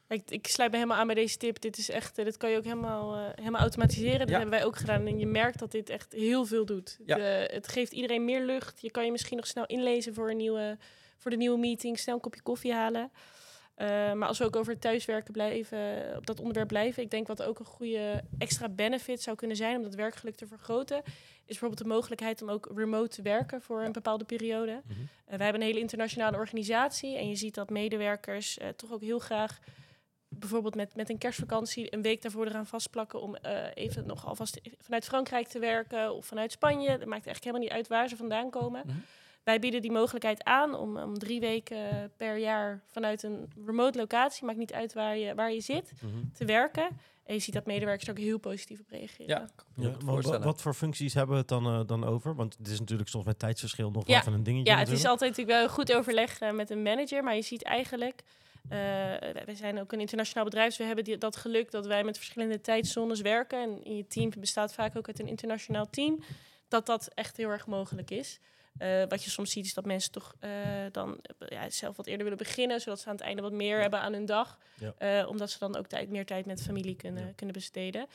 Ik, 0.08 0.32
ik 0.32 0.48
sluit 0.48 0.72
me 0.72 0.78
helemaal 0.78 1.00
aan 1.00 1.08
bij 1.08 1.16
deze 1.16 1.38
tip. 1.38 1.62
Dit 1.62 1.78
is 1.78 1.90
echt, 1.90 2.16
dit 2.16 2.38
kan 2.38 2.50
je 2.50 2.58
ook 2.58 2.64
helemaal, 2.64 3.34
helemaal 3.36 3.62
automatiseren. 3.62 4.20
Dat 4.20 4.30
hebben 4.30 4.50
wij 4.50 4.66
ook 4.66 4.78
gedaan. 4.78 5.08
En 5.08 5.20
je 5.20 5.26
merkt 5.26 5.60
dat 5.60 5.72
dit 5.72 5.90
echt 5.90 6.14
heel 6.14 6.46
veel 6.46 6.66
doet. 6.66 7.00
Het, 7.06 7.52
het, 7.52 7.68
geeft 7.68 7.92
iedereen 7.92 8.26
meer 8.26 8.46
lucht. 8.46 8.82
Je 8.82 8.92
kan 8.92 9.06
je 9.06 9.12
misschien 9.12 9.38
nog 9.38 9.48
snel 9.48 9.66
inlezen 9.66 10.14
voor, 10.14 10.30
een 10.30 10.38
nieuwe, 10.38 10.78
voor 11.18 11.32
de 11.32 11.38
nieuwe 11.38 11.58
meeting. 11.58 12.00
Snel 12.00 12.16
een 12.16 12.22
kopje 12.22 12.42
koffie 12.42 12.74
halen. 12.74 13.12
Uh, 13.82 14.14
maar 14.14 14.28
als 14.28 14.38
we 14.38 14.46
ook 14.46 14.56
over 14.56 14.80
thuiswerken 14.80 15.34
blijven, 15.34 16.14
op 16.18 16.26
dat 16.26 16.40
onderwerp 16.40 16.68
blijven, 16.68 17.04
ik 17.04 17.12
denk 17.12 17.28
wat 17.28 17.44
ook 17.44 17.60
een 17.60 17.66
goede 17.66 18.24
extra 18.38 18.70
benefit 18.70 19.22
zou 19.22 19.36
kunnen 19.36 19.58
zijn 19.58 19.78
om 19.78 19.84
dat 19.84 19.96
werkgeluk 19.96 20.36
te 20.36 20.48
vergroten, 20.48 21.02
is 21.06 21.12
bijvoorbeeld 21.46 21.82
de 21.82 21.88
mogelijkheid 21.88 22.42
om 22.42 22.50
ook 22.50 22.72
remote 22.76 23.16
te 23.16 23.22
werken 23.22 23.62
voor 23.62 23.82
een 23.82 23.92
bepaalde 23.92 24.24
periode. 24.24 24.72
Mm 24.72 24.96
-hmm. 24.96 25.02
uh, 25.02 25.36
wij 25.36 25.44
hebben 25.44 25.62
een 25.62 25.68
hele 25.68 25.80
internationale 25.80 26.38
organisatie 26.38 27.18
en 27.18 27.30
je 27.30 27.36
ziet 27.36 27.56
dat 27.56 27.70
medewerkers 27.70 28.58
uh, 28.58 28.68
toch 28.68 28.92
ook 28.92 29.02
heel 29.02 29.20
graag 29.20 29.60
bijvoorbeeld 30.28 30.76
met, 30.76 30.96
met 30.96 31.10
een 31.10 31.18
kerstvakantie 31.18 31.94
een 31.94 32.02
week 32.02 32.22
daarvoor 32.22 32.46
eraan 32.46 32.68
vastplakken 32.68 33.22
om 33.22 33.36
even 33.74 34.06
nog 34.06 34.26
alvast 34.26 34.60
vanuit 34.78 35.06
Frankrijk 35.06 35.48
te 35.48 35.60
werken 35.60 36.14
of 36.14 36.26
vanuit 36.26 36.52
Spanje. 36.52 36.88
Dat 36.88 37.08
maakt 37.08 37.26
eigenlijk 37.26 37.44
helemaal 37.44 37.62
niet 37.62 37.72
uit 37.72 37.88
waar 37.88 38.10
ze 38.10 38.16
vandaan 38.16 38.50
komen. 38.50 38.82
Mm 38.86 38.92
-hmm. 38.92 39.04
Wij 39.50 39.60
bieden 39.60 39.82
die 39.82 39.92
mogelijkheid 39.92 40.44
aan 40.44 40.76
om, 40.76 40.98
om 40.98 41.18
drie 41.18 41.40
weken 41.40 42.12
per 42.18 42.38
jaar 42.38 42.82
vanuit 42.86 43.24
een 43.24 43.52
remote 43.66 43.98
locatie, 43.98 44.46
maakt 44.46 44.58
niet 44.58 44.74
uit 44.74 44.94
waar 44.94 45.18
je, 45.18 45.36
waar 45.36 45.52
je 45.52 45.62
zit, 45.62 45.92
mm 46.02 46.12
-hmm. 46.12 46.32
te 46.34 46.46
werken. 46.46 46.88
En 47.24 47.34
je 47.34 47.40
ziet 47.40 47.54
dat 47.54 47.66
medewerkers 47.66 48.08
er 48.08 48.14
ook 48.14 48.20
heel 48.20 48.38
positief 48.38 48.80
op 48.80 48.90
reageren. 48.90 49.28
Ja, 49.28 49.50
ja 49.76 49.92
wat, 50.06 50.44
wat, 50.44 50.62
voor 50.62 50.74
functies 50.74 51.14
hebben 51.14 51.34
we 51.34 51.40
het 51.40 51.50
dan, 51.50 51.80
uh, 51.80 51.88
dan 51.88 52.04
over? 52.04 52.36
Want 52.36 52.58
het 52.58 52.68
is 52.68 52.80
natuurlijk 52.80 53.10
soms 53.10 53.26
met 53.26 53.40
tijdsverschil 53.40 53.92
nog 53.92 54.08
ja. 54.08 54.10
wel 54.10 54.20
even 54.20 54.34
een 54.34 54.44
dingetje. 54.44 54.72
Ja, 54.72 54.78
natuurlijk. 54.78 55.04
het 55.04 55.06
is 55.06 55.12
altijd 55.12 55.38
natuurlijk 55.38 55.60
wel 55.60 55.70
goed 55.70 55.94
overleg 55.94 56.42
uh, 56.42 56.52
met 56.52 56.70
een 56.70 56.82
manager, 56.82 57.24
maar 57.24 57.36
je 57.36 57.42
ziet 57.42 57.64
eigenlijk. 57.64 58.24
Uh, 58.64 58.78
wij 59.46 59.56
zijn 59.56 59.80
ook 59.80 59.92
een 59.92 60.00
internationaal 60.00 60.44
bedrijf, 60.44 60.68
dus 60.68 60.78
we 60.78 60.84
hebben 60.84 61.04
die, 61.04 61.18
dat 61.18 61.36
geluk 61.36 61.72
dat 61.72 61.86
wij 61.86 62.04
met 62.04 62.18
verschillende 62.18 62.62
tijdzones 62.62 63.22
werken. 63.22 63.62
En 63.62 63.84
in 63.84 63.96
je 63.96 64.08
team 64.08 64.32
bestaat 64.38 64.74
vaak 64.74 64.98
ook 64.98 65.08
uit 65.08 65.20
een 65.20 65.28
internationaal 65.28 65.90
team. 65.90 66.20
Dat 66.68 66.86
dat 66.86 67.10
echt 67.14 67.38
heel 67.38 67.50
erg 67.50 67.68
mogelijk 67.68 68.12
is. 68.12 68.40
Uh, 68.82 69.04
wat 69.10 69.24
je 69.24 69.30
soms 69.30 69.52
ziet 69.52 69.66
is 69.66 69.74
dat 69.74 69.86
mensen 69.86 70.12
toch 70.12 70.36
uh, 70.44 70.50
dan 70.92 71.20
ja, 71.48 71.70
zelf 71.70 71.98
wat 71.98 72.06
eerder 72.06 72.24
willen 72.24 72.38
beginnen, 72.38 72.82
zodat 72.82 73.00
ze 73.00 73.08
aan 73.08 73.16
het 73.16 73.24
einde 73.24 73.42
wat 73.42 73.52
meer 73.52 73.76
ja. 73.76 73.82
hebben 73.82 74.00
aan 74.00 74.14
hun 74.14 74.26
dag. 74.26 74.58
Ja. 74.80 75.22
Uh, 75.22 75.30
omdat 75.30 75.52
ze 75.52 75.60
dan 75.60 75.76
ook 75.76 75.88
tijd, 75.88 76.10
meer 76.10 76.26
tijd 76.26 76.46
met 76.46 76.62
familie 76.62 76.96
kunnen, 76.96 77.36
kunnen 77.36 77.56
besteden. 77.56 78.08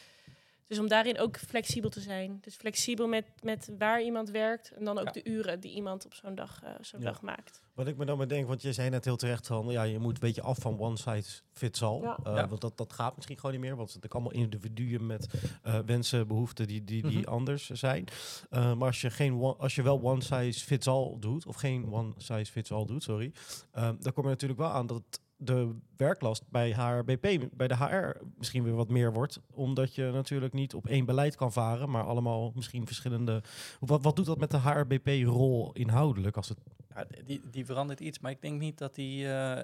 Dus 0.67 0.79
om 0.79 0.89
daarin 0.89 1.19
ook 1.19 1.39
flexibel 1.39 1.91
te 1.91 2.01
zijn. 2.01 2.39
Dus 2.41 2.55
flexibel 2.55 3.07
met, 3.07 3.25
met 3.43 3.71
waar 3.79 4.03
iemand 4.03 4.31
werkt 4.31 4.71
en 4.71 4.85
dan 4.85 4.99
ook 4.99 5.13
de 5.13 5.25
uren 5.25 5.61
die 5.61 5.75
iemand 5.75 6.05
op 6.05 6.15
zo'n 6.15 6.35
dag, 6.35 6.63
zo'n 6.81 7.01
dag 7.01 7.23
maakt. 7.23 7.63
Wat 7.75 7.87
ik 7.87 7.97
me 7.97 8.05
dan 8.05 8.19
bedenk, 8.19 8.47
want 8.47 8.63
je 8.63 8.73
zei 8.73 8.91
net 8.91 9.05
heel 9.05 9.17
terecht 9.17 9.47
van, 9.47 9.67
ja, 9.67 9.83
je 9.83 9.99
moet 9.99 10.15
een 10.15 10.21
beetje 10.21 10.43
af 10.43 10.59
van 10.59 10.79
one 10.79 10.97
size 10.97 11.41
fits 11.53 11.83
all. 11.83 12.01
Ja. 12.01 12.19
Uh, 12.27 12.37
ja. 12.37 12.49
Want 12.49 12.61
dat, 12.61 12.77
dat 12.77 12.93
gaat 12.93 13.15
misschien 13.15 13.37
gewoon 13.37 13.53
niet 13.53 13.61
meer, 13.61 13.77
want 13.77 13.93
het 13.93 13.99
zijn 14.01 14.13
allemaal 14.13 14.33
individuen 14.33 15.07
met 15.07 15.27
uh, 15.67 15.79
wensen, 15.87 16.29
behoeften 16.29 16.67
die, 16.67 16.85
die, 16.85 17.03
die 17.03 17.11
mm 17.11 17.25
-hmm. 17.25 17.33
anders 17.33 17.71
zijn. 17.71 18.05
Uh, 18.51 18.75
maar 18.75 18.87
als 18.87 19.01
je, 19.01 19.11
geen 19.11 19.41
one, 19.41 19.55
als 19.55 19.75
je 19.75 19.83
wel 19.83 20.03
one 20.03 20.23
size 20.23 20.65
fits 20.65 20.87
all 20.87 21.17
doet, 21.19 21.47
of 21.47 21.57
geen 21.57 21.93
one 21.93 22.13
size 22.17 22.53
fits 22.53 22.73
all 22.73 22.87
doet, 22.87 23.03
sorry, 23.03 23.33
dan 23.73 24.13
kom 24.15 24.25
je 24.25 24.31
natuurlijk 24.31 24.61
wel 24.61 24.71
aan 24.71 24.87
dat 24.87 25.03
de 25.37 25.75
werklast 25.97 26.49
bij 26.49 26.71
HRBP, 26.71 27.49
bij 27.53 27.69
de 27.69 27.77
HR 27.77 28.25
misschien 28.37 28.65
weer 28.65 28.75
wat 28.75 28.89
meer 28.89 29.13
wordt. 29.13 29.41
Omdat 29.51 29.95
je 29.95 30.11
natuurlijk 30.13 30.53
niet 30.53 30.75
op 30.75 30.87
één 30.87 31.05
beleid 31.05 31.37
kan 31.37 31.53
varen, 31.53 31.91
maar 31.91 32.05
allemaal 32.05 32.53
misschien 32.55 32.87
verschillende. 32.87 33.43
Wat, 33.81 34.03
wat 34.03 34.17
doet 34.17 34.27
dat 34.27 34.39
met 34.39 34.51
de 34.51 34.59
HRBP-rol 34.59 35.73
inhoudelijk? 35.73 36.37
Als 36.37 36.49
het... 36.49 36.59
Ja, 36.95 37.07
die, 37.25 37.41
die 37.51 37.65
verandert 37.65 38.01
iets, 38.01 38.19
maar 38.19 38.31
ik 38.31 38.43
denk 38.43 38.61
niet 38.61 38.79
dat 38.79 38.95
die. 38.95 39.25
Uh, 39.25 39.59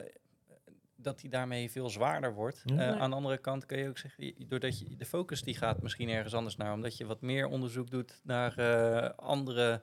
dat 1.02 1.20
die 1.20 1.30
daarmee 1.30 1.70
veel 1.70 1.90
zwaarder 1.90 2.34
wordt. 2.34 2.62
Ja. 2.64 2.72
Uh, 2.72 2.78
nee. 2.78 3.00
Aan 3.00 3.10
de 3.10 3.16
andere 3.16 3.38
kant 3.38 3.66
kun 3.66 3.78
je 3.78 3.88
ook 3.88 3.98
zeggen, 3.98 4.34
doordat 4.48 4.78
je 4.78 4.96
de 4.96 5.04
focus 5.04 5.42
die 5.42 5.54
gaat 5.54 5.82
misschien 5.82 6.08
ergens 6.08 6.34
anders 6.34 6.56
naar, 6.56 6.72
omdat 6.72 6.96
je 6.96 7.06
wat 7.06 7.20
meer 7.20 7.46
onderzoek 7.46 7.90
doet 7.90 8.20
naar 8.24 8.58
uh, 8.58 9.08
andere 9.16 9.82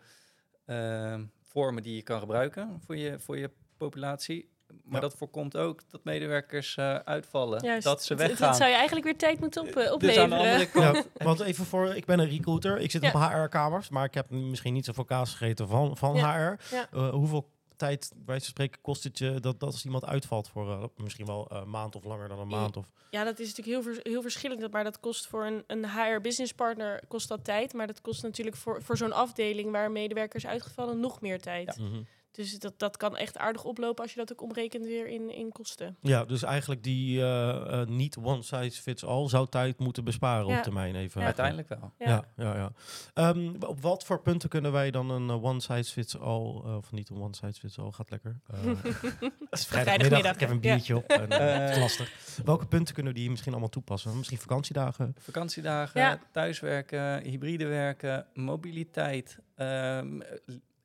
vormen 1.41 1.84
die 1.84 1.95
je 1.95 2.04
kan 2.04 2.19
gebruiken 2.19 2.82
voor 2.82 2.97
je, 2.97 3.19
voor 3.19 3.38
je 3.38 3.52
populatie 3.78 4.50
maar 4.67 4.95
ja. 4.95 4.99
dat 4.99 5.15
voorkomt 5.17 5.58
ook 5.58 5.82
dat 5.89 6.03
medewerkers 6.03 6.75
uh, 6.75 6.95
uitvallen. 6.95 7.63
Juist. 7.63 7.84
Dat 7.84 8.03
ze 8.03 8.15
weggaan. 8.15 8.47
Dat 8.47 8.58
zou 8.58 8.69
je 8.69 8.75
eigenlijk 8.75 9.06
weer 9.06 9.17
tijd 9.17 9.39
moeten 9.39 9.62
op, 9.62 9.67
uh, 9.67 9.91
opleveren. 9.93 9.99
Dus 10.08 10.17
aan 10.17 10.30
de 10.30 10.36
andere 10.36 10.69
kant. 10.69 11.08
Ja, 11.17 11.25
want 11.25 11.39
even 11.39 11.65
voor, 11.65 11.95
ik 11.95 12.06
ben 12.06 12.19
een 12.19 12.30
recruiter. 12.30 12.80
Ik 12.80 12.91
zit 12.91 13.03
op 13.03 13.13
HR-kamers, 13.13 13.89
maar 13.89 14.06
ik 14.06 14.13
heb 14.13 14.30
misschien 14.30 14.73
niet 14.73 14.86
zoveel 14.86 15.06
kaas 15.06 15.32
gegeten 15.32 15.67
van, 15.67 15.97
van 15.97 16.17
HR. 16.17 16.56
Uh, 16.93 17.10
hoeveel 17.10 17.49
tijd, 17.75 18.12
bij 18.15 18.39
spreken, 18.39 18.82
kost 18.82 19.03
het 19.03 19.17
je 19.17 19.39
dat, 19.39 19.60
dat 19.60 19.71
als 19.71 19.86
iemand 19.86 20.06
uitvalt 20.06 20.47
voor 20.47 20.91
misschien 20.95 21.25
wel 21.25 21.45
een 21.49 21.69
maand 21.69 21.95
of 21.95 22.03
langer 22.03 22.27
dan 22.27 22.39
een 22.39 22.47
maand? 22.47 22.77
Of... 22.77 22.86
Ja, 23.10 23.23
dat 23.23 23.39
is 23.39 23.47
natuurlijk 23.56 23.67
heel, 23.67 23.93
vers 23.93 23.99
heel 24.03 24.21
verschillend. 24.21 24.71
Maar 24.71 24.84
dat 24.84 24.99
kost 24.99 25.27
voor 25.27 25.45
een, 25.45 25.63
een 25.67 25.89
HR-business 25.89 26.53
partner 26.53 27.03
kost 27.08 27.27
dat 27.27 27.43
tijd. 27.43 27.73
Maar 27.73 27.88
dat 27.88 28.01
kost 28.01 28.23
natuurlijk 28.23 28.56
voor, 28.56 28.82
voor 28.82 28.97
zo'n 28.97 29.13
afdeling 29.13 29.71
waar 29.71 29.91
medewerkers 29.91 30.45
uitgevallen 30.45 30.99
nog 30.99 31.21
meer 31.21 31.41
tijd. 31.41 31.75
Ja. 31.77 31.84
Mm 31.84 31.91
-hmm. 31.91 32.08
Dus 32.38 32.60
dat, 32.60 32.80
dat 32.80 32.97
kan 32.97 33.17
echt 33.17 33.38
aardig 33.38 33.63
oplopen 33.63 34.04
als 34.04 34.13
je 34.13 34.19
dat 34.19 34.32
ook 34.32 34.41
omrekent 34.41 34.86
weer 34.86 35.08
in, 35.08 35.30
in 35.30 35.52
kosten. 35.52 35.97
Ja, 36.02 36.26
dus 36.26 36.43
eigenlijk 36.43 36.84
die 36.84 37.17
uh, 37.17 37.23
uh, 37.23 37.86
niet 37.86 38.17
one 38.17 38.41
size 38.41 38.82
fits 38.82 39.06
all 39.06 39.30
zou 39.30 39.47
tijd 39.50 39.80
moeten 39.80 40.04
besparen 40.04 40.47
ja. 40.47 40.58
op 40.58 40.63
termijn 40.63 40.95
even. 40.95 41.19
Ja. 41.19 41.26
Uiteindelijk 41.26 41.69
wel. 41.69 41.93
Ja, 41.97 42.08
ja, 42.08 42.23
ja. 42.56 42.71
ja. 43.13 43.30
Um, 43.30 43.56
op 43.63 43.82
wat 43.82 44.04
voor 44.04 44.21
punten 44.21 44.50
kunnen 44.50 44.71
wij 44.71 44.91
dan 44.91 45.10
een 45.10 45.28
uh, 45.28 45.43
one 45.43 45.62
size 45.62 45.91
fits 45.91 46.19
all, 46.19 46.47
of 46.56 46.91
niet 46.91 47.10
een 47.10 47.21
one 47.21 47.36
size 47.36 47.60
fits 47.60 47.80
all, 47.80 47.91
gaat 47.91 48.10
lekker. 48.10 48.39
het 49.50 49.60
is 49.60 49.65
vrijdagmiddag, 49.65 50.34
ik 50.34 50.39
heb 50.39 50.50
een 50.50 50.60
biertje 50.60 50.95
op. 50.95 51.10
En, 51.10 51.32
het 51.32 51.69
is 51.69 51.80
lastig. 51.80 52.12
Welke 52.45 52.65
punten 52.65 52.93
kunnen 52.93 53.13
die 53.13 53.30
misschien 53.30 53.52
allemaal 53.52 53.69
toepassen? 53.69 54.17
Misschien 54.17 54.38
vakantiedagen? 54.38 55.15
Vakantiedagen, 55.19 56.21
thuiswerken, 56.32 57.21
hybride 57.21 57.65
werken, 57.65 58.26
mobiliteit, 58.34 59.39
um, 59.56 60.23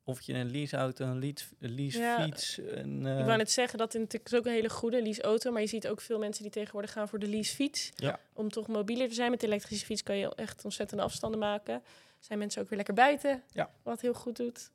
of 0.03 0.21
je 0.21 0.33
een 0.33 0.51
leaseauto, 0.51 1.05
een 1.05 1.35
leasefiets... 1.59 2.55
Ja. 2.55 2.77
Een, 2.77 3.05
uh... 3.05 3.19
Ik 3.19 3.25
wou 3.25 3.37
net 3.37 3.51
zeggen, 3.51 3.77
dat 3.77 3.95
is 3.95 4.33
ook 4.33 4.45
een 4.45 4.51
hele 4.51 4.69
goede 4.69 5.01
leaseauto. 5.01 5.51
Maar 5.51 5.61
je 5.61 5.67
ziet 5.67 5.87
ook 5.87 6.01
veel 6.01 6.19
mensen 6.19 6.43
die 6.43 6.51
tegenwoordig 6.51 6.91
gaan 6.91 7.07
voor 7.07 7.19
de 7.19 7.27
leasefiets. 7.27 7.91
Ja. 7.95 8.19
Om 8.33 8.49
toch 8.49 8.67
mobieler 8.67 9.07
te 9.07 9.13
zijn. 9.13 9.31
Met 9.31 9.39
de 9.39 9.47
elektrische 9.47 9.85
fiets 9.85 10.03
kan 10.03 10.17
je 10.17 10.35
echt 10.35 10.63
ontzettende 10.63 11.03
afstanden 11.03 11.39
maken. 11.39 11.83
Zijn 12.19 12.39
mensen 12.39 12.61
ook 12.61 12.67
weer 12.69 12.77
lekker 12.77 12.95
buiten, 12.95 13.43
ja. 13.51 13.69
wat 13.83 14.01
heel 14.01 14.13
goed 14.13 14.37
doet. 14.37 14.71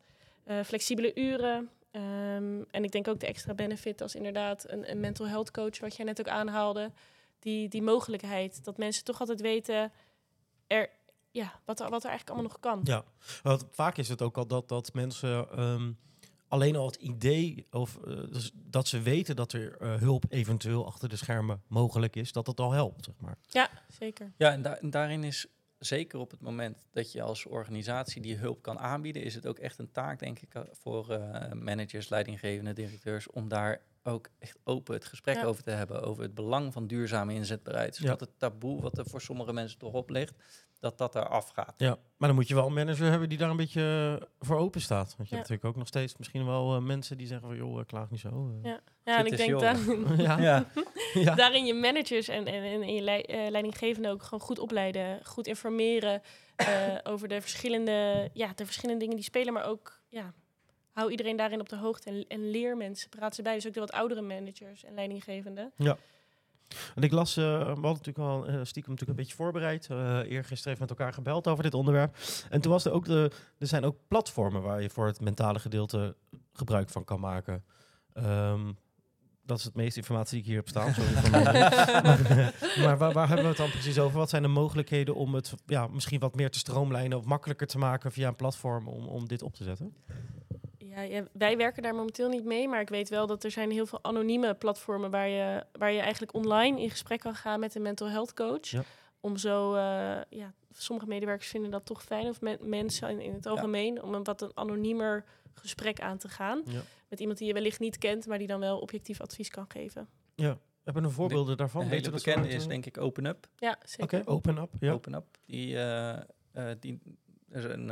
Uh, 0.47 0.63
flexibele 0.65 1.15
uren. 1.15 1.71
Um, 1.93 2.67
en 2.71 2.85
ik 2.85 2.91
denk 2.91 3.09
ook 3.09 3.21
de 3.21 3.27
extra 3.27 3.55
benefit 3.55 4.01
als 4.01 4.15
inderdaad 4.15 4.71
een, 4.71 4.91
een 4.91 5.01
mental 5.01 5.29
health 5.29 5.51
coach, 5.51 5.79
wat 5.79 5.97
jij 5.97 6.05
net 6.05 6.21
ook 6.21 6.29
aanhaalde. 6.29 6.91
Die, 7.39 7.69
die 7.69 7.83
mogelijkheid 7.83 8.65
dat 8.65 8.77
mensen 8.77 9.05
toch 9.05 9.21
altijd 9.21 9.41
weten... 9.41 9.93
Er, 10.67 10.89
ja, 11.39 11.61
wat 11.65 11.81
er, 11.81 11.91
wat 11.91 12.03
er 12.03 12.09
eigenlijk 12.09 12.39
allemaal 12.39 12.51
nog 12.51 12.61
kan. 12.61 12.81
Ja, 12.83 13.05
want 13.43 13.67
vaak 13.71 13.97
is 13.97 14.09
het 14.09 14.23
ook 14.23 14.37
al 14.37 14.47
dat, 14.47 14.69
dat 14.69 14.93
mensen 14.93 15.63
um, 15.63 15.99
alleen 16.49 16.77
al 16.77 16.87
het 16.87 16.97
idee 16.97 17.67
of 17.71 17.99
dus 18.31 18.51
dat 18.55 18.89
ze 18.89 19.01
weten 19.01 19.37
dat 19.37 19.53
er 19.53 19.77
hulp 20.01 20.25
eventueel 20.29 20.87
achter 20.87 21.09
de 21.09 21.17
schermen 21.17 21.63
mogelijk 21.67 22.17
is, 22.17 22.33
dat 22.33 22.47
dat 22.47 22.61
al 22.61 22.73
helpt, 22.73 23.05
zeg 23.05 23.15
maar. 23.19 23.37
Ja, 23.49 23.71
zeker. 23.89 24.33
Ja, 24.37 24.53
en, 24.53 24.81
en 24.81 24.91
daarin 24.91 25.25
is 25.25 25.47
zeker 25.79 26.19
op 26.19 26.31
het 26.31 26.41
moment 26.41 26.85
dat 26.91 27.13
je 27.13 27.23
als 27.23 27.47
organisatie 27.47 28.23
die 28.23 28.37
hulp 28.37 28.63
kan 28.63 28.79
aanbieden, 28.79 29.23
is 29.23 29.35
het 29.35 29.47
ook 29.47 29.59
echt 29.59 29.79
een 29.79 29.93
taak, 29.93 30.19
denk 30.19 30.39
ik, 30.39 30.53
voor 30.73 31.21
managers, 31.55 32.09
leidinggevende 32.09 32.73
directeurs, 32.73 33.31
om 33.31 33.49
daar 33.49 33.83
ook 34.03 34.29
echt 34.39 34.59
open 34.65 34.95
het 34.95 35.05
gesprek 35.05 35.45
over 35.45 35.63
te 35.63 35.71
hebben. 35.71 36.03
Over 36.03 36.23
het 36.23 36.35
belang 36.35 36.73
van 36.73 36.87
duurzame 36.87 37.35
inzetbaarheid. 37.35 37.97
Dus 37.97 38.07
dat 38.07 38.21
het 38.21 38.39
taboe 38.39 38.81
wat 38.81 38.99
er 38.99 39.07
voor 39.07 39.21
sommige 39.21 39.53
mensen 39.53 39.79
toch 39.79 39.93
op 39.93 40.11
ligt, 40.11 40.35
dat 40.79 40.99
dat 40.99 41.15
er 41.15 41.29
afgaat. 41.29 41.75
Ja, 41.77 41.99
maar 42.17 42.29
dan 42.29 42.35
moet 42.35 42.49
je 42.49 42.55
wel 42.55 42.67
een 42.67 42.73
manager 42.73 43.11
hebben 43.11 43.29
die 43.29 43.39
daar 43.39 43.51
een 43.51 43.57
beetje 43.57 44.29
voor 44.39 44.57
open 44.57 44.81
staat. 44.81 45.17
Want 45.17 45.29
je 45.29 45.35
hebt 45.35 45.49
natuurlijk 45.49 45.65
ook 45.65 45.77
nog 45.77 45.87
steeds 45.87 46.17
misschien 46.17 46.47
wel 46.47 46.77
uh, 46.77 46.83
mensen 46.83 47.19
die 47.19 47.27
zeggen 47.27 47.49
van 47.49 47.57
joh, 47.57 47.87
klaag 47.87 48.11
niet 48.11 48.21
zo. 48.21 48.49
Uh. 48.49 48.71
Ja, 48.71 48.81
ja 49.09 49.19
en 49.19 49.27
ik 49.27 49.37
denk 49.37 49.61
daarin, 49.61 50.07
ja. 50.17 50.39
ja. 51.15 51.35
daarin 51.35 51.67
je 51.67 51.75
managers 51.75 52.29
en, 52.29 52.47
en, 52.47 52.63
en 52.63 52.95
je 52.95 53.03
le 53.03 53.29
uh, 53.29 53.51
leidinggevende 53.51 54.09
ook 54.09 54.23
gewoon 54.23 54.41
goed 54.41 54.59
opleiden, 54.59 55.21
goed 55.25 55.47
informeren 55.47 56.23
over 57.03 57.29
de 57.29 57.41
verschillende, 57.41 58.31
ja, 58.33 58.53
de 58.55 58.65
verschillende 58.65 59.01
dingen 59.01 59.17
die 59.17 59.25
spelen, 59.25 59.53
maar 59.53 59.65
ook 59.65 60.01
ja, 60.09 60.33
hou 60.93 61.11
iedereen 61.11 61.37
daarin 61.37 61.61
op 61.61 61.69
de 61.69 61.77
hoogte 61.77 62.11
en, 62.11 62.25
en 62.29 62.51
leer 62.51 62.77
mensen. 62.77 63.09
Praat 63.09 63.35
ze 63.35 63.43
bij, 63.43 63.55
dus 63.55 63.67
ook 63.67 63.75
de 63.75 63.81
wat 63.81 63.93
oudere 63.93 64.23
managers 64.23 64.85
en 64.85 64.95
leidinggevenden. 64.95 65.73
Ja. 65.77 65.97
En 66.95 67.03
ik 67.03 67.13
las, 67.13 67.37
uh, 67.37 67.45
we 67.45 67.65
hadden 67.65 67.83
natuurlijk 67.83 68.19
al 68.19 68.49
uh, 68.49 68.61
stiekem 68.63 68.93
natuurlijk 68.93 69.19
een 69.19 69.25
beetje 69.25 69.37
voorbereid. 69.37 69.89
Uh, 69.91 70.19
eergisteren 70.19 70.69
heeft 70.69 70.81
met 70.81 70.91
elkaar 70.91 71.13
gebeld 71.13 71.49
over 71.49 71.63
dit 71.63 71.75
onderwerp. 71.75 72.17
En 72.51 72.61
toen 72.61 72.73
was 72.73 72.85
er 72.85 72.93
ook 72.93 73.05
de, 73.05 73.31
er 73.59 73.67
zijn 73.67 73.85
ook 73.85 73.97
platformen 74.09 74.63
waar 74.63 74.83
je 74.83 74.91
voor 74.91 75.07
het 75.07 75.21
mentale 75.21 75.59
gedeelte 75.59 76.17
gebruik 76.53 76.89
van 76.89 77.05
kan 77.05 77.21
maken. 77.21 77.65
Um, 78.15 78.79
dat 79.49 79.59
is 79.59 79.65
het 79.65 79.75
meeste 79.75 79.99
informatie 79.99 80.31
die 80.31 80.41
ik 80.41 80.47
hier 80.47 80.57
heb 80.57 80.69
staan. 80.69 80.95
Sorry 80.95 81.31
maar, 81.31 81.53
maar 82.85 82.99
waar, 82.99 83.13
waar, 83.13 83.27
hebben 83.27 83.45
we 83.45 83.51
het 83.51 83.59
dan 83.59 83.71
precies 83.71 83.99
over? 83.99 84.19
Wat 84.19 84.31
zijn 84.31 84.43
de 84.43 84.49
mogelijkheden 84.49 85.15
om 85.15 85.35
het 85.35 85.55
ja, 85.67 85.87
misschien 85.87 86.21
wat 86.21 86.35
meer 86.35 86.51
te 86.51 86.59
stroomlijnen 86.59 87.19
of 87.19 87.25
makkelijker 87.25 87.67
te 87.67 87.79
maken 87.79 88.13
via 88.13 88.29
een 88.29 88.37
platform 88.37 88.89
om, 88.89 89.07
om 89.07 89.29
dit 89.29 89.43
op 89.43 89.55
te 89.55 89.65
zetten? 89.65 89.95
Ja, 90.79 91.25
wij 91.33 91.57
werken 91.57 91.83
daar 91.83 91.95
momenteel 91.95 92.29
niet 92.29 92.45
mee, 92.45 92.69
maar 92.69 92.81
ik 92.81 92.89
weet 92.89 93.09
wel 93.09 93.27
dat 93.27 93.45
er 93.45 93.51
zijn 93.51 93.71
heel 93.71 93.87
veel 93.87 93.99
anonieme 94.03 94.55
platformen 94.55 95.11
waar 95.11 95.29
je, 95.29 95.65
waar 95.73 95.93
je 95.93 96.01
eigenlijk 96.01 96.35
online 96.35 96.81
in 96.81 96.91
gesprek 96.91 97.21
kan 97.21 97.35
gaan 97.35 97.61
met 97.61 97.75
een 97.75 97.83
mental 97.83 98.09
health 98.09 98.35
coach. 98.35 98.67
Ja. 98.67 98.83
Om 99.21 99.37
zo, 99.37 99.75
uh, 99.75 99.81
ja, 100.29 100.53
sommige 100.73 101.09
medewerkers 101.09 101.49
vinden 101.49 101.71
dat 101.71 101.87
toch 101.87 102.03
fijn, 102.03 102.29
of 102.29 102.41
mensen 102.61 103.11
in, 103.11 103.21
in 103.21 103.33
het 103.33 103.47
algemeen, 103.47 104.03
om 104.03 104.15
een 104.15 104.25
wat 104.25 104.43
een 104.43 104.51
anoniemer 104.55 105.25
gesprek 105.59 106.01
aan 106.01 106.19
te 106.19 106.29
gaan. 106.29 106.63
Ja. 106.65 106.83
Met 107.09 107.21
iemand 107.21 107.39
die 107.39 107.47
je 107.47 107.53
wellicht 107.53 107.81
niet 107.81 107.99
kent, 107.99 108.27
maar 108.27 108.39
die 108.39 108.47
dan 108.47 108.61
wel 108.61 108.79
objectief 108.79 109.21
advies 109.21 109.51
kan 109.51 109.65
geven. 109.69 110.09
Ja, 110.35 110.59
hebben 110.85 111.03
we 111.03 111.11
voorbeelden 111.11 111.57
daarvan? 111.57 111.83
Een 111.83 111.89
hele 111.89 112.11
bekende 112.11 112.49
is 112.49 112.67
denk 112.67 112.87
ik 112.87 112.99
Open 112.99 113.27
Up. 113.27 113.49
Ja, 113.57 113.79
zeker. 113.85 114.21
Oké, 114.21 114.31
Open 114.31 114.57
Up. 114.57 114.71
Ja. 114.81 114.93
Open 114.93 115.15
Up. 115.15 115.39
Die, 115.47 115.75
uh, 115.75 116.19
uh, 116.55 116.71
die 116.81 117.01
is 117.51 117.65
een 117.65 117.91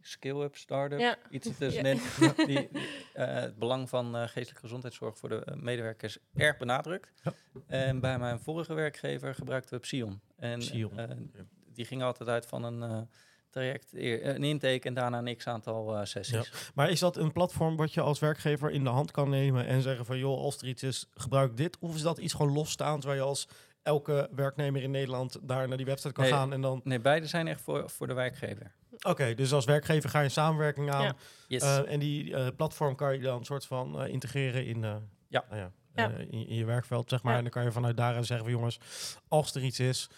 skill-up, 0.00 0.56
start-up, 0.56 1.18
iets 1.30 1.56
tussenin. 1.58 1.98
Ja. 2.20 2.32
Die, 2.46 2.68
uh, 2.68 2.78
het 3.14 3.58
belang 3.58 3.88
van 3.88 4.16
uh, 4.16 4.22
geestelijke 4.22 4.60
gezondheidszorg 4.60 5.18
voor 5.18 5.28
de 5.28 5.46
uh, 5.48 5.54
medewerkers 5.54 6.18
erg 6.34 6.56
benadrukt. 6.56 7.12
Ja. 7.22 7.32
En 7.66 8.00
bij 8.00 8.18
mijn 8.18 8.40
vorige 8.40 8.74
werkgever 8.74 9.34
gebruikten 9.34 9.74
we 9.74 9.80
Psion. 9.80 10.20
En 10.36 10.58
Psion. 10.58 11.30
die 11.72 11.84
ging 11.84 12.02
altijd 12.02 12.28
uit 12.28 12.46
van 12.46 12.64
een 12.64 13.08
traject, 13.50 13.88
een 13.92 14.44
intake 14.44 14.80
en 14.88 14.94
daarna 14.94 15.18
een 15.18 15.36
x-aantal 15.36 16.06
sessies. 16.06 16.50
Ja. 16.50 16.70
Maar 16.74 16.90
is 16.90 17.00
dat 17.00 17.16
een 17.16 17.32
platform 17.32 17.76
wat 17.76 17.94
je 17.94 18.00
als 18.00 18.18
werkgever 18.18 18.70
in 18.70 18.84
de 18.84 18.90
hand 18.90 19.10
kan 19.10 19.28
nemen 19.28 19.66
en 19.66 19.82
zeggen 19.82 20.06
van 20.06 20.18
joh, 20.18 20.38
als 20.38 20.58
er 20.58 20.68
iets 20.68 20.82
is, 20.82 21.06
gebruik 21.14 21.56
dit? 21.56 21.78
Of 21.78 21.94
is 21.94 22.02
dat 22.02 22.18
iets 22.18 22.34
gewoon 22.34 22.52
losstaand 22.52 23.04
waar 23.04 23.14
je 23.14 23.20
als 23.20 23.48
elke 23.82 24.28
werknemer 24.34 24.82
in 24.82 24.90
Nederland 24.90 25.38
daar 25.42 25.68
naar 25.68 25.76
die 25.76 25.86
website 25.86 26.12
kan 26.12 26.24
gaan 26.24 26.52
en 26.52 26.60
dan... 26.60 26.80
Nee, 26.84 27.00
beide 27.00 27.26
zijn 27.26 27.48
echt 27.48 27.60
voor, 27.60 27.90
voor 27.90 28.06
de 28.06 28.14
werkgever. 28.14 28.72
Oké, 29.02 29.34
dus 29.34 29.52
als 29.52 29.64
werkgever 29.64 30.10
ga 30.10 30.18
je 30.18 30.24
een 30.24 30.30
samenwerking 30.30 30.90
aan. 30.90 31.16
Uh, 31.48 31.92
en 31.92 32.00
die 32.00 32.24
uh, 32.24 32.46
platform 32.56 32.94
kan 32.94 33.12
je 33.12 33.20
dan 33.20 33.38
een 33.38 33.44
soort 33.44 33.66
van 33.66 34.02
uh, 34.02 34.08
integreren 34.08 34.66
in, 34.66 34.84
ja. 35.28 35.44
Nou 35.48 35.70
ja, 35.94 36.18
in, 36.18 36.48
in, 36.48 36.54
je 36.54 36.64
werkveld, 36.64 37.08
zeg 37.08 37.22
maar. 37.22 37.36
En 37.36 37.42
dan 37.42 37.50
kan 37.50 37.62
je 37.62 37.72
vanuit 37.72 37.96
daaraan 37.96 38.24
zeggen 38.24 38.46
van 38.46 38.54
jongens, 38.54 38.80
als 39.28 39.54
er 39.54 39.62
iets 39.62 39.80
is, 39.80 40.10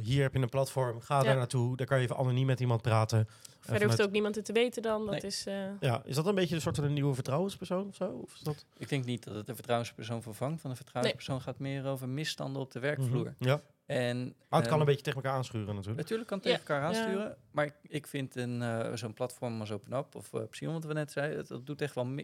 hier 0.00 0.22
heb 0.22 0.34
je 0.34 0.40
een 0.40 0.48
platform, 0.48 1.00
ga 1.00 1.22
daar 1.22 1.36
naartoe. 1.36 1.76
Daar 1.76 1.86
kan 1.86 1.96
je 1.96 2.04
even 2.04 2.16
anoniem 2.16 2.46
met 2.46 2.60
iemand 2.60 2.82
praten. 2.82 3.28
Verder 3.60 3.88
hoeft 3.88 4.02
ook 4.02 4.10
niemand 4.10 4.34
het 4.34 4.44
te 4.44 4.52
weten 4.52 4.82
dan. 4.82 5.06
Dat 5.06 5.22
is, 5.22 5.46
Ja, 5.80 6.02
is 6.04 6.14
dat 6.14 6.26
een 6.26 6.34
beetje 6.34 6.54
een 6.54 6.60
soort 6.60 6.76
van 6.76 6.84
een 6.84 6.92
nieuwe 6.92 7.14
vertrouwenspersoon 7.14 7.88
of 7.88 7.94
zo? 7.94 8.10
Of 8.10 8.34
is 8.34 8.40
dat... 8.40 8.64
Ik 8.76 8.88
denk 8.88 9.04
niet 9.04 9.24
dat 9.24 9.34
het 9.34 9.48
een 9.48 9.54
vertrouwenspersoon 9.54 10.22
vervangt. 10.22 10.60
Van 10.60 10.70
een 10.70 10.76
vertrouwenspersoon 10.76 11.40
gaat 11.40 11.58
meer 11.58 11.86
over 11.86 12.08
misstanden 12.08 12.62
op 12.62 12.70
de 12.70 12.78
werkvloer. 12.78 13.26
Mm 13.26 13.34
-hmm. 13.38 13.46
Ja. 13.48 13.60
En, 13.86 14.34
maar 14.48 14.60
het 14.60 14.68
kan 14.68 14.80
een 14.80 14.86
ehm, 14.86 14.86
beetje 14.86 15.02
tegen 15.02 15.22
elkaar 15.22 15.36
aanschuren 15.36 15.74
natuurlijk. 15.74 15.96
Natuurlijk 15.96 16.28
kan 16.28 16.38
het 16.38 16.46
tegen 16.46 16.60
elkaar 16.60 16.82
aansturen. 16.82 17.36
Maar 17.50 17.70
ik 17.82 18.06
vind 18.06 18.36
een, 18.36 18.60
uh, 18.60 18.92
zo'n 18.94 19.14
platform 19.14 19.60
als 19.60 19.72
OpenUp 19.72 20.14
of 20.14 20.32
uh, 20.32 20.42
Psion, 20.50 20.72
wat 20.72 20.84
we 20.84 20.92
net 20.92 21.12
zeiden, 21.12 21.44
dat 21.48 21.66
doet 21.66 21.82
echt 21.82 21.94
wel... 21.94 22.14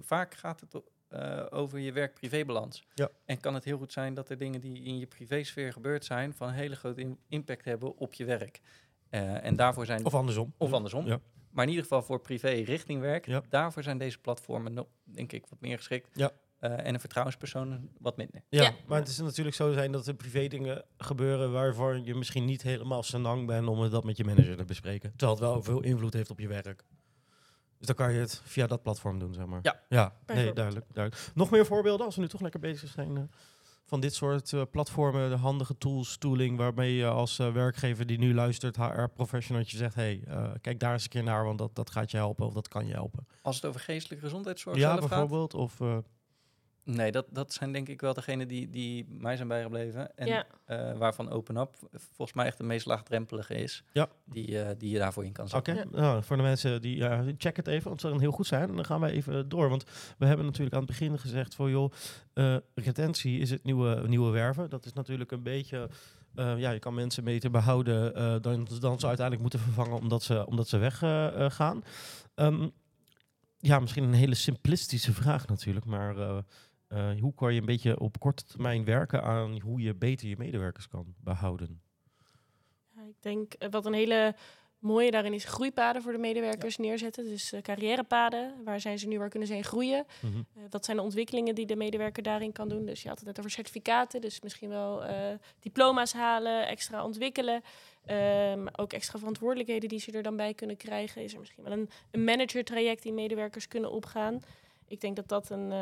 Vaak 0.00 0.34
gaat 0.34 0.60
het 0.60 0.82
uh, 1.10 1.46
over 1.50 1.78
je 1.78 1.92
werk-privébalans. 1.92 2.84
Ja. 2.94 3.08
En 3.24 3.40
kan 3.40 3.54
het 3.54 3.64
heel 3.64 3.78
goed 3.78 3.92
zijn 3.92 4.14
dat 4.14 4.28
er 4.28 4.38
dingen 4.38 4.60
die 4.60 4.82
in 4.82 4.98
je 4.98 5.06
privésfeer 5.06 5.72
gebeurd 5.72 6.04
zijn... 6.04 6.34
van 6.34 6.50
hele 6.50 6.76
grote 6.76 7.16
impact 7.28 7.64
hebben 7.64 7.96
op 7.96 8.14
je 8.14 8.24
werk. 8.24 8.60
en 9.10 9.56
daarvoor 9.56 9.86
zijn... 9.86 10.04
Of 10.04 10.14
andersom. 10.14 10.54
Of 10.58 10.72
andersom. 10.72 11.06
Ja. 11.06 11.20
Maar 11.50 11.64
in 11.64 11.70
ieder 11.70 11.86
geval 11.86 12.02
voor 12.02 12.20
privé 12.20 12.48
richting 12.48 13.00
werk. 13.00 13.26
Ja. 13.26 13.42
Daarvoor 13.48 13.82
zijn 13.82 13.98
deze 13.98 14.18
platformen, 14.18 14.86
denk 15.04 15.32
ik, 15.32 15.46
wat 15.46 15.60
meer 15.60 15.76
geschikt. 15.76 16.08
Ja. 16.12 16.30
Uh, 16.60 16.86
en 16.86 16.94
een 16.94 17.00
vertrouwenspersoon 17.00 17.88
wat 17.98 18.16
minder. 18.16 18.42
Ja, 18.48 18.72
maar 18.86 18.98
het 18.98 19.08
is 19.08 19.18
natuurlijk 19.18 19.56
zo 19.56 19.72
zijn 19.72 19.92
dat 19.92 20.06
er 20.06 20.14
privé 20.14 20.46
dingen 20.46 20.84
gebeuren 20.98 21.52
waarvoor 21.52 21.98
je 21.98 22.14
misschien 22.14 22.44
niet 22.44 22.62
helemaal 22.62 23.02
senang 23.02 23.46
bent 23.46 23.68
om 23.68 23.90
dat 23.90 24.04
met 24.04 24.16
je 24.16 24.24
manager 24.24 24.56
te 24.56 24.64
bespreken. 24.64 25.12
Terwijl 25.16 25.38
het 25.38 25.40
wel 25.40 25.62
veel 25.62 25.82
invloed 25.82 26.12
heeft 26.12 26.30
op 26.30 26.38
je 26.38 26.48
werk. 26.48 26.84
Dus 27.78 27.86
dan 27.86 27.96
kan 27.96 28.12
je 28.12 28.18
het 28.18 28.40
via 28.44 28.66
dat 28.66 28.82
platform 28.82 29.18
doen, 29.18 29.34
zeg 29.34 29.46
maar. 29.46 29.60
Ja, 29.62 29.80
ja 29.88 30.12
nee, 30.26 30.52
duidelijk, 30.52 30.86
duidelijk. 30.92 31.30
Nog 31.34 31.50
meer 31.50 31.66
voorbeelden 31.66 32.06
als 32.06 32.14
we 32.14 32.20
nu 32.20 32.28
toch 32.28 32.40
lekker 32.40 32.60
bezig 32.60 32.90
zijn 32.90 33.16
uh, 33.16 33.22
van 33.84 34.00
dit 34.00 34.14
soort 34.14 34.52
uh, 34.52 34.62
platformen, 34.70 35.30
de 35.30 35.36
handige 35.36 35.78
tools, 35.78 36.16
tooling, 36.16 36.56
waarmee 36.58 36.94
je 36.94 37.06
als 37.06 37.36
werkgever 37.36 38.06
die 38.06 38.18
nu 38.18 38.34
luistert, 38.34 38.76
HR-professional, 38.76 39.62
je 39.66 39.76
zegt, 39.76 39.94
hey, 39.94 40.22
kijk 40.60 40.80
daar 40.80 40.92
eens 40.92 41.02
een 41.02 41.08
keer 41.08 41.22
naar, 41.22 41.44
want 41.44 41.58
dat, 41.58 41.74
dat 41.74 41.90
gaat 41.90 42.10
je 42.10 42.16
helpen 42.16 42.46
of 42.46 42.52
dat 42.52 42.68
kan 42.68 42.86
je 42.86 42.92
helpen. 42.92 43.26
Als 43.42 43.56
het 43.56 43.64
over 43.64 43.80
geestelijke 43.80 44.24
gezondheidszorg 44.24 44.76
ja, 44.76 44.98
bijvoorbeeld, 44.98 45.54
of... 45.54 45.80
Nee, 46.86 47.12
dat, 47.12 47.26
dat 47.30 47.52
zijn 47.52 47.72
denk 47.72 47.88
ik 47.88 48.00
wel 48.00 48.14
degenen 48.14 48.48
die, 48.48 48.70
die 48.70 49.06
mij 49.08 49.36
zijn 49.36 49.48
bijgebleven. 49.48 50.16
En 50.16 50.26
ja. 50.26 50.46
uh, 50.66 50.98
waarvan 50.98 51.30
OpenUp 51.30 51.76
volgens 51.92 52.32
mij 52.36 52.46
echt 52.46 52.58
de 52.58 52.64
meest 52.64 52.86
laagdrempelige 52.86 53.54
is. 53.54 53.84
Ja. 53.92 54.08
Die, 54.24 54.48
uh, 54.50 54.68
die 54.78 54.90
je 54.90 54.98
daarvoor 54.98 55.24
in 55.24 55.32
kan 55.32 55.48
zetten. 55.48 55.78
Oké, 55.78 55.96
nou, 55.96 56.22
voor 56.22 56.36
de 56.36 56.42
mensen 56.42 56.82
die 56.82 56.96
uh, 56.96 57.20
check 57.38 57.56
het 57.56 57.66
even, 57.66 57.88
want 57.88 58.00
ze 58.00 58.18
heel 58.18 58.32
goed 58.32 58.46
zijn. 58.46 58.68
En 58.68 58.74
dan 58.74 58.84
gaan 58.84 59.00
wij 59.00 59.10
even 59.10 59.48
door. 59.48 59.68
Want 59.68 59.84
we 60.18 60.26
hebben 60.26 60.46
natuurlijk 60.46 60.74
aan 60.74 60.82
het 60.82 60.90
begin 60.90 61.18
gezegd 61.18 61.54
voor 61.54 61.70
joh, 61.70 61.92
retentie 62.74 63.40
is 63.40 63.50
het 63.50 63.64
nieuwe, 63.64 64.08
nieuwe 64.08 64.30
werven. 64.30 64.70
Dat 64.70 64.84
is 64.84 64.92
natuurlijk 64.92 65.30
een 65.30 65.42
beetje. 65.42 65.88
ja, 66.34 66.70
je 66.70 66.78
kan 66.78 66.94
mensen 66.94 67.24
beter 67.24 67.50
behouden 67.50 68.12
dan, 68.42 68.68
dan 68.80 68.98
ze 69.00 69.06
uiteindelijk 69.06 69.40
moeten 69.40 69.60
vervangen 69.60 69.98
omdat 69.98 70.22
ze, 70.22 70.46
omdat 70.46 70.68
ze 70.68 70.78
weggaan. 70.78 71.84
Um, 72.34 72.72
ja, 73.58 73.78
misschien 73.78 74.04
een 74.04 74.12
hele 74.12 74.34
simplistische 74.34 75.12
vraag 75.12 75.46
natuurlijk, 75.46 75.86
maar 75.86 76.44
uh, 76.96 77.20
hoe 77.20 77.34
kan 77.34 77.54
je 77.54 77.60
een 77.60 77.66
beetje 77.66 78.00
op 78.00 78.18
korte 78.18 78.44
termijn 78.44 78.84
werken 78.84 79.22
aan 79.22 79.60
hoe 79.60 79.80
je 79.80 79.94
beter 79.94 80.28
je 80.28 80.36
medewerkers 80.38 80.88
kan 80.88 81.14
behouden? 81.20 81.80
Ja, 82.94 83.02
ik 83.02 83.16
denk 83.20 83.54
uh, 83.58 83.68
wat 83.70 83.86
een 83.86 83.92
hele 83.92 84.34
mooie 84.78 85.10
daarin 85.10 85.32
is 85.32 85.44
groeipaden 85.44 86.02
voor 86.02 86.12
de 86.12 86.18
medewerkers 86.18 86.76
neerzetten. 86.76 87.24
Dus 87.24 87.52
uh, 87.52 87.60
carrièrepaden, 87.60 88.54
waar 88.64 88.80
zijn 88.80 88.98
ze 88.98 89.08
nu, 89.08 89.18
waar 89.18 89.28
kunnen 89.28 89.48
ze 89.48 89.56
in 89.56 89.64
groeien? 89.64 90.06
Mm 90.20 90.32
-hmm. 90.32 90.68
wat 90.70 90.84
zijn 90.84 90.96
de 90.96 91.02
ontwikkelingen 91.02 91.54
die 91.54 91.66
de 91.66 91.76
medewerker 91.76 92.22
daarin 92.22 92.52
kan 92.52 92.68
doen? 92.68 92.86
Dus 92.86 93.02
je 93.02 93.08
had 93.08 93.18
het 93.18 93.26
net 93.26 93.38
over 93.38 93.50
certificaten, 93.50 94.20
dus 94.20 94.40
misschien 94.40 94.68
wel 94.68 95.02
diploma's 95.60 96.12
halen, 96.12 96.68
extra 96.68 97.04
ontwikkelen. 97.04 97.62
Um, 98.10 98.68
ook 98.68 98.92
extra 98.92 99.18
verantwoordelijkheden 99.18 99.88
die 99.88 99.98
ze 99.98 100.12
er 100.12 100.22
dan 100.22 100.36
bij 100.36 100.54
kunnen 100.54 100.76
krijgen. 100.76 101.22
Is 101.22 101.32
er 101.32 101.38
misschien 101.38 101.64
wel 101.64 101.72
een, 101.72 101.90
een 102.10 102.24
manager 102.24 102.64
traject 102.64 103.02
die 103.02 103.12
medewerkers 103.12 103.68
kunnen 103.68 103.90
opgaan? 103.90 104.40
Ik 104.88 105.00
denk 105.00 105.16
dat 105.16 105.28
dat 105.28 105.50
een, 105.50 105.72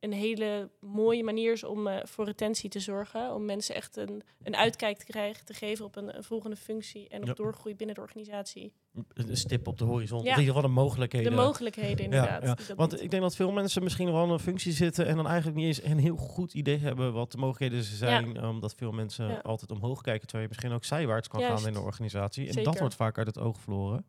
een 0.00 0.12
hele 0.12 0.70
mooie 0.80 1.24
manier 1.24 1.52
is 1.52 1.64
om 1.64 1.86
uh, 1.86 1.96
voor 2.02 2.24
retentie 2.24 2.70
te 2.70 2.80
zorgen. 2.80 3.34
Om 3.34 3.44
mensen 3.44 3.74
echt 3.74 3.96
een, 3.96 4.22
een 4.42 4.56
uitkijk 4.56 4.98
te 4.98 5.04
krijgen, 5.04 5.44
te 5.44 5.54
geven 5.54 5.84
op 5.84 5.96
een, 5.96 6.16
een 6.16 6.24
volgende 6.24 6.56
functie 6.56 7.08
en 7.08 7.30
op 7.30 7.36
doorgroei 7.36 7.74
binnen 7.76 7.96
de 7.96 8.00
organisatie. 8.00 8.72
Een 9.14 9.36
stip 9.36 9.66
op 9.66 9.78
de 9.78 9.84
horizon. 9.84 10.22
Ja. 10.22 10.32
In 10.32 10.38
ieder 10.38 10.54
geval 10.54 10.68
de 10.68 10.74
mogelijkheden. 10.74 11.30
De 11.30 11.36
mogelijkheden, 11.36 12.04
inderdaad. 12.04 12.42
Ja, 12.42 12.56
ja. 12.68 12.74
Want 12.74 13.02
ik 13.02 13.10
denk 13.10 13.22
dat 13.22 13.36
veel 13.36 13.52
mensen 13.52 13.82
misschien 13.82 14.12
wel 14.12 14.30
een 14.30 14.38
functie 14.38 14.72
zitten 14.72 15.06
en 15.06 15.16
dan 15.16 15.26
eigenlijk 15.26 15.56
niet 15.56 15.66
eens 15.66 15.82
een 15.82 15.98
heel 15.98 16.16
goed 16.16 16.54
idee 16.54 16.78
hebben 16.78 17.12
wat 17.12 17.32
de 17.32 17.38
mogelijkheden 17.38 17.84
zijn. 17.84 18.44
Omdat 18.44 18.74
veel 18.74 18.92
mensen 18.92 19.42
altijd 19.42 19.70
omhoog 19.70 20.00
kijken, 20.00 20.26
terwijl 20.26 20.42
je 20.42 20.48
misschien 20.48 20.72
ook 20.72 20.84
zijwaarts 20.84 21.28
kan 21.28 21.42
gaan 21.42 21.66
in 21.66 21.72
de 21.72 21.80
organisatie. 21.80 22.48
En 22.48 22.64
dat 22.64 22.78
wordt 22.78 22.94
vaak 22.94 23.18
uit 23.18 23.26
het 23.26 23.38
oog 23.38 23.60
verloren. 23.60 24.06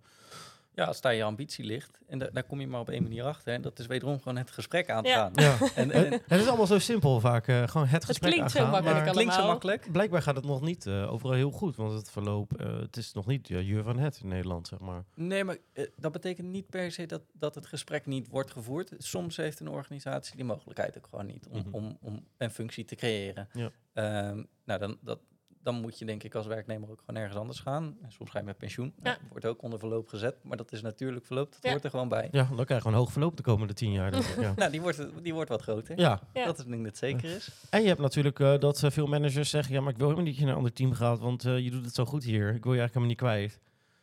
Ja, 0.79 0.85
als 0.85 1.01
daar 1.01 1.13
je 1.15 1.23
ambitie 1.23 1.65
ligt. 1.65 1.99
En 2.07 2.19
daar 2.19 2.43
kom 2.43 2.59
je 2.59 2.67
maar 2.67 2.79
op 2.79 2.89
één 2.89 3.03
manier 3.03 3.23
achter. 3.23 3.53
En 3.53 3.61
dat 3.61 3.79
is 3.79 3.85
wederom 3.85 4.17
gewoon 4.17 4.37
het 4.37 4.51
gesprek 4.51 4.89
aan 4.89 5.03
te 5.03 5.09
Ja. 5.09 5.15
gaan. 5.15 5.31
Ja. 5.33 5.57
En, 5.75 5.91
En, 5.91 6.05
en, 6.11 6.21
het 6.27 6.39
is 6.41 6.47
allemaal 6.47 6.67
zo 6.67 6.79
simpel 6.79 7.19
vaak. 7.19 7.47
eh, 7.47 7.67
gewoon 7.67 7.87
het 7.87 8.05
gesprek 8.05 8.31
klinkt 8.31 8.51
zo 8.51 8.57
aangaan, 8.57 8.71
makkelijk 8.71 9.03
maar 9.05 9.13
klinkt 9.13 9.31
zo 9.33 9.37
allemaal. 9.37 9.51
makkelijk. 9.53 9.91
Blijkbaar 9.91 10.21
gaat 10.21 10.35
het 10.35 10.45
nog 10.45 10.61
niet 10.61 10.85
eh, 10.85 11.11
overal 11.11 11.33
heel 11.33 11.51
goed. 11.51 11.75
Want 11.75 11.91
het 11.93 12.11
verloop, 12.11 12.53
eh, 12.53 12.79
het 12.79 12.97
is 12.97 13.13
nog 13.13 13.25
niet 13.25 13.47
ja, 13.47 13.59
jur 13.59 13.83
van 13.83 13.97
het 13.99 14.19
in 14.23 14.27
Nederland, 14.27 14.67
zeg 14.67 14.79
maar. 14.79 15.03
Nee, 15.15 15.43
maar 15.43 15.57
dat 15.95 16.11
betekent 16.11 16.47
niet 16.47 16.69
per 16.69 16.91
se 16.91 17.05
dat, 17.05 17.21
dat 17.33 17.55
het 17.55 17.65
gesprek 17.65 18.05
niet 18.05 18.27
wordt 18.27 18.51
gevoerd. 18.51 18.91
Soms 18.97 19.37
heeft 19.37 19.59
een 19.59 19.69
organisatie 19.69 20.35
die 20.35 20.45
mogelijkheid 20.45 20.97
ook 20.97 21.07
gewoon 21.09 21.25
niet 21.25 21.47
om, 21.47 21.57
Mhm. 21.59 21.67
om, 21.71 21.97
om 22.01 22.25
een 22.37 22.51
functie 22.51 22.85
te 22.85 22.95
creëren. 22.95 23.49
Ja. 23.53 23.69
Ehm, 23.93 24.43
nou, 24.65 24.79
dan, 24.79 24.97
dat, 25.01 25.19
dan 25.63 25.75
moet 25.81 25.99
je 25.99 26.05
denk 26.05 26.23
ik 26.23 26.35
als 26.35 26.45
werknemer 26.45 26.89
ook 26.89 26.99
gewoon 27.05 27.21
ergens 27.21 27.37
anders 27.39 27.59
gaan. 27.59 27.97
En 28.01 28.11
soms 28.11 28.29
ga 28.29 28.39
je 28.39 28.45
met 28.45 28.57
pensioen. 28.57 28.93
Ja. 28.95 29.01
Nou, 29.03 29.17
wordt 29.29 29.45
ook 29.45 29.61
onder 29.61 29.79
verloop 29.79 30.07
gezet, 30.07 30.35
maar 30.43 30.57
dat 30.57 30.71
is 30.71 30.81
natuurlijk 30.81 31.25
verloop. 31.25 31.51
Dat 31.51 31.59
Ja. 31.63 31.69
hoort 31.71 31.83
er 31.83 31.89
gewoon 31.89 32.09
bij. 32.09 32.27
Ja, 32.31 32.43
dan 32.43 32.65
krijg 32.65 32.67
je 32.69 32.81
gewoon 32.81 32.93
hoog 32.93 33.11
verloop 33.11 33.37
de 33.37 33.43
komende 33.43 33.73
tien 33.73 33.91
jaar. 33.91 34.11
Denk 34.11 34.23
ik, 34.23 34.39
ja. 34.41 34.53
Nou, 34.55 34.71
die 34.71 34.81
wordt, 34.81 35.23
die 35.23 35.33
wordt 35.33 35.49
wat 35.49 35.61
groter. 35.61 35.99
ja, 35.99 36.19
Ja. 36.33 36.45
Dat 36.45 36.57
is 36.59 36.65
een 36.65 36.71
ding 36.71 36.83
dat 36.83 36.97
zeker 36.97 37.29
is. 37.35 37.49
en 37.69 37.81
je 37.81 37.87
hebt 37.87 37.99
natuurlijk 37.99 38.39
eh, 38.39 38.57
dat 38.59 38.83
eh, 38.83 38.89
veel 38.91 39.07
managers 39.07 39.49
zeggen... 39.49 39.73
ja, 39.73 39.81
maar 39.81 39.91
ik 39.91 39.97
wil 39.97 40.07
helemaal 40.07 40.25
niet 40.27 40.33
dat 40.37 40.39
je 40.43 40.45
naar 40.49 40.51
een 40.57 40.65
ander 40.65 40.77
team 40.77 40.93
gaat... 40.93 41.19
want 41.19 41.45
eh, 41.45 41.59
je 41.59 41.71
doet 41.71 41.85
het 41.85 41.93
zo 41.95 42.05
goed 42.05 42.23
hier. 42.23 42.53
Ik 42.55 42.63
wil 42.63 42.73
je 42.73 42.79
eigenlijk 42.79 42.93
helemaal 42.93 43.07
niet 43.07 43.17
kwijt. 43.17 43.59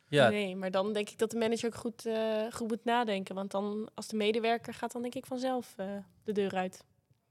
Ja, 0.08 0.28
Nee, 0.28 0.56
maar 0.56 0.70
dan 0.70 0.92
denk 0.92 1.10
ik 1.10 1.18
dat 1.18 1.30
de 1.30 1.38
manager 1.38 1.66
ook 1.66 1.74
goed, 1.74 2.06
eh, 2.06 2.42
goed 2.52 2.68
moet 2.68 2.84
nadenken. 2.84 3.34
Want 3.34 3.50
dan, 3.50 3.88
als 3.94 4.08
de 4.08 4.16
medewerker 4.16 4.74
gaat, 4.74 4.92
dan 4.92 5.02
denk 5.02 5.14
ik 5.14 5.26
vanzelf 5.26 5.74
eh, 5.76 5.86
de 6.24 6.32
deur 6.32 6.54
uit. 6.54 6.84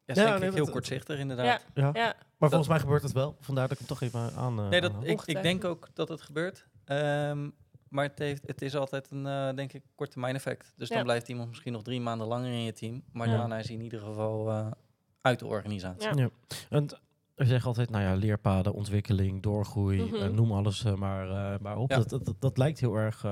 Ja, 0.06 0.14
Ja, 0.24 0.26
denk 0.26 0.44
ik 0.44 0.54
heel 0.54 0.64
dat- 0.66 0.74
kortzichtig 0.74 1.20
inderdaad. 1.20 1.46
Ja, 1.74 1.84
Ja. 1.84 1.90
ja. 1.94 2.16
Maar 2.38 2.50
volgens 2.50 2.70
mij 2.70 2.80
gebeurt 2.80 3.04
het 3.04 3.12
wel. 3.12 3.36
Vandaar 3.40 3.68
dat 3.68 3.80
ik 3.80 3.88
hem 3.88 3.98
toch 3.98 4.02
even 4.02 4.32
aan... 4.36 4.60
eh, 4.60 4.68
Nee, 4.70 4.82
dat, 4.82 4.92
ik, 5.02 5.22
ik 5.26 5.42
denk 5.42 5.64
ook 5.64 5.88
dat 5.94 6.10
het 6.10 6.22
gebeurt. 6.22 6.68
Ehm, 6.86 7.50
maar 7.90 8.04
het, 8.04 8.20
heeft, 8.20 8.42
het 8.48 8.62
is 8.62 8.76
altijd 8.76 9.12
een, 9.12 9.26
eh, 9.28 9.50
denk 9.56 9.74
ik, 9.74 9.84
kort 9.96 10.12
termijn 10.12 10.36
effect. 10.36 10.74
Dus 10.76 10.90
dan 10.90 11.04
blijft 11.04 11.28
iemand 11.28 11.50
misschien 11.50 11.72
nog 11.72 11.84
drie 11.84 12.02
maanden 12.02 12.28
langer 12.28 12.52
in 12.52 12.64
je 12.64 12.74
team. 12.74 13.04
Maar 13.12 13.28
Ja. 13.30 13.38
daarna 13.38 13.58
is 13.58 13.66
hij 13.68 13.76
in 13.76 13.82
ieder 13.84 14.00
geval 14.00 14.50
eh, 14.52 14.68
uit 15.22 15.40
de 15.40 15.46
organisatie. 15.46 16.16
Ja. 16.16 16.22
Ja. 16.22 16.30
En 16.70 16.88
we 17.36 17.46
zeggen 17.46 17.68
altijd, 17.68 17.90
nou 17.90 18.04
ja, 18.04 18.14
leerpaden, 18.16 18.74
ontwikkeling, 18.74 19.42
doorgroei, 19.42 20.02
Mhm. 20.04 20.16
eh, 20.16 20.30
noem 20.30 20.52
alles 20.52 20.84
eh, 20.84 20.96
maar, 20.96 21.30
eh, 21.54 21.60
maar 21.60 21.78
op. 21.78 21.90
Ja. 21.90 21.98
Dat, 21.98 22.10
dat, 22.10 22.26
dat, 22.26 22.36
dat 22.42 22.58
lijkt 22.58 22.80
heel 22.80 22.96
erg 22.96 23.26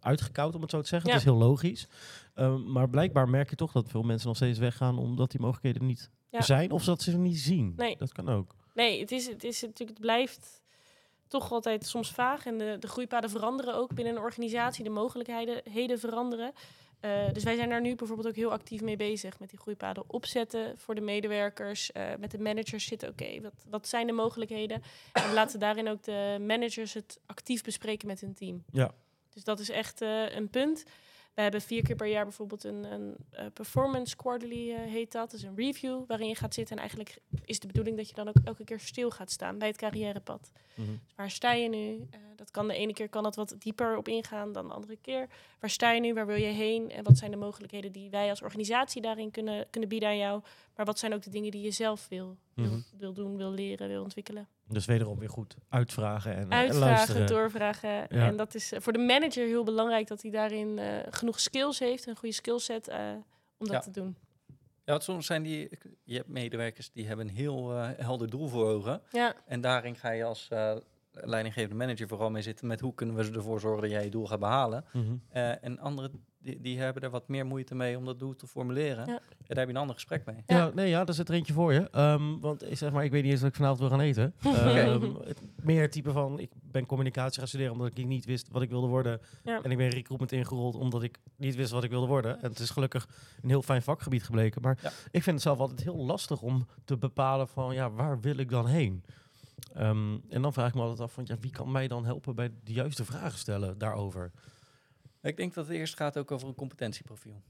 uitgekoud, 0.00 0.54
om 0.54 0.60
het 0.62 0.70
zo 0.70 0.80
te 0.80 0.88
zeggen. 0.88 1.08
Ja. 1.10 1.14
Het 1.16 1.24
is 1.26 1.30
heel 1.32 1.40
logisch. 1.40 1.88
Um, 2.34 2.72
maar 2.72 2.88
blijkbaar 2.90 3.28
merk 3.28 3.50
je 3.50 3.56
toch 3.56 3.72
dat 3.72 3.88
veel 3.88 4.02
mensen 4.02 4.28
nog 4.28 4.36
steeds 4.36 4.58
weggaan 4.58 4.98
omdat 4.98 5.30
die 5.30 5.40
mogelijkheden 5.40 5.86
niet 5.86 6.10
Ja. 6.30 6.40
zijn 6.40 6.70
of 6.70 6.84
dat 6.84 7.02
ze 7.02 7.10
ze 7.10 7.18
niet 7.18 7.38
zien. 7.38 7.72
Nee. 7.76 7.96
Dat 7.98 8.12
kan 8.12 8.28
ook. 8.28 8.54
Nee, 8.74 9.00
het, 9.00 9.10
is, 9.12 9.26
het, 9.26 9.44
is 9.44 9.62
natuurlijk, 9.62 9.90
het 9.90 10.00
blijft 10.00 10.62
toch 11.28 11.52
altijd 11.52 11.86
soms 11.86 12.10
vaag. 12.12 12.46
En 12.46 12.58
de, 12.58 12.76
de 12.80 12.86
groeipaden 12.88 13.30
veranderen 13.30 13.74
ook 13.74 13.94
binnen 13.94 14.16
een 14.16 14.22
organisatie. 14.22 14.84
De 14.84 14.90
mogelijkheden 14.90 15.60
heden 15.70 15.98
veranderen. 15.98 16.52
Eh, 17.04 17.32
dus 17.32 17.42
wij 17.42 17.56
zijn 17.56 17.68
daar 17.68 17.80
nu 17.80 17.94
bijvoorbeeld 17.94 18.28
ook 18.28 18.34
heel 18.36 18.52
actief 18.52 18.80
mee 18.80 18.96
bezig. 18.96 19.38
Met 19.38 19.50
die 19.50 19.58
groeipaden 19.58 20.04
opzetten 20.06 20.78
voor 20.78 20.94
de 20.94 21.00
medewerkers. 21.00 21.92
eh, 21.92 22.14
met 22.18 22.30
de 22.30 22.38
managers 22.38 22.84
zitten, 22.84 23.08
oké, 23.08 23.40
wat, 23.40 23.52
wat 23.68 23.88
zijn 23.88 24.06
de 24.06 24.12
mogelijkheden? 24.12 24.82
En 25.12 25.28
we 25.28 25.34
laten 25.34 25.60
daarin 25.60 25.88
ook 25.88 26.02
de 26.02 26.36
managers 26.40 26.94
het 26.94 27.20
actief 27.26 27.62
bespreken 27.62 28.08
met 28.08 28.20
hun 28.20 28.34
team. 28.34 28.64
Ja. 28.72 28.94
Dus 29.28 29.44
dat 29.44 29.60
is 29.60 29.70
echt 29.70 30.00
eh, 30.00 30.34
een 30.34 30.48
punt. 30.48 30.84
We 31.34 31.42
hebben 31.42 31.60
vier 31.60 31.82
keer 31.82 31.96
per 31.96 32.06
jaar 32.06 32.24
bijvoorbeeld 32.24 32.64
een, 32.64 32.84
een 32.92 33.16
performance 33.52 34.16
quarterly 34.16 34.70
heet 34.70 35.12
dat. 35.12 35.32
Is 35.32 35.42
een 35.42 35.56
review 35.56 36.06
waarin 36.06 36.28
je 36.28 36.34
gaat 36.34 36.54
zitten. 36.54 36.74
En 36.76 36.80
eigenlijk 36.82 37.18
is 37.44 37.60
de 37.60 37.66
bedoeling 37.66 37.96
dat 37.96 38.08
je 38.08 38.14
dan 38.14 38.28
ook 38.28 38.36
elke 38.44 38.64
keer 38.64 38.80
stil 38.80 39.10
gaat 39.10 39.30
staan 39.30 39.58
bij 39.58 39.68
het 39.68 39.76
carrièrepad. 39.76 40.50
Mhm. 40.74 40.90
Waar 41.16 41.30
sta 41.30 41.52
je 41.52 41.68
nu? 41.68 42.08
Eh, 42.34 42.38
dat 42.38 42.50
kan 42.50 42.68
de 42.68 42.74
ene 42.74 42.92
keer 42.92 43.08
kan 43.08 43.22
dat 43.22 43.36
wat 43.36 43.54
dieper 43.58 43.96
op 43.96 44.08
ingaan 44.08 44.52
dan 44.52 44.68
de 44.68 44.74
andere 44.74 44.96
keer. 44.96 45.28
Waar 45.60 45.70
sta 45.70 45.92
je 45.92 46.00
nu? 46.00 46.14
Waar 46.14 46.26
wil 46.26 46.36
je 46.36 46.46
heen? 46.46 46.90
En 46.90 47.04
wat 47.04 47.18
zijn 47.18 47.30
de 47.30 47.36
mogelijkheden 47.36 47.92
die 47.92 48.10
wij 48.10 48.30
als 48.30 48.42
organisatie 48.42 49.02
daarin 49.02 49.30
kunnen, 49.30 49.66
kunnen 49.70 49.88
bieden 49.88 50.08
aan 50.08 50.16
jou? 50.16 50.42
Maar 50.76 50.86
wat 50.86 50.98
zijn 50.98 51.14
ook 51.14 51.22
de 51.22 51.30
dingen 51.30 51.50
die 51.50 51.62
je 51.62 51.70
zelf 51.70 52.06
wil, 52.08 52.36
wil, 52.54 52.64
Mhm. 52.66 52.78
wil 52.98 53.12
doen, 53.12 53.36
wil 53.36 53.50
leren, 53.50 53.88
wil 53.88 54.02
ontwikkelen? 54.02 54.48
Dus 54.68 54.86
wederom 54.86 55.18
weer 55.18 55.28
goed 55.30 55.56
uitvragen 55.68 56.30
en, 56.36 56.38
eh, 56.38 56.42
en 56.42 56.52
Uitvragen, 56.64 56.86
luisteren. 56.94 57.26
doorvragen. 57.26 58.08
En 58.08 58.36
dat 58.36 58.54
is 58.54 58.72
eh, 58.72 58.80
voor 58.80 58.92
de 58.92 58.98
manager 58.98 59.46
heel 59.46 59.64
belangrijk 59.64 60.06
dat 60.08 60.22
hij 60.22 60.30
daarin 60.30 60.78
eh, 60.78 60.98
genoeg 61.10 61.40
skills 61.40 61.78
heeft, 61.78 62.06
een 62.06 62.16
goede 62.16 62.34
skillset 62.34 62.88
eh 62.88 62.98
om 63.58 63.66
dat 63.66 63.70
Ja. 63.70 63.80
te 63.80 63.90
doen. 63.90 64.16
Ja, 64.84 64.92
want 64.92 65.02
soms 65.02 65.26
zijn 65.26 65.42
die, 65.42 65.68
je 66.04 66.16
hebt 66.16 66.28
medewerkers 66.28 66.90
die 66.92 67.06
hebben 67.06 67.28
een 67.28 67.34
heel 67.34 67.70
helder 67.78 68.30
doel 68.30 68.48
voor 68.48 68.66
ogen. 68.66 69.02
Ja, 69.10 69.34
En 69.46 69.60
daarin 69.60 69.96
ga 69.96 70.10
je 70.10 70.24
als 70.24 70.48
eh, 70.50 70.76
leidinggevende 71.14 71.76
manager 71.76 72.08
vooral 72.08 72.30
mee 72.30 72.42
zitten 72.42 72.66
met 72.66 72.80
hoe 72.80 72.94
kunnen 72.94 73.14
we 73.16 73.30
ervoor 73.32 73.60
zorgen 73.60 73.82
dat 73.82 73.90
jij 73.90 74.04
je 74.04 74.10
doel 74.10 74.26
gaat 74.26 74.40
behalen. 74.40 74.84
Mhm. 74.92 75.04
Eh, 75.28 75.64
en 75.64 75.78
anderen 75.78 76.10
die, 76.40 76.60
die 76.60 76.78
hebben 76.78 77.02
er 77.02 77.10
wat 77.10 77.28
meer 77.28 77.46
moeite 77.46 77.74
mee 77.74 77.96
om 77.98 78.04
dat 78.04 78.18
doel 78.18 78.36
te 78.36 78.46
formuleren. 78.46 79.06
Ja. 79.06 79.12
Ja. 79.12 79.20
daar 79.46 79.56
heb 79.58 79.66
je 79.68 79.74
een 79.74 79.80
ander 79.80 79.94
gesprek 79.94 80.24
mee. 80.24 80.36
Ja, 80.46 80.56
Ja. 80.56 80.70
nee, 80.74 80.88
ja, 80.88 81.04
daar 81.04 81.14
zit 81.14 81.28
er 81.28 81.34
eentje 81.34 81.52
voor 81.52 81.72
je. 81.72 81.90
Ehm, 81.90 82.38
want 82.40 82.70
ik 82.70 82.76
zeg 82.78 82.92
maar, 82.92 83.04
ik 83.04 83.10
weet 83.10 83.22
niet 83.22 83.30
eens 83.32 83.40
wat 83.40 83.50
ik 83.50 83.56
vanavond 83.56 83.80
wil 83.80 83.88
gaan 83.88 84.00
eten. 84.00 84.34
Ehm, 84.42 85.14
het, 85.24 85.40
meer 85.62 85.82
het 85.82 85.92
type 85.92 86.12
van, 86.12 86.38
ik 86.38 86.50
ben 86.62 86.86
communicatie 86.86 87.38
gaan 87.38 87.48
studeren 87.48 87.72
omdat 87.72 87.86
ik 87.98 88.06
niet 88.06 88.24
wist 88.24 88.48
wat 88.50 88.62
ik 88.62 88.70
wilde 88.70 88.86
worden. 88.86 89.20
Ja. 89.44 89.62
En 89.62 89.70
ik 89.70 89.76
ben 89.76 89.88
recruitment 89.88 90.32
ingerold 90.32 90.74
omdat 90.74 91.02
ik 91.02 91.18
niet 91.36 91.54
wist 91.54 91.70
wat 91.70 91.84
ik 91.84 91.90
wilde 91.90 92.06
worden. 92.06 92.42
En 92.42 92.50
het 92.50 92.58
is 92.58 92.70
gelukkig 92.70 93.08
een 93.42 93.48
heel 93.48 93.62
fijn 93.62 93.82
vakgebied 93.82 94.24
gebleken. 94.24 94.62
Maar 94.62 94.78
Ja. 94.82 94.88
ik 95.10 95.22
vind 95.22 95.26
het 95.36 95.42
zelf 95.42 95.58
altijd 95.58 95.82
heel 95.82 95.96
lastig 96.04 96.42
om 96.42 96.66
te 96.84 96.96
bepalen 96.96 97.48
van, 97.48 97.74
ja, 97.74 97.90
waar 97.90 98.20
wil 98.20 98.36
ik 98.36 98.50
dan 98.50 98.66
heen? 98.66 99.04
Ehm, 99.72 100.16
en 100.28 100.42
dan 100.42 100.52
vraag 100.52 100.68
ik 100.68 100.74
me 100.74 100.80
altijd 100.80 101.00
af 101.00 101.12
van, 101.12 101.24
ja, 101.26 101.38
wie 101.40 101.50
kan 101.50 101.70
mij 101.72 101.88
dan 101.88 102.04
helpen 102.04 102.34
bij 102.34 102.50
de 102.64 102.72
juiste 102.72 103.04
vragen 103.04 103.38
stellen 103.38 103.78
daarover? 103.78 104.30
Ik 105.22 105.36
denk 105.36 105.54
dat 105.54 105.66
het 105.66 105.76
eerst 105.76 105.96
gaat 105.96 106.18
ook 106.18 106.30
over 106.30 106.48
een 106.48 106.54
competentieprofiel. 106.54 107.42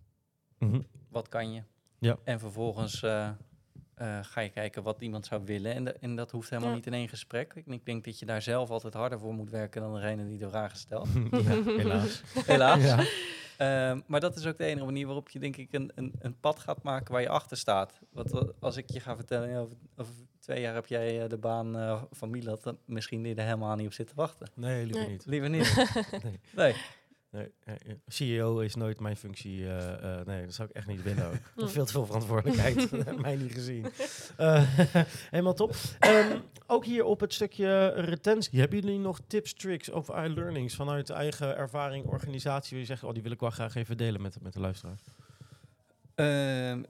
Mhm. 0.58 0.80
Wat 1.08 1.28
kan 1.28 1.52
je? 1.52 1.62
Ja. 1.98 2.16
En 2.24 2.38
vervolgens 2.38 3.02
eh, 3.02 3.28
eh, 3.94 4.18
ga 4.22 4.40
je 4.40 4.48
kijken 4.48 4.82
wat 4.82 5.00
iemand 5.00 5.26
zou 5.26 5.44
willen. 5.44 5.74
En, 5.74 5.84
de- 5.84 5.92
en 5.92 6.16
dat 6.16 6.30
hoeft 6.30 6.48
helemaal 6.50 6.70
Ja. 6.70 6.76
niet 6.76 6.86
in 6.86 6.94
één 6.94 7.08
gesprek. 7.08 7.54
Ik, 7.54 7.66
ik 7.66 7.86
denk 7.86 8.04
dat 8.04 8.18
je 8.18 8.26
daar 8.26 8.42
zelf 8.42 8.70
altijd 8.70 8.94
harder 8.94 9.18
voor 9.18 9.34
moet 9.34 9.50
werken 9.50 9.80
dan 9.80 9.94
degene 9.94 10.26
die 10.28 10.38
de 10.38 10.48
vragen 10.48 10.78
stelt. 10.78 11.08
ja, 11.30 11.62
helaas. 11.62 12.22
Helaas. 12.46 12.82
Ja. 12.82 13.04
Ehm, 13.56 14.00
maar 14.06 14.20
dat 14.20 14.36
is 14.36 14.46
ook 14.46 14.58
de 14.58 14.64
enige 14.64 14.84
manier 14.84 15.04
waarop 15.06 15.28
je 15.30 15.38
denk 15.38 15.56
ik 15.56 15.72
een, 15.72 15.92
een, 15.94 16.12
een 16.18 16.40
pad 16.40 16.58
gaat 16.58 16.82
maken 16.82 17.12
waar 17.12 17.20
je 17.22 17.28
achter 17.28 17.56
staat. 17.56 18.00
Want 18.10 18.32
eh, 18.32 18.42
als 18.58 18.76
ik 18.76 18.90
je 18.90 19.00
ga 19.00 19.16
vertellen, 19.16 19.56
over, 19.58 19.76
over 19.96 20.14
twee 20.44 20.60
jaar 20.60 20.74
heb 20.74 20.86
jij 20.86 21.22
eh, 21.22 21.28
de 21.28 21.36
baan 21.38 21.76
eh, 21.78 22.02
van 22.10 22.30
Milat, 22.30 22.74
misschien 22.86 23.22
die 23.22 23.34
er 23.34 23.44
helemaal 23.44 23.76
niet 23.76 23.86
op 23.86 23.92
zit 23.92 24.06
te 24.06 24.12
wachten. 24.16 24.48
Nee, 24.54 24.84
liever 24.84 25.00
Nee. 25.02 25.10
niet. 25.10 25.26
Liever 25.26 25.50
niet. 25.50 25.74
Nee. 26.22 26.74
Nee. 27.30 27.52
Nee, 27.64 28.00
CEO 28.06 28.58
is 28.58 28.74
nooit 28.74 29.00
mijn 29.00 29.16
functie. 29.16 29.66
eh, 29.66 30.18
eh, 30.18 30.26
nee, 30.26 30.44
dat 30.44 30.54
zou 30.54 30.68
ik 30.68 30.74
echt 30.76 30.86
niet 30.86 31.02
willen 31.02 31.26
ook. 31.26 31.34
Dat 31.54 31.66
is 31.68 31.72
veel 31.74 31.84
te 31.84 31.92
veel 31.92 32.06
verantwoordelijkheid. 32.06 32.90
Mij 33.22 33.36
niet 33.36 33.52
gezien. 33.52 33.86
Eh, 34.36 34.62
helemaal 35.30 35.54
top. 35.54 35.74
Ehm, 35.98 36.38
ook 36.66 36.84
hier 36.84 37.04
op 37.04 37.20
het 37.20 37.32
stukje 37.34 37.88
retentie. 37.88 38.60
Hebben 38.60 38.80
jullie 38.80 38.98
nog 38.98 39.20
tips, 39.26 39.54
tricks 39.54 39.90
of 39.90 40.08
learnings 40.08 40.74
vanuit 40.74 41.10
eigen 41.10 41.56
ervaring, 41.56 42.04
organisatie? 42.04 42.70
Waar 42.70 42.80
je 42.80 42.86
zegt, 42.86 43.04
oh, 43.04 43.12
die 43.12 43.22
wil 43.22 43.32
ik 43.32 43.40
wel 43.40 43.50
graag 43.50 43.74
even 43.74 43.96
delen 43.96 44.22
met, 44.22 44.36
met 44.42 44.52
de 44.52 44.60
luisteraar. 44.60 44.98
Ehm, 46.14 46.82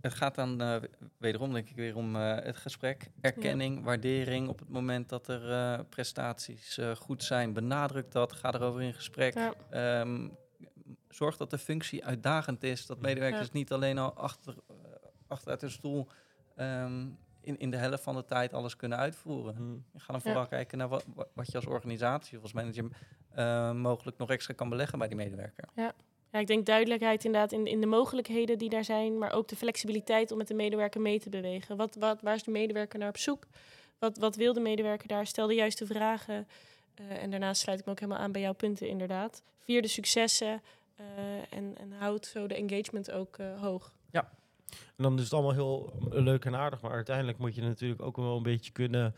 het 0.00 0.14
gaat 0.14 0.34
dan 0.34 0.60
eh, 0.60 0.76
wederom, 1.16 1.52
denk 1.52 1.68
ik, 1.68 1.76
weer 1.76 1.96
om 1.96 2.16
eh, 2.16 2.34
het 2.44 2.56
gesprek. 2.56 3.10
Erkenning, 3.20 3.84
waardering 3.84 4.48
op 4.48 4.58
het 4.58 4.68
moment 4.68 5.08
dat 5.08 5.28
er 5.28 5.50
eh, 5.52 5.84
prestaties 5.88 6.78
eh, 6.78 6.90
goed 6.96 7.22
zijn. 7.24 7.52
Benadruk 7.52 8.10
dat, 8.12 8.32
ga 8.32 8.54
erover 8.54 8.82
in 8.82 8.94
gesprek. 8.94 9.34
Ja. 9.34 9.52
Ehm, 9.70 10.28
zorg 11.08 11.36
dat 11.36 11.50
de 11.50 11.58
functie 11.58 12.04
uitdagend 12.04 12.62
is. 12.62 12.86
Dat 12.86 13.00
medewerkers 13.00 13.46
Ja. 13.46 13.52
niet 13.52 13.72
alleen 13.72 13.98
al 13.98 14.12
achter, 14.14 14.54
achteruit 15.26 15.60
hun 15.60 15.70
stoel 15.70 16.08
ehm, 16.56 17.06
in, 17.40 17.58
in 17.58 17.70
de 17.70 17.76
helft 17.76 18.02
van 18.02 18.14
de 18.14 18.24
tijd 18.24 18.52
alles 18.52 18.76
kunnen 18.76 18.98
uitvoeren. 18.98 19.54
Hm. 19.56 19.98
Ga 20.00 20.12
dan 20.12 20.20
vooral 20.22 20.46
kijken 20.46 20.78
naar 20.78 20.88
wat, 20.88 21.04
wat- 21.34 21.50
je 21.50 21.56
als 21.56 21.66
organisatie 21.66 22.36
of 22.36 22.42
als 22.42 22.52
manager 22.52 22.84
eh, 23.30 23.72
mogelijk 23.72 24.18
nog 24.18 24.30
extra 24.30 24.54
kan 24.54 24.68
beleggen 24.68 24.98
bij 24.98 25.08
die 25.08 25.16
medewerker. 25.16 25.68
Ja, 25.74 25.92
ik 26.40 26.46
denk 26.46 26.66
duidelijkheid 26.66 27.24
inderdaad 27.24 27.52
in, 27.52 27.66
in 27.66 27.80
de 27.80 27.86
mogelijkheden 27.86 28.58
die 28.58 28.68
daar 28.68 28.84
zijn, 28.84 29.18
maar 29.18 29.32
ook 29.32 29.48
de 29.48 29.56
flexibiliteit 29.56 30.30
om 30.30 30.38
met 30.38 30.48
de 30.48 30.54
medewerker 30.54 31.00
mee 31.00 31.20
te 31.20 31.30
bewegen. 31.30 31.76
Wat, 31.76 31.94
wat, 31.94 32.20
waar 32.22 32.34
is 32.34 32.42
de 32.42 32.50
medewerker 32.50 32.98
naar 32.98 33.08
op 33.08 33.18
zoek? 33.18 33.46
Wat, 33.98 34.18
wat 34.18 34.36
wil 34.36 34.52
de 34.52 34.60
medewerker 34.60 35.08
daar? 35.08 35.26
Stel 35.26 35.46
de 35.46 35.54
juiste 35.54 35.86
vragen. 35.86 36.46
Eh, 36.94 37.22
en 37.22 37.30
daarnaast 37.30 37.60
sluit 37.60 37.78
ik 37.78 37.84
me 37.84 37.90
ook 37.90 38.00
helemaal 38.00 38.22
aan 38.22 38.32
bij 38.32 38.40
jouw 38.40 38.52
punten, 38.52 38.88
inderdaad. 38.88 39.42
Vier 39.58 39.82
de 39.82 39.88
successen 39.88 40.62
eh, 40.96 41.04
en, 41.50 41.74
en 41.78 41.92
houd 41.98 42.26
zo 42.26 42.46
de 42.46 42.54
engagement 42.54 43.10
ook 43.10 43.38
eh, 43.38 43.60
hoog. 43.60 43.92
En 44.96 45.04
dan 45.04 45.16
is 45.16 45.24
het 45.24 45.32
allemaal 45.32 45.52
heel 45.52 45.92
leuk 46.10 46.44
en 46.44 46.56
aardig, 46.56 46.80
maar 46.80 46.92
uiteindelijk 46.92 47.38
moet 47.38 47.54
je 47.54 47.62
natuurlijk 47.62 48.02
ook 48.02 48.16
wel 48.16 48.36
een 48.36 48.42
beetje 48.42 48.72
kunnen 48.72 49.14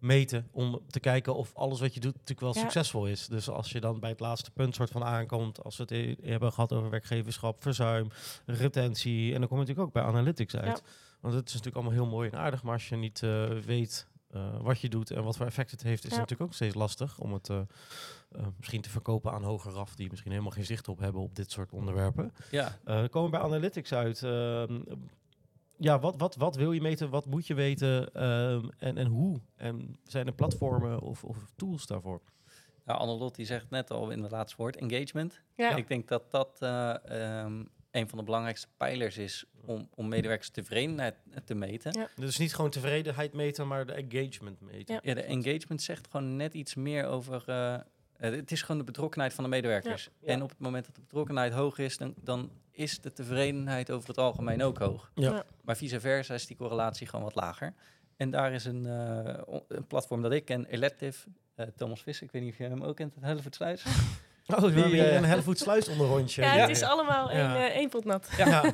meten 0.00 0.48
om 0.50 0.80
te 0.88 1.00
kijken 1.00 1.34
of 1.34 1.54
alles 1.54 1.80
wat 1.80 1.94
je 1.94 2.00
doet 2.00 2.12
natuurlijk 2.12 2.40
wel 2.40 2.54
Ja. 2.54 2.60
succesvol 2.60 3.06
is. 3.06 3.26
Dus 3.26 3.48
als 3.48 3.72
je 3.72 3.80
dan 3.80 4.00
bij 4.00 4.10
het 4.10 4.20
laatste 4.20 4.50
punt 4.50 4.74
soort 4.74 4.90
van 4.90 5.04
aankomt, 5.04 5.64
als 5.64 5.76
we 5.76 5.82
het 5.82 5.92
e- 5.92 6.28
hebben 6.28 6.52
gehad 6.52 6.72
over 6.72 6.90
werkgeverschap, 6.90 7.62
verzuim, 7.62 8.08
retentie, 8.46 9.32
en 9.34 9.38
dan 9.40 9.48
kom 9.48 9.58
je 9.58 9.62
natuurlijk 9.64 9.88
ook 9.88 9.92
bij 10.02 10.02
analytics 10.12 10.56
uit. 10.56 10.66
Ja. 10.84 10.90
Want 11.20 11.34
het 11.34 11.46
is 11.48 11.52
natuurlijk 11.54 11.84
allemaal 11.84 12.02
heel 12.02 12.10
mooi 12.16 12.30
en 12.30 12.38
aardig, 12.38 12.62
maar 12.62 12.72
als 12.72 12.88
je 12.88 12.96
niet 12.96 13.22
eh, 13.22 13.48
weet 13.48 14.06
wat 14.62 14.80
je 14.80 14.88
doet 14.88 15.10
en 15.10 15.24
wat 15.24 15.36
voor 15.36 15.46
effect 15.46 15.70
het 15.70 15.82
heeft, 15.82 16.04
is 16.04 16.10
natuurlijk 16.10 16.40
ook 16.40 16.54
steeds 16.54 16.74
lastig 16.74 17.18
om 17.18 17.32
het 17.32 17.50
misschien 18.56 18.80
te 18.80 18.90
verkopen 18.90 19.32
aan 19.32 19.42
hoger 19.42 19.72
raf 19.72 19.94
die 19.94 20.10
misschien 20.10 20.30
helemaal 20.30 20.52
geen 20.52 20.64
zicht 20.64 20.88
op 20.88 20.98
hebben 20.98 21.22
op 21.22 21.34
dit 21.36 21.50
soort 21.50 21.72
onderwerpen. 21.72 22.32
Ja. 22.50 22.78
komen 22.84 23.24
we 23.24 23.28
bij 23.30 23.40
analytics 23.40 23.92
uit. 23.92 24.20
Ehm, 25.76 25.84
ja, 25.84 25.98
wat, 25.98 26.14
wat, 26.16 26.36
wat 26.36 26.56
wil 26.56 26.72
je 26.72 26.80
meten? 26.80 27.10
Wat 27.10 27.26
moet 27.26 27.46
je 27.46 27.54
weten? 27.54 28.14
Ehm, 28.14 28.68
en, 28.78 28.96
en 28.96 29.06
hoe? 29.06 29.40
En 29.56 29.98
zijn 30.04 30.26
er 30.26 30.32
platformen 30.32 31.00
of, 31.00 31.24
of 31.24 31.36
tools 31.56 31.86
daarvoor? 31.86 32.20
Nou, 32.84 32.98
Annelot 32.98 33.34
die 33.34 33.46
zegt 33.46 33.70
net 33.70 33.90
al 33.90 34.10
in 34.10 34.22
het 34.22 34.30
laatste 34.30 34.56
woord, 34.56 34.76
engagement. 34.76 35.40
Ja. 35.56 35.76
Ik 35.76 35.88
denk 35.88 36.08
dat 36.08 36.30
dat 36.30 36.58
uh, 36.60 36.94
um, 37.44 37.68
een 37.90 38.08
van 38.08 38.18
de 38.18 38.24
belangrijkste 38.24 38.68
pijlers 38.76 39.18
is 39.18 39.44
om, 39.64 39.88
om 39.94 40.08
medewerkers 40.08 40.50
tevredenheid 40.50 41.14
te 41.44 41.54
meten. 41.54 41.92
Ja. 41.98 42.08
Dus 42.14 42.38
niet 42.38 42.54
gewoon 42.54 42.70
tevredenheid 42.70 43.32
meten, 43.32 43.68
maar 43.68 43.86
de 43.86 43.92
engagement 43.92 44.60
meten. 44.60 44.94
Ja, 44.94 45.00
ja 45.02 45.14
de 45.14 45.22
engagement 45.22 45.82
zegt 45.82 46.08
gewoon 46.10 46.36
net 46.36 46.54
iets 46.54 46.74
meer 46.74 47.06
over... 47.06 47.44
Uh, 47.46 47.78
het 48.18 48.52
is 48.52 48.62
gewoon 48.62 48.78
de 48.78 48.84
betrokkenheid 48.84 49.34
van 49.34 49.44
de 49.44 49.50
medewerkers. 49.50 50.10
En 50.24 50.42
op 50.42 50.48
het 50.48 50.58
moment 50.58 50.86
dat 50.86 50.94
de 50.94 51.00
betrokkenheid 51.00 51.52
hoog 51.52 51.78
is, 51.78 51.98
dan, 51.98 52.14
dan 52.16 52.50
is 52.70 53.00
de 53.00 53.12
tevredenheid 53.12 53.90
over 53.90 54.08
het 54.08 54.18
algemeen 54.18 54.62
ook 54.62 54.78
hoog. 54.78 55.10
Ja. 55.14 55.44
Maar 55.62 55.76
vice 55.76 56.00
versa 56.00 56.34
is 56.34 56.46
die 56.46 56.56
correlatie 56.56 57.06
gewoon 57.06 57.24
wat 57.24 57.34
lager. 57.34 57.74
En 58.16 58.30
daar 58.30 58.52
is 58.52 58.64
een, 58.64 58.84
uh, 58.86 59.58
een 59.68 59.86
platform 59.86 60.22
dat 60.22 60.32
ik 60.32 60.44
ken, 60.44 60.66
Elective, 60.66 61.28
uh, 61.56 61.66
Thomas 61.76 62.02
Visser, 62.02 62.26
ik 62.26 62.32
weet 62.32 62.42
niet 62.42 62.52
of 62.52 62.58
je 62.58 62.64
hem 62.64 62.82
ook 62.82 62.96
kent, 62.96 63.14
het 63.14 63.24
Hellevoetsluis. 63.24 63.84
Oh, 64.48 64.60
we 64.60 64.64
hebben 64.64 64.84
hier 64.84 65.14
een 65.14 65.24
Hellevoetsluis 65.24 65.88
onder 65.88 66.06
rondje. 66.06 66.42
Ja, 66.42 66.48
het 66.48 66.70
is 66.70 66.82
allemaal 66.82 67.30
één, 67.30 67.72
één 67.72 67.88
pot 67.88 68.04
nat. 68.04 68.28
Ja. 68.36 68.64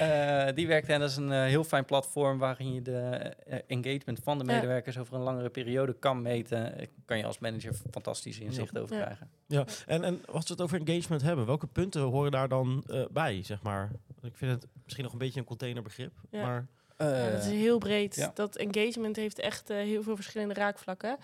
uh, 0.00 0.54
die 0.56 0.66
werkt 0.66 0.88
en 0.88 1.00
dat 1.00 1.10
is 1.10 1.16
een 1.16 1.32
heel 1.32 1.64
fijn 1.64 1.84
platform 1.84 2.38
waarin 2.38 2.74
je 2.74 2.82
de 2.82 3.34
engagement 3.66 4.20
van 4.22 4.38
de 4.38 4.44
medewerkers 4.44 4.98
over 4.98 5.14
een 5.14 5.20
langere 5.20 5.48
periode 5.48 5.92
kan 5.92 6.22
meten. 6.22 6.88
Kan 7.04 7.18
je 7.18 7.24
als 7.24 7.38
manager 7.38 7.74
fantastisch 7.90 8.38
inzicht 8.38 8.78
over 8.78 8.96
krijgen. 8.96 9.30
Ja, 9.46 9.64
en, 9.86 10.04
en 10.04 10.20
als 10.26 10.44
we 10.46 10.52
het 10.52 10.62
over 10.62 10.80
engagement 10.86 11.22
hebben, 11.22 11.46
welke 11.46 11.66
punten 11.66 12.02
horen 12.02 12.30
daar 12.30 12.48
dan 12.48 12.84
bij, 13.10 13.42
zeg 13.42 13.62
maar? 13.62 13.90
Ik 14.22 14.36
vind 14.36 14.52
het 14.52 14.66
misschien 14.84 15.04
nog 15.04 15.12
een 15.12 15.18
beetje 15.18 15.40
een 15.40 15.46
containerbegrip, 15.46 16.12
maar... 16.30 16.66
ja, 16.98 17.30
dat 17.30 17.44
is 17.44 17.50
heel 17.50 17.78
breed. 17.78 18.30
Dat 18.34 18.56
engagement 18.56 19.16
heeft 19.16 19.38
echt 19.38 19.68
heel 19.68 20.02
veel 20.02 20.16
verschillende 20.16 20.54
raakvlakken. 20.54 21.18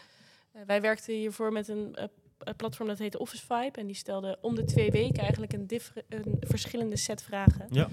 Uh, 0.56 0.62
wij 0.66 0.80
werkten 0.80 1.14
hiervoor 1.14 1.52
met 1.52 1.68
een 1.68 1.96
uh, 1.98 2.04
platform 2.56 2.88
dat 2.88 2.98
heette 2.98 3.18
Office 3.18 3.46
Vibe. 3.46 3.78
En 3.80 3.86
die 3.86 3.96
stelde 3.96 4.38
om 4.40 4.54
de 4.54 4.64
twee 4.64 4.90
weken 4.90 5.22
eigenlijk 5.22 5.52
een, 5.52 5.68
een 6.08 6.36
verschillende 6.40 6.96
set 6.96 7.22
vragen. 7.22 7.66
Ja. 7.70 7.88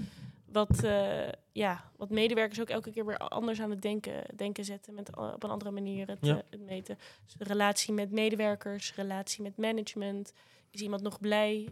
Wat, 0.52 0.84
uh, 0.84 1.28
ja, 1.52 1.90
wat 1.96 2.10
medewerkers 2.10 2.60
ook 2.60 2.68
elke 2.68 2.90
keer 2.90 3.06
weer 3.06 3.16
anders 3.16 3.60
aan 3.60 3.70
het 3.70 3.82
denken, 3.82 4.24
denken 4.36 4.64
zetten. 4.64 4.94
Met 4.94 5.16
op 5.16 5.42
een 5.42 5.50
andere 5.50 5.70
manier 5.70 6.08
het, 6.08 6.18
ja. 6.20 6.42
het 6.50 6.60
meten. 6.60 6.98
Dus 7.24 7.48
relatie 7.48 7.92
met 7.92 8.10
medewerkers, 8.10 8.94
relatie 8.94 9.42
met 9.42 9.56
management. 9.56 10.32
Is 10.70 10.80
iemand 10.80 11.02
nog 11.02 11.20
blij 11.20 11.68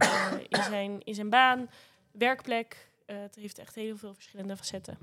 in, 0.48 0.62
zijn, 0.62 1.00
in 1.04 1.14
zijn 1.14 1.30
baan, 1.30 1.70
werkplek? 2.12 2.88
het 3.06 3.34
heeft 3.34 3.58
echt 3.58 3.74
heel 3.74 3.96
veel 3.96 4.14
verschillende 4.14 4.56
facetten. 4.56 4.98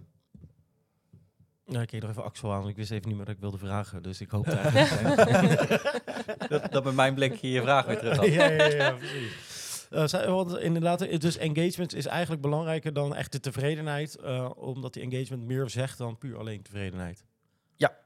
Nou, 1.68 1.82
ik 1.82 1.88
keek 1.88 2.02
nog 2.02 2.10
even 2.10 2.24
Axel 2.24 2.54
aan. 2.54 2.68
Ik 2.68 2.76
wist 2.76 2.92
even 2.92 3.08
niet 3.08 3.18
meer 3.18 3.26
dat 3.26 3.36
ik 3.36 3.42
wilde 3.42 3.58
vragen. 3.58 4.04
Dus 4.04 4.22
ik 4.22 4.30
hoop 4.30 4.46
dat, 6.50 6.72
dat 6.72 6.84
met 6.84 6.94
mijn 6.94 7.14
blik 7.14 7.36
je 7.36 7.62
vraag 7.62 7.86
weer 7.86 7.98
terug 7.98 8.18
had. 8.18 8.28
ja, 8.34 8.50
ja, 8.50 8.66
ja, 8.66 8.92
precies. 8.92 9.56
Uh, 9.92 10.26
want 10.26 10.58
inderdaad, 10.58 11.22
dus 11.22 11.38
engagement 11.38 11.94
is 11.94 12.06
eigenlijk 12.06 12.42
belangrijker 12.42 12.94
dan 12.94 13.16
echt 13.16 13.32
de 13.32 13.40
tevredenheid. 13.40 14.18
Uh, 14.24 14.50
omdat 14.56 14.94
die 14.94 15.04
engagement 15.04 15.44
meer 15.44 15.70
zegt 15.70 15.98
dan 15.98 16.18
puur 16.18 16.38
alleen 16.38 16.62
tevredenheid. 16.62 17.26
Ja, 17.76 17.98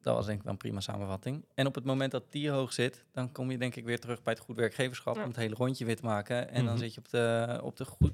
dat 0.00 0.14
was 0.14 0.26
denk 0.26 0.38
ik 0.38 0.44
wel 0.44 0.52
een 0.52 0.58
prima 0.58 0.80
samenvatting. 0.80 1.44
En 1.54 1.66
op 1.66 1.74
het 1.74 1.84
moment 1.84 2.10
dat 2.10 2.32
die 2.32 2.50
hoog 2.50 2.72
zit, 2.72 3.04
dan 3.12 3.32
kom 3.32 3.50
je 3.50 3.58
denk 3.58 3.76
ik 3.76 3.84
weer 3.84 4.00
terug 4.00 4.22
bij 4.22 4.32
het 4.32 4.42
goed 4.42 4.56
werkgeverschap 4.56 5.16
om 5.16 5.22
het 5.22 5.36
hele 5.36 5.54
rondje 5.54 5.84
weer 5.84 5.96
te 5.96 6.04
maken. 6.04 6.50
En 6.50 6.64
dan 6.64 6.74
mhm. 6.74 6.82
zit 6.82 6.94
je 6.94 7.00
op 7.00 7.08
de, 7.08 7.60
op 7.62 7.76
de 7.76 7.84
goed, 7.84 8.12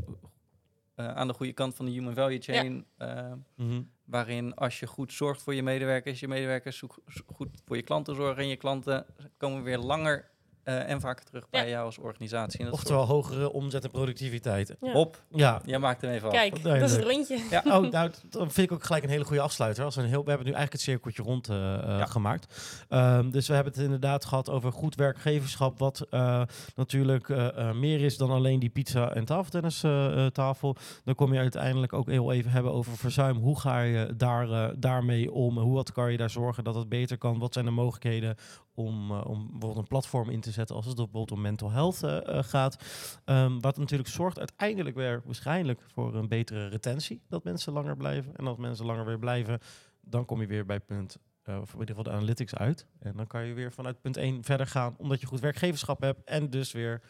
uh, 0.96 1.08
aan 1.08 1.26
de 1.26 1.34
goede 1.34 1.52
kant 1.52 1.74
van 1.74 1.84
de 1.84 1.90
human 1.90 2.14
value 2.14 2.40
chain. 2.40 2.86
Ja. 2.98 3.38
Mm 3.56 3.68
-hmm. 3.68 3.92
Waarin 4.04 4.54
als 4.54 4.80
je 4.80 4.86
goed 4.86 5.12
zorgt 5.12 5.42
voor 5.42 5.54
je 5.54 5.62
medewerkers, 5.62 6.20
je 6.20 6.28
medewerkers 6.28 6.82
goed 7.26 7.48
voor 7.64 7.76
je 7.76 7.82
klanten 7.82 8.14
zorgen 8.14 8.42
en 8.42 8.48
je 8.48 8.56
klanten 8.56 9.06
komen 9.36 9.62
weer 9.62 9.78
langer 9.78 10.30
uh, 10.64 10.90
en 10.90 11.00
vaker 11.00 11.24
terug 11.24 11.50
bij 11.50 11.68
jou 11.68 11.84
als 11.84 11.98
organisatie. 11.98 12.58
En 12.58 12.64
dat 12.64 12.74
Oftewel 12.74 13.06
hogere 13.06 13.52
omzet 13.52 13.84
en 13.84 13.90
productiviteit. 13.90 14.76
Ja. 14.80 14.92
Op. 14.92 15.22
Ja. 15.28 15.60
Jij 15.64 15.78
maakt 15.78 16.00
hem 16.00 16.10
even 16.10 16.30
Kijk, 16.30 16.54
af. 16.54 16.60
dat 16.60 16.82
is 16.82 16.92
het 16.92 17.04
rondje. 17.04 17.38
Ja. 17.50 17.62
Oh, 17.66 17.90
nou, 17.92 18.10
dan 18.30 18.50
vind 18.50 18.70
ik 18.70 18.72
ook 18.72 18.84
gelijk 18.84 19.04
een 19.04 19.10
hele 19.10 19.24
goede 19.24 19.42
afsluiter. 19.42 19.84
Als 19.84 19.94
we, 19.94 20.02
een 20.02 20.08
heel, 20.08 20.24
we 20.24 20.28
hebben 20.28 20.46
nu 20.46 20.52
eigenlijk 20.52 20.72
het 20.72 20.92
cirkeltje 20.92 21.22
rond 21.22 21.48
uh, 21.48 21.56
ja. 21.86 22.06
gemaakt. 22.06 22.86
Um, 22.90 23.30
dus 23.30 23.48
we 23.48 23.54
hebben 23.54 23.72
het 23.72 23.82
inderdaad 23.82 24.24
gehad 24.24 24.50
over 24.50 24.72
goed 24.72 24.94
werkgeverschap. 24.94 25.78
Wat 25.78 26.06
uh, 26.10 26.42
natuurlijk 26.74 27.28
meer 27.74 28.00
is 28.00 28.16
dan 28.16 28.30
alleen 28.30 28.58
die 28.58 28.70
pizza- 28.70 29.12
en 29.14 29.24
tafeltennis 29.24 29.84
tafel. 30.32 30.76
Dan 31.04 31.14
kom 31.14 31.32
je 31.32 31.38
uiteindelijk 31.38 31.92
ook 31.92 32.08
heel 32.08 32.32
even 32.32 32.50
hebben 32.50 32.72
over 32.72 32.96
verzuim. 32.96 33.36
Hoe 33.36 33.60
ga 33.60 33.80
je 33.80 34.16
daar, 34.16 34.80
daarmee 34.80 35.32
om? 35.32 35.58
Hoe 35.58 35.74
wat 35.74 35.92
kan 35.92 36.10
je 36.10 36.16
daar 36.16 36.30
zorgen 36.30 36.64
dat 36.64 36.74
het 36.74 36.88
beter 36.88 37.18
kan? 37.18 37.38
Wat 37.38 37.52
zijn 37.52 37.64
de 37.64 37.70
mogelijkheden 37.70 38.36
om, 38.74 39.10
uh, 39.10 39.24
om 39.26 39.42
bijvoorbeeld 39.50 39.76
een 39.76 39.86
platform 39.86 40.30
in 40.30 40.40
te 40.40 40.50
zetten 40.50 40.76
als 40.76 40.86
het 40.86 40.94
bijvoorbeeld 40.94 41.32
om 41.32 41.40
mental 41.40 41.70
health 41.70 42.02
uh, 42.02 42.18
gaat. 42.42 42.84
Um, 43.24 43.60
wat 43.60 43.76
natuurlijk 43.76 44.08
zorgt 44.08 44.38
uiteindelijk 44.38 44.96
weer 44.96 45.22
waarschijnlijk 45.24 45.80
voor 45.92 46.14
een 46.14 46.28
betere 46.28 46.68
retentie. 46.68 47.22
Dat 47.28 47.44
mensen 47.44 47.72
langer 47.72 47.96
blijven. 47.96 48.36
En 48.36 48.46
als 48.46 48.58
mensen 48.58 48.86
langer 48.86 49.04
weer 49.04 49.18
blijven, 49.18 49.58
dan 50.00 50.24
kom 50.24 50.40
je 50.40 50.46
weer 50.46 50.66
bij 50.66 50.80
punt, 50.80 51.18
of 51.44 51.72
in 51.72 51.80
ieder 51.80 51.94
geval 51.94 52.02
de 52.02 52.10
analytics 52.10 52.54
uit. 52.54 52.86
En 52.98 53.16
dan 53.16 53.26
kan 53.26 53.46
je 53.46 53.54
weer 53.54 53.72
vanuit 53.72 54.00
punt 54.00 54.16
1 54.16 54.44
verder 54.44 54.66
gaan, 54.66 54.94
omdat 54.98 55.20
je 55.20 55.26
goed 55.26 55.40
werkgeverschap 55.40 56.00
hebt. 56.00 56.24
En 56.24 56.50
dus 56.50 56.72
weer 56.72 57.02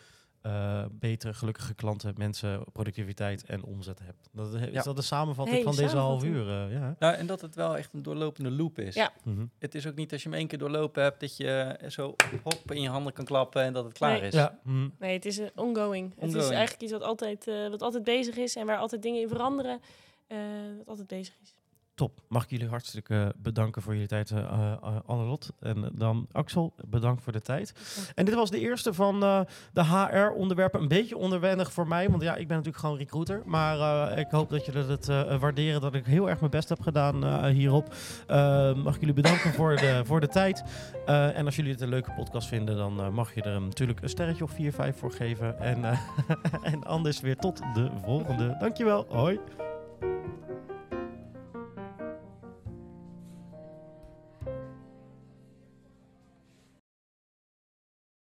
uh, 0.47 0.85
betere, 0.91 1.35
gelukkige 1.35 1.75
klanten, 1.75 2.15
mensen, 2.17 2.65
productiviteit 2.73 3.45
en 3.45 3.63
omzet 3.63 3.99
hebt. 3.99 4.29
Dat 4.33 4.55
is 4.55 4.85
dat 4.85 4.97
de 4.97 5.03
samenvatting 5.03 5.65
van 5.65 5.77
deze 5.77 5.97
half 5.97 6.25
uur. 6.25 6.47
Uh, 6.47 6.73
ja. 6.73 6.95
Nou, 6.99 7.15
en 7.15 7.27
dat 7.27 7.41
het 7.41 7.55
wel 7.55 7.77
echt 7.77 7.93
een 7.93 8.03
doorlopende 8.03 8.51
loop 8.51 8.79
is. 8.79 8.95
Ja. 8.95 9.13
Mm 9.23 9.37
-hmm. 9.37 9.51
Het 9.59 9.75
is 9.75 9.87
ook 9.87 9.95
niet 9.95 10.13
als 10.13 10.23
je 10.23 10.29
hem 10.29 10.39
één 10.39 10.47
keer 10.47 10.59
doorlopen 10.59 11.03
hebt, 11.03 11.21
dat 11.21 11.37
je 11.37 11.81
zo 11.89 12.15
hop 12.43 12.73
in 12.73 12.81
je 12.81 12.89
handen 12.89 13.13
kan 13.13 13.25
klappen 13.25 13.63
en 13.63 13.73
dat 13.73 13.85
het 13.85 13.93
klaar 13.93 14.19
nee. 14.19 14.29
is. 14.29 14.35
Ja. 14.35 14.59
Mm 14.63 14.75
-hmm. 14.75 14.93
Nee, 14.99 15.13
het 15.13 15.25
is 15.25 15.39
een 15.39 15.51
ongoing. 15.55 16.13
ongoing. 16.17 16.33
Het 16.33 16.43
is 16.43 16.49
eigenlijk 16.49 16.83
iets 16.83 16.93
wat 16.93 17.03
altijd, 17.03 17.47
uh, 17.47 17.69
wat 17.69 17.83
altijd 17.83 18.05
bezig 18.05 18.37
is 18.37 18.57
en 18.57 18.67
waar 18.67 18.79
altijd 18.79 19.03
dingen 19.03 19.21
in 19.21 19.29
veranderen. 19.29 19.81
wat 20.77 20.89
altijd 20.89 21.07
bezig 21.07 21.35
is. 21.43 21.55
Top. 21.95 22.21
Mag 22.29 22.45
ik 22.45 22.51
jullie 22.51 22.69
hartstikke 22.69 23.35
bedanken 23.37 23.83
voor 23.83 23.93
jullie 23.93 24.09
tijd, 24.09 24.31
uh, 24.31 24.77
Annelot. 25.07 25.53
En 25.61 25.91
dan 25.93 26.27
Axel, 26.33 26.73
bedankt 26.87 27.23
voor 27.23 27.33
de 27.33 27.41
tijd. 27.41 27.75
En 28.15 28.25
dit 28.25 28.35
was 28.35 28.51
de 28.51 28.59
eerste 28.59 28.95
van 28.95 29.23
uh, 29.23 29.41
de 29.73 29.85
HR-onderwerpen. 29.85 30.81
Een 30.81 30.89
beetje 30.89 31.17
onderwendig 31.17 31.73
voor 31.73 31.89
mij, 31.89 32.11
want 32.11 32.23
ja, 32.23 32.35
ik 32.35 32.49
ben 32.49 32.57
natuurlijk 32.57 32.85
gewoon 32.85 32.99
recruiter. 32.99 33.43
Maar 33.45 34.19
ik 34.19 34.31
hoop 34.31 34.51
dat 34.51 34.67
jullie 34.67 34.83
het 34.83 35.07
waarderen, 35.41 35.81
dat 35.81 35.95
ik 35.95 36.07
heel 36.07 36.29
erg 36.29 36.39
mijn 36.39 36.51
best 36.51 36.69
heb 36.69 36.81
gedaan 36.81 37.47
hierop. 37.47 37.95
mag 38.77 38.95
ik 38.95 39.01
jullie 39.01 39.15
bedanken 39.15 39.53
voor 39.53 39.77
de, 39.77 40.03
voor 40.05 40.21
de 40.21 40.29
tijd. 40.29 40.65
en 41.07 41.45
als 41.45 41.57
jullie 41.57 41.73
het 41.73 41.81
een 41.81 41.89
leuke 41.89 42.13
podcast 42.13 42.49
vinden, 42.49 42.77
dan 42.77 43.15
mag 43.15 43.35
je 43.35 43.43
er 43.43 43.61
natuurlijk 43.61 44.03
een 44.03 44.09
sterretje 44.09 44.45
of 44.45 44.51
4, 44.51 44.73
5 44.73 44.97
voor 44.99 45.13
geven. 45.13 45.59
En, 45.59 45.85
en 46.73 46.85
anders 46.85 47.21
weer 47.21 47.37
tot 47.37 47.59
de 47.75 47.91
volgende. 48.05 48.57
Dankjewel. 48.59 49.07
Hoi. 49.09 49.41